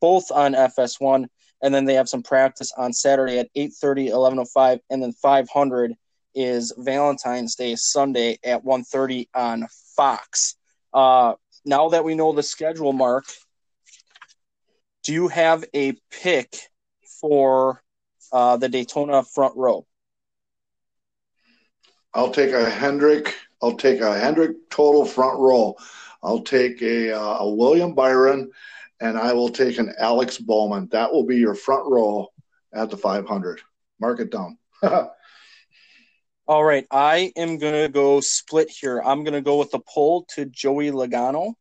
both 0.00 0.30
on 0.30 0.54
FS1. 0.54 1.26
And 1.62 1.74
then 1.74 1.84
they 1.84 1.94
have 1.94 2.08
some 2.08 2.22
practice 2.22 2.72
on 2.76 2.92
Saturday 2.92 3.38
at 3.38 3.52
8.30, 3.54 4.10
11.05, 4.10 4.80
and 4.90 5.02
then 5.02 5.12
500– 5.12 5.94
is 6.38 6.72
Valentine's 6.78 7.56
Day 7.56 7.74
Sunday 7.74 8.38
at 8.44 8.64
1.30 8.64 9.28
on 9.34 9.66
Fox. 9.96 10.54
Uh, 10.94 11.34
now 11.64 11.88
that 11.88 12.04
we 12.04 12.14
know 12.14 12.32
the 12.32 12.42
schedule, 12.42 12.92
Mark, 12.92 13.24
do 15.02 15.12
you 15.12 15.28
have 15.28 15.64
a 15.74 15.94
pick 16.10 16.56
for 17.20 17.82
uh, 18.32 18.56
the 18.56 18.68
Daytona 18.68 19.24
front 19.24 19.56
row? 19.56 19.84
I'll 22.14 22.30
take 22.30 22.52
a 22.52 22.70
Hendrick. 22.70 23.34
I'll 23.60 23.76
take 23.76 24.00
a 24.00 24.18
Hendrick 24.18 24.70
total 24.70 25.04
front 25.04 25.38
row. 25.38 25.74
I'll 26.22 26.42
take 26.42 26.80
a, 26.82 27.12
uh, 27.12 27.38
a 27.38 27.50
William 27.50 27.94
Byron, 27.94 28.50
and 29.00 29.18
I 29.18 29.32
will 29.32 29.48
take 29.48 29.78
an 29.78 29.94
Alex 29.98 30.38
Bowman. 30.38 30.88
That 30.90 31.12
will 31.12 31.24
be 31.24 31.36
your 31.36 31.54
front 31.54 31.84
row 31.86 32.28
at 32.72 32.90
the 32.90 32.96
500. 32.96 33.60
Mark 34.00 34.20
it 34.20 34.30
down. 34.30 34.58
All 36.48 36.64
right, 36.64 36.86
I 36.90 37.30
am 37.36 37.58
gonna 37.58 37.88
go 37.90 38.20
split 38.20 38.70
here. 38.70 39.02
I'm 39.04 39.22
gonna 39.22 39.42
go 39.42 39.58
with 39.58 39.70
the 39.70 39.80
pole 39.80 40.24
to 40.34 40.46
Joey 40.46 40.90
Logano, 40.90 41.52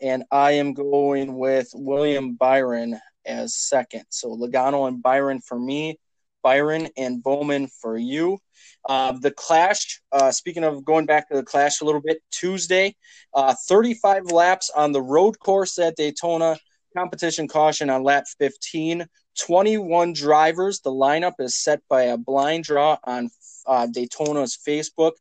and 0.00 0.24
I 0.30 0.52
am 0.52 0.72
going 0.72 1.36
with 1.36 1.68
William 1.74 2.34
Byron 2.34 2.98
as 3.26 3.54
second. 3.54 4.04
So 4.08 4.28
Logano 4.34 4.88
and 4.88 5.02
Byron 5.02 5.40
for 5.40 5.58
me, 5.58 5.98
Byron 6.42 6.88
and 6.96 7.22
Bowman 7.22 7.68
for 7.68 7.98
you. 7.98 8.38
Uh, 8.88 9.12
the 9.20 9.30
Clash. 9.30 10.00
Uh, 10.12 10.30
speaking 10.30 10.64
of 10.64 10.84
going 10.84 11.06
back 11.06 11.28
to 11.28 11.36
the 11.36 11.42
Clash 11.42 11.80
a 11.80 11.84
little 11.84 12.00
bit, 12.00 12.22
Tuesday, 12.30 12.94
uh, 13.34 13.54
35 13.68 14.30
laps 14.30 14.70
on 14.74 14.92
the 14.92 15.02
road 15.02 15.38
course 15.38 15.78
at 15.78 15.96
Daytona. 15.96 16.58
Competition 16.96 17.46
caution 17.46 17.90
on 17.90 18.02
lap 18.02 18.24
15. 18.38 19.06
21 19.38 20.12
drivers. 20.12 20.80
The 20.80 20.90
lineup 20.90 21.34
is 21.38 21.56
set 21.56 21.80
by 21.88 22.04
a 22.04 22.16
blind 22.16 22.64
draw 22.64 22.96
on 23.04 23.30
uh, 23.66 23.86
Daytona's 23.86 24.58
Facebook. 24.66 25.12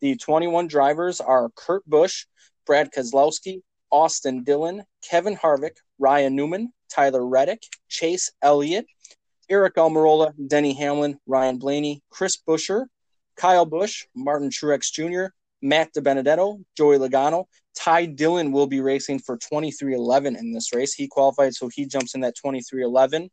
The 0.00 0.16
21 0.16 0.68
drivers 0.68 1.20
are 1.20 1.50
Kurt 1.56 1.84
Busch, 1.86 2.26
Brad 2.66 2.90
Keselowski, 2.92 3.62
Austin 3.90 4.44
Dillon, 4.44 4.84
Kevin 5.08 5.36
Harvick, 5.36 5.76
Ryan 5.98 6.36
Newman, 6.36 6.72
Tyler 6.90 7.26
Reddick, 7.26 7.62
Chase 7.88 8.30
Elliott, 8.42 8.86
Aric 9.50 9.74
Almirola, 9.74 10.32
Denny 10.48 10.74
Hamlin, 10.74 11.18
Ryan 11.26 11.58
Blaney, 11.58 12.02
Chris 12.10 12.36
Buescher, 12.36 12.86
Kyle 13.36 13.66
Busch, 13.66 14.06
Martin 14.14 14.50
Truex 14.50 14.90
Jr., 14.92 15.32
Matt 15.62 15.94
DiBenedetto, 15.94 16.62
Joey 16.76 16.98
Logano. 16.98 17.46
Ty 17.74 18.06
Dillon 18.06 18.52
will 18.52 18.66
be 18.66 18.80
racing 18.80 19.18
for 19.18 19.36
2311 19.36 20.36
in 20.36 20.52
this 20.52 20.74
race. 20.74 20.94
He 20.94 21.08
qualified, 21.08 21.54
so 21.54 21.68
he 21.68 21.86
jumps 21.86 22.14
in 22.14 22.20
that 22.20 22.36
2311 22.36 23.30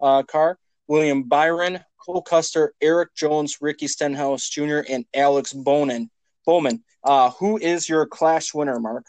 uh, 0.00 0.22
car. 0.24 0.58
William 0.88 1.22
Byron, 1.22 1.80
Cole 2.04 2.22
Custer, 2.22 2.72
Erik 2.80 3.14
Jones, 3.14 3.58
Ricky 3.60 3.86
Stenhouse 3.86 4.48
Jr., 4.48 4.80
and 4.88 5.04
Alex 5.14 5.52
Bowman. 5.52 6.10
Bowman, 6.44 6.82
uh, 7.04 7.30
who 7.32 7.58
is 7.58 7.88
your 7.88 8.06
Clash 8.06 8.54
winner, 8.54 8.80
Mark? 8.80 9.04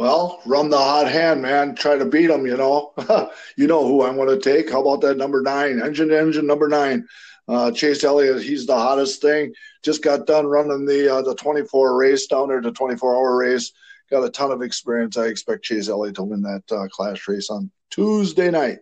Well, 0.00 0.40
run 0.46 0.70
the 0.70 0.78
hot 0.78 1.08
hand, 1.08 1.42
man. 1.42 1.74
Try 1.74 1.98
to 1.98 2.06
beat 2.06 2.28
them, 2.28 2.46
you 2.46 2.56
know. 2.56 2.94
you 3.58 3.66
know 3.66 3.86
who 3.86 4.00
I 4.00 4.08
want 4.08 4.30
to 4.30 4.40
take. 4.40 4.72
How 4.72 4.80
about 4.80 5.02
that 5.02 5.18
number 5.18 5.42
nine? 5.42 5.78
Engine 5.78 6.10
engine 6.10 6.46
number 6.46 6.68
nine. 6.68 7.06
Uh, 7.46 7.70
Chase 7.70 8.02
Elliott, 8.02 8.42
he's 8.42 8.64
the 8.64 8.74
hottest 8.74 9.20
thing. 9.20 9.52
Just 9.84 10.02
got 10.02 10.26
done 10.26 10.46
running 10.46 10.86
the 10.86 11.16
uh, 11.16 11.20
the 11.20 11.34
24 11.34 11.98
race 11.98 12.26
down 12.28 12.48
there, 12.48 12.62
the 12.62 12.72
24 12.72 13.14
hour 13.14 13.36
race. 13.36 13.72
Got 14.10 14.24
a 14.24 14.30
ton 14.30 14.50
of 14.50 14.62
experience. 14.62 15.18
I 15.18 15.26
expect 15.26 15.64
Chase 15.64 15.90
Elliott 15.90 16.14
to 16.14 16.22
win 16.22 16.40
that 16.44 16.62
uh, 16.72 16.88
clash 16.88 17.28
race 17.28 17.50
on 17.50 17.70
Tuesday 17.90 18.50
night. 18.50 18.78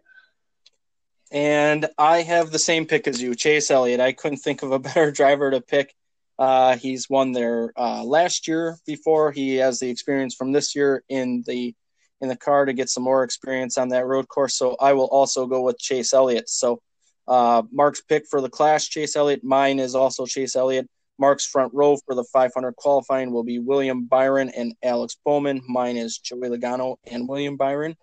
And 1.32 1.88
I 1.98 2.22
have 2.22 2.52
the 2.52 2.60
same 2.60 2.86
pick 2.86 3.08
as 3.08 3.20
you, 3.20 3.34
Chase 3.34 3.72
Elliott. 3.72 3.98
I 3.98 4.12
couldn't 4.12 4.38
think 4.38 4.62
of 4.62 4.70
a 4.70 4.78
better 4.78 5.10
driver 5.10 5.50
to 5.50 5.60
pick. 5.60 5.96
Uh, 6.38 6.76
he's 6.76 7.10
won 7.10 7.32
there 7.32 7.72
uh, 7.76 8.04
last 8.04 8.46
year 8.46 8.76
before. 8.86 9.32
He 9.32 9.56
has 9.56 9.80
the 9.80 9.90
experience 9.90 10.34
from 10.34 10.52
this 10.52 10.74
year 10.74 11.02
in 11.08 11.42
the 11.46 11.74
in 12.20 12.28
the 12.28 12.36
car 12.36 12.64
to 12.64 12.72
get 12.72 12.88
some 12.88 13.04
more 13.04 13.22
experience 13.22 13.78
on 13.78 13.90
that 13.90 14.06
road 14.06 14.28
course. 14.28 14.56
So 14.56 14.76
I 14.80 14.92
will 14.92 15.06
also 15.06 15.46
go 15.46 15.62
with 15.62 15.78
Chase 15.78 16.12
Elliott. 16.12 16.48
So 16.48 16.80
uh, 17.28 17.62
Mark's 17.70 18.00
pick 18.00 18.26
for 18.28 18.40
the 18.40 18.48
class, 18.48 18.88
Chase 18.88 19.14
Elliott. 19.14 19.44
Mine 19.44 19.78
is 19.78 19.94
also 19.94 20.26
Chase 20.26 20.56
Elliott. 20.56 20.88
Mark's 21.18 21.46
front 21.46 21.72
row 21.74 21.96
for 22.06 22.14
the 22.14 22.24
500 22.24 22.76
qualifying 22.76 23.32
will 23.32 23.44
be 23.44 23.58
William 23.58 24.06
Byron 24.06 24.50
and 24.50 24.74
Alex 24.82 25.16
Bowman. 25.24 25.62
Mine 25.68 25.96
is 25.96 26.18
Joey 26.18 26.48
Logano 26.48 26.96
and 27.10 27.28
William 27.28 27.56
Byron. 27.56 27.96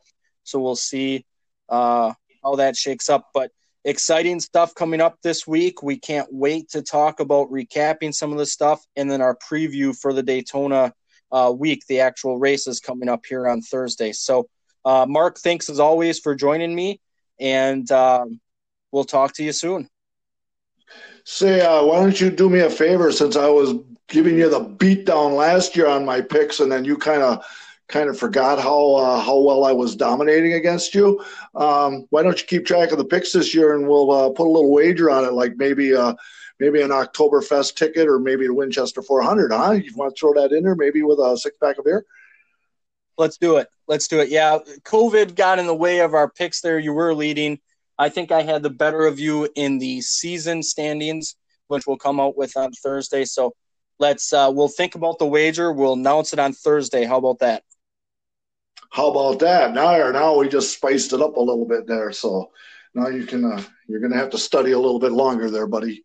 So 0.44 0.60
we'll 0.60 0.76
see 0.76 1.26
uh, 1.70 2.14
how 2.44 2.56
that 2.56 2.76
shakes 2.76 3.10
up. 3.10 3.30
But 3.34 3.52
exciting 3.86 4.40
stuff 4.40 4.76
coming 4.76 5.00
up 5.00 5.22
this 5.22 5.48
week. 5.48 5.82
We 5.82 5.98
can't 5.98 6.28
wait 6.32 6.70
to 6.72 6.82
talk 6.82 7.20
about 7.20 7.50
recapping 7.52 8.14
some 8.14 8.32
of 8.32 8.38
the 8.38 8.46
stuff 8.46 8.84
and 8.96 9.10
then 9.10 9.22
our 9.22 9.38
preview 9.38 9.98
for 9.98 10.12
the 10.12 10.24
Daytona 10.24 10.94
uh, 11.32 11.52
week, 11.52 11.86
the 11.88 12.00
actual 12.02 12.38
race 12.38 12.68
is 12.68 12.80
coming 12.80 13.10
up 13.10 13.26
here 13.28 13.48
on 13.48 13.62
Thursday. 13.62 14.12
So, 14.12 14.48
uh, 14.84 15.06
Mark, 15.08 15.38
thanks 15.38 15.70
as 15.70 15.80
always 15.80 16.20
for 16.20 16.36
joining 16.36 16.74
me. 16.74 17.00
And 17.40 17.90
um, 17.92 18.40
we'll 18.92 19.04
talk 19.04 19.34
to 19.36 19.44
you 19.44 19.52
soon. 19.52 19.90
Say, 21.24 21.62
uh, 21.62 21.84
why 21.84 22.00
don't 22.00 22.20
you 22.20 22.30
do 22.30 22.50
me 22.50 22.60
a 22.60 22.70
favor 22.70 23.12
since 23.12 23.36
I 23.36 23.48
was 23.48 23.74
giving 24.08 24.38
you 24.38 24.50
the 24.50 24.60
beat 24.60 25.06
down 25.06 25.34
last 25.34 25.76
year 25.76 25.88
on 25.88 26.06
my 26.06 26.22
picks, 26.22 26.60
and 26.60 26.72
then 26.72 26.86
you 26.86 26.98
kind 26.98 27.24
of 27.24 27.44
kind 27.88 28.10
of 28.10 28.18
forgot 28.18 28.60
how 28.60 28.96
uh, 28.96 29.20
how 29.20 29.40
well 29.40 29.64
I 29.64 29.72
was 29.72 29.96
dominating 29.96 30.54
against 30.54 30.96
you. 30.96 31.24
Um, 31.54 32.06
why 32.10 32.24
don't 32.24 32.40
you 32.40 32.48
keep 32.48 32.66
track 32.66 32.92
of 32.92 32.98
the 32.98 33.06
picks 33.06 33.32
this 33.32 33.54
year, 33.54 33.76
and 33.76 33.88
we'll 33.88 34.12
uh, 34.12 34.30
put 34.30 34.48
a 34.48 34.50
little 34.50 34.72
wager 34.72 35.10
on 35.10 35.26
it, 35.26 35.34
like 35.34 35.56
maybe 35.58 35.96
uh, 35.96 36.16
maybe 36.60 36.82
an 36.82 36.90
Oktoberfest 36.90 37.76
ticket 37.76 38.08
or 38.08 38.20
maybe 38.20 38.48
the 38.48 38.54
Winchester 38.54 39.02
400. 39.02 39.52
Huh? 39.52 39.72
You 39.72 39.94
want 39.96 40.16
to 40.16 40.20
throw 40.20 40.34
that 40.34 40.56
in 40.56 40.64
there, 40.64 40.76
maybe 40.76 41.02
with 41.04 41.20
a 41.20 41.38
six 41.38 41.58
pack 41.58 41.78
of 41.78 41.86
beer? 41.86 42.06
Let's 43.18 43.38
do 43.38 43.58
it. 43.58 43.70
Let's 43.88 44.08
do 44.08 44.20
it. 44.20 44.30
Yeah, 44.30 44.58
COVID 44.84 45.36
got 45.36 45.60
in 45.60 45.68
the 45.68 45.76
way 45.76 46.00
of 46.00 46.14
our 46.14 46.30
picks. 46.30 46.62
There, 46.62 46.80
you 46.80 46.94
were 46.94 47.14
leading. 47.14 47.60
I 47.98 48.10
think 48.10 48.32
I 48.32 48.42
had 48.42 48.62
the 48.62 48.70
better 48.70 49.06
of 49.06 49.20
you 49.20 49.48
in 49.56 49.78
the 49.78 50.02
season 50.02 50.62
standings, 50.64 51.36
which 51.68 51.88
we'll 51.88 51.98
come 51.98 52.20
out 52.20 52.36
with 52.36 52.58
on 52.58 52.74
Thursday. 52.74 53.24
So 53.24 53.54
let's 54.00 54.34
uh, 54.34 54.52
we'll 54.54 54.68
think 54.68 54.96
about 54.96 55.18
the 55.20 55.26
wager. 55.26 55.72
We'll 55.72 55.94
announce 55.94 56.34
it 56.34 56.40
on 56.40 56.52
Thursday. 56.52 57.06
How 57.06 57.18
about 57.18 57.40
that? 57.40 57.64
How 58.92 59.10
about 59.10 59.40
that? 59.40 59.74
Now, 59.74 60.12
now 60.12 60.38
we 60.38 60.48
just 60.48 60.74
spiced 60.74 61.14
it 61.14 61.22
up 61.22 61.36
a 61.36 61.42
little 61.42 61.66
bit 61.66 61.88
there. 61.88 62.12
So 62.12 62.52
now 62.94 63.08
you 63.08 63.26
can 63.26 63.46
uh, 63.46 63.62
you're 63.88 64.00
going 64.00 64.12
to 64.12 64.18
have 64.18 64.30
to 64.32 64.38
study 64.38 64.72
a 64.72 64.80
little 64.80 65.00
bit 65.00 65.12
longer 65.12 65.50
there, 65.50 65.68
buddy. 65.68 66.04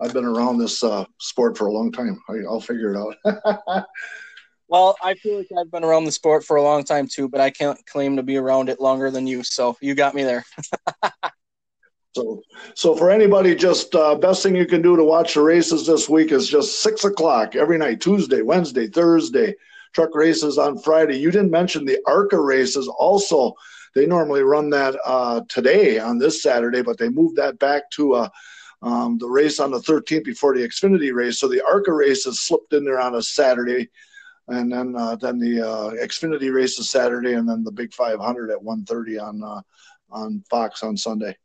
I've 0.00 0.12
been 0.12 0.24
around 0.24 0.58
this 0.58 0.82
uh, 0.82 1.04
sport 1.20 1.56
for 1.56 1.68
a 1.68 1.72
long 1.72 1.92
time. 1.92 2.20
I, 2.28 2.32
will 2.32 2.60
figure 2.60 2.92
it 2.92 2.98
out. 2.98 3.84
well, 4.68 4.96
I 5.02 5.14
feel 5.14 5.38
like 5.38 5.48
I've 5.58 5.70
been 5.70 5.84
around 5.84 6.04
the 6.04 6.12
sport 6.12 6.44
for 6.44 6.56
a 6.56 6.62
long 6.62 6.82
time 6.82 7.06
too, 7.06 7.28
but 7.28 7.40
I 7.40 7.50
can't 7.50 7.78
claim 7.86 8.16
to 8.16 8.22
be 8.22 8.36
around 8.36 8.68
it 8.68 8.80
longer 8.80 9.10
than 9.10 9.26
you. 9.26 9.44
So 9.44 9.76
you 9.80 9.94
got 9.94 10.14
me 10.16 10.24
there. 10.24 10.44
so, 12.16 12.42
so 12.74 12.96
for 12.96 13.10
anybody, 13.10 13.54
just 13.54 13.94
uh, 13.94 14.16
best 14.16 14.42
thing 14.42 14.56
you 14.56 14.66
can 14.66 14.82
do 14.82 14.96
to 14.96 15.04
watch 15.04 15.34
the 15.34 15.42
races 15.42 15.86
this 15.86 16.08
week 16.08 16.32
is 16.32 16.48
just 16.48 16.82
six 16.82 17.04
o'clock 17.04 17.54
every 17.54 17.78
night, 17.78 18.00
Tuesday, 18.00 18.42
Wednesday, 18.42 18.88
Thursday 18.88 19.54
truck 19.92 20.14
races 20.14 20.58
on 20.58 20.78
Friday. 20.78 21.18
You 21.18 21.30
didn't 21.30 21.50
mention 21.50 21.84
the 21.84 21.98
ARCA 22.06 22.40
races 22.40 22.88
also. 22.88 23.54
They 23.94 24.06
normally 24.06 24.42
run 24.42 24.70
that 24.70 24.96
uh, 25.04 25.42
today 25.48 25.98
on 25.98 26.18
this 26.18 26.42
Saturday, 26.42 26.82
but 26.82 26.98
they 26.98 27.08
moved 27.08 27.36
that 27.36 27.58
back 27.58 27.90
to 27.92 28.14
uh, 28.14 28.28
um, 28.82 29.18
the 29.18 29.28
race 29.28 29.60
on 29.60 29.70
the 29.70 29.80
13th 29.80 30.24
before 30.24 30.56
the 30.56 30.66
Xfinity 30.66 31.14
race. 31.14 31.38
So 31.38 31.48
the 31.48 31.62
ARCA 31.68 31.92
race 31.92 32.26
is 32.26 32.40
slipped 32.40 32.72
in 32.72 32.84
there 32.84 33.00
on 33.00 33.14
a 33.14 33.22
Saturday, 33.22 33.90
and 34.48 34.72
then 34.72 34.94
uh, 34.96 35.16
then 35.16 35.38
the 35.38 35.60
uh, 35.60 35.90
Xfinity 36.02 36.52
race 36.52 36.78
is 36.78 36.90
Saturday, 36.90 37.34
and 37.34 37.48
then 37.48 37.64
the 37.64 37.70
Big 37.70 37.92
500 37.92 38.50
at 38.50 38.58
1:30 38.58 39.22
on 39.22 39.42
uh, 39.42 39.60
on 40.10 40.42
Fox 40.50 40.82
on 40.82 40.96
Sunday. 40.96 41.36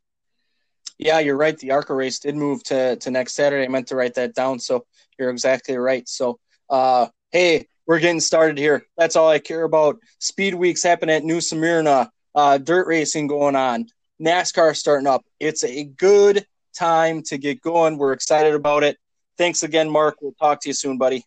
Yeah, 0.98 1.20
you're 1.20 1.36
right. 1.36 1.56
The 1.56 1.70
ARCA 1.70 1.94
race 1.94 2.18
did 2.18 2.34
move 2.34 2.64
to 2.64 2.96
to 2.96 3.10
next 3.10 3.34
Saturday. 3.34 3.64
I 3.64 3.68
meant 3.68 3.86
to 3.88 3.96
write 3.96 4.14
that 4.14 4.34
down, 4.34 4.58
so 4.58 4.86
you're 5.18 5.30
exactly 5.30 5.76
right. 5.76 6.08
So, 6.08 6.40
uh, 6.70 7.06
hey, 7.30 7.68
we're 7.88 7.98
getting 7.98 8.20
started 8.20 8.58
here. 8.58 8.86
That's 8.98 9.16
all 9.16 9.28
I 9.28 9.38
care 9.38 9.64
about. 9.64 9.96
Speed 10.20 10.54
weeks 10.54 10.82
happen 10.82 11.08
at 11.08 11.24
New 11.24 11.40
Smyrna. 11.40 12.12
Uh, 12.34 12.58
dirt 12.58 12.86
racing 12.86 13.26
going 13.26 13.56
on. 13.56 13.86
NASCAR 14.22 14.76
starting 14.76 15.06
up. 15.06 15.24
It's 15.40 15.64
a 15.64 15.84
good 15.84 16.46
time 16.76 17.22
to 17.24 17.38
get 17.38 17.62
going. 17.62 17.96
We're 17.96 18.12
excited 18.12 18.54
about 18.54 18.84
it. 18.84 18.98
Thanks 19.38 19.62
again, 19.62 19.88
Mark. 19.88 20.18
We'll 20.20 20.34
talk 20.38 20.60
to 20.60 20.68
you 20.68 20.74
soon, 20.74 20.98
buddy. 20.98 21.24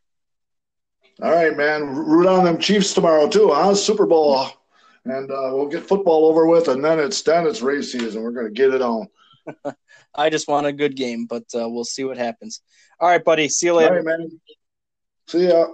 All 1.21 1.31
right, 1.31 1.57
man. 1.57 1.87
Root 1.87 2.27
on 2.27 2.45
them 2.45 2.59
Chiefs 2.59 2.93
tomorrow 2.93 3.27
too, 3.27 3.49
huh? 3.51 3.73
Super 3.73 4.05
Bowl, 4.05 4.47
and 5.05 5.31
uh, 5.31 5.51
we'll 5.53 5.67
get 5.67 5.87
football 5.87 6.25
over 6.25 6.45
with, 6.45 6.67
and 6.67 6.83
then 6.83 6.99
it's 6.99 7.21
then 7.21 7.47
it's 7.47 7.61
race 7.61 7.91
season. 7.91 8.21
We're 8.21 8.31
gonna 8.31 8.49
get 8.49 8.73
it 8.73 8.81
on. 8.81 9.07
I 10.15 10.29
just 10.29 10.47
want 10.47 10.67
a 10.67 10.73
good 10.73 10.95
game, 10.95 11.25
but 11.25 11.43
uh, 11.55 11.67
we'll 11.69 11.85
see 11.85 12.03
what 12.03 12.17
happens. 12.17 12.61
All 12.99 13.07
right, 13.09 13.23
buddy. 13.23 13.49
See 13.49 13.67
you 13.67 13.75
later. 13.75 13.89
All 13.89 13.95
right, 13.95 14.05
man. 14.05 14.41
See 15.27 15.47
ya. 15.47 15.67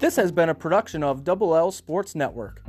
This 0.00 0.16
has 0.16 0.32
been 0.32 0.48
a 0.48 0.54
production 0.54 1.02
of 1.02 1.24
Double 1.24 1.54
L 1.54 1.70
Sports 1.70 2.14
Network. 2.14 2.62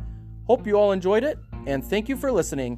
Hope 0.48 0.68
you 0.68 0.76
all 0.76 0.92
enjoyed 0.92 1.24
it, 1.24 1.40
and 1.66 1.82
thank 1.82 2.10
you 2.10 2.18
for 2.18 2.30
listening 2.30 2.78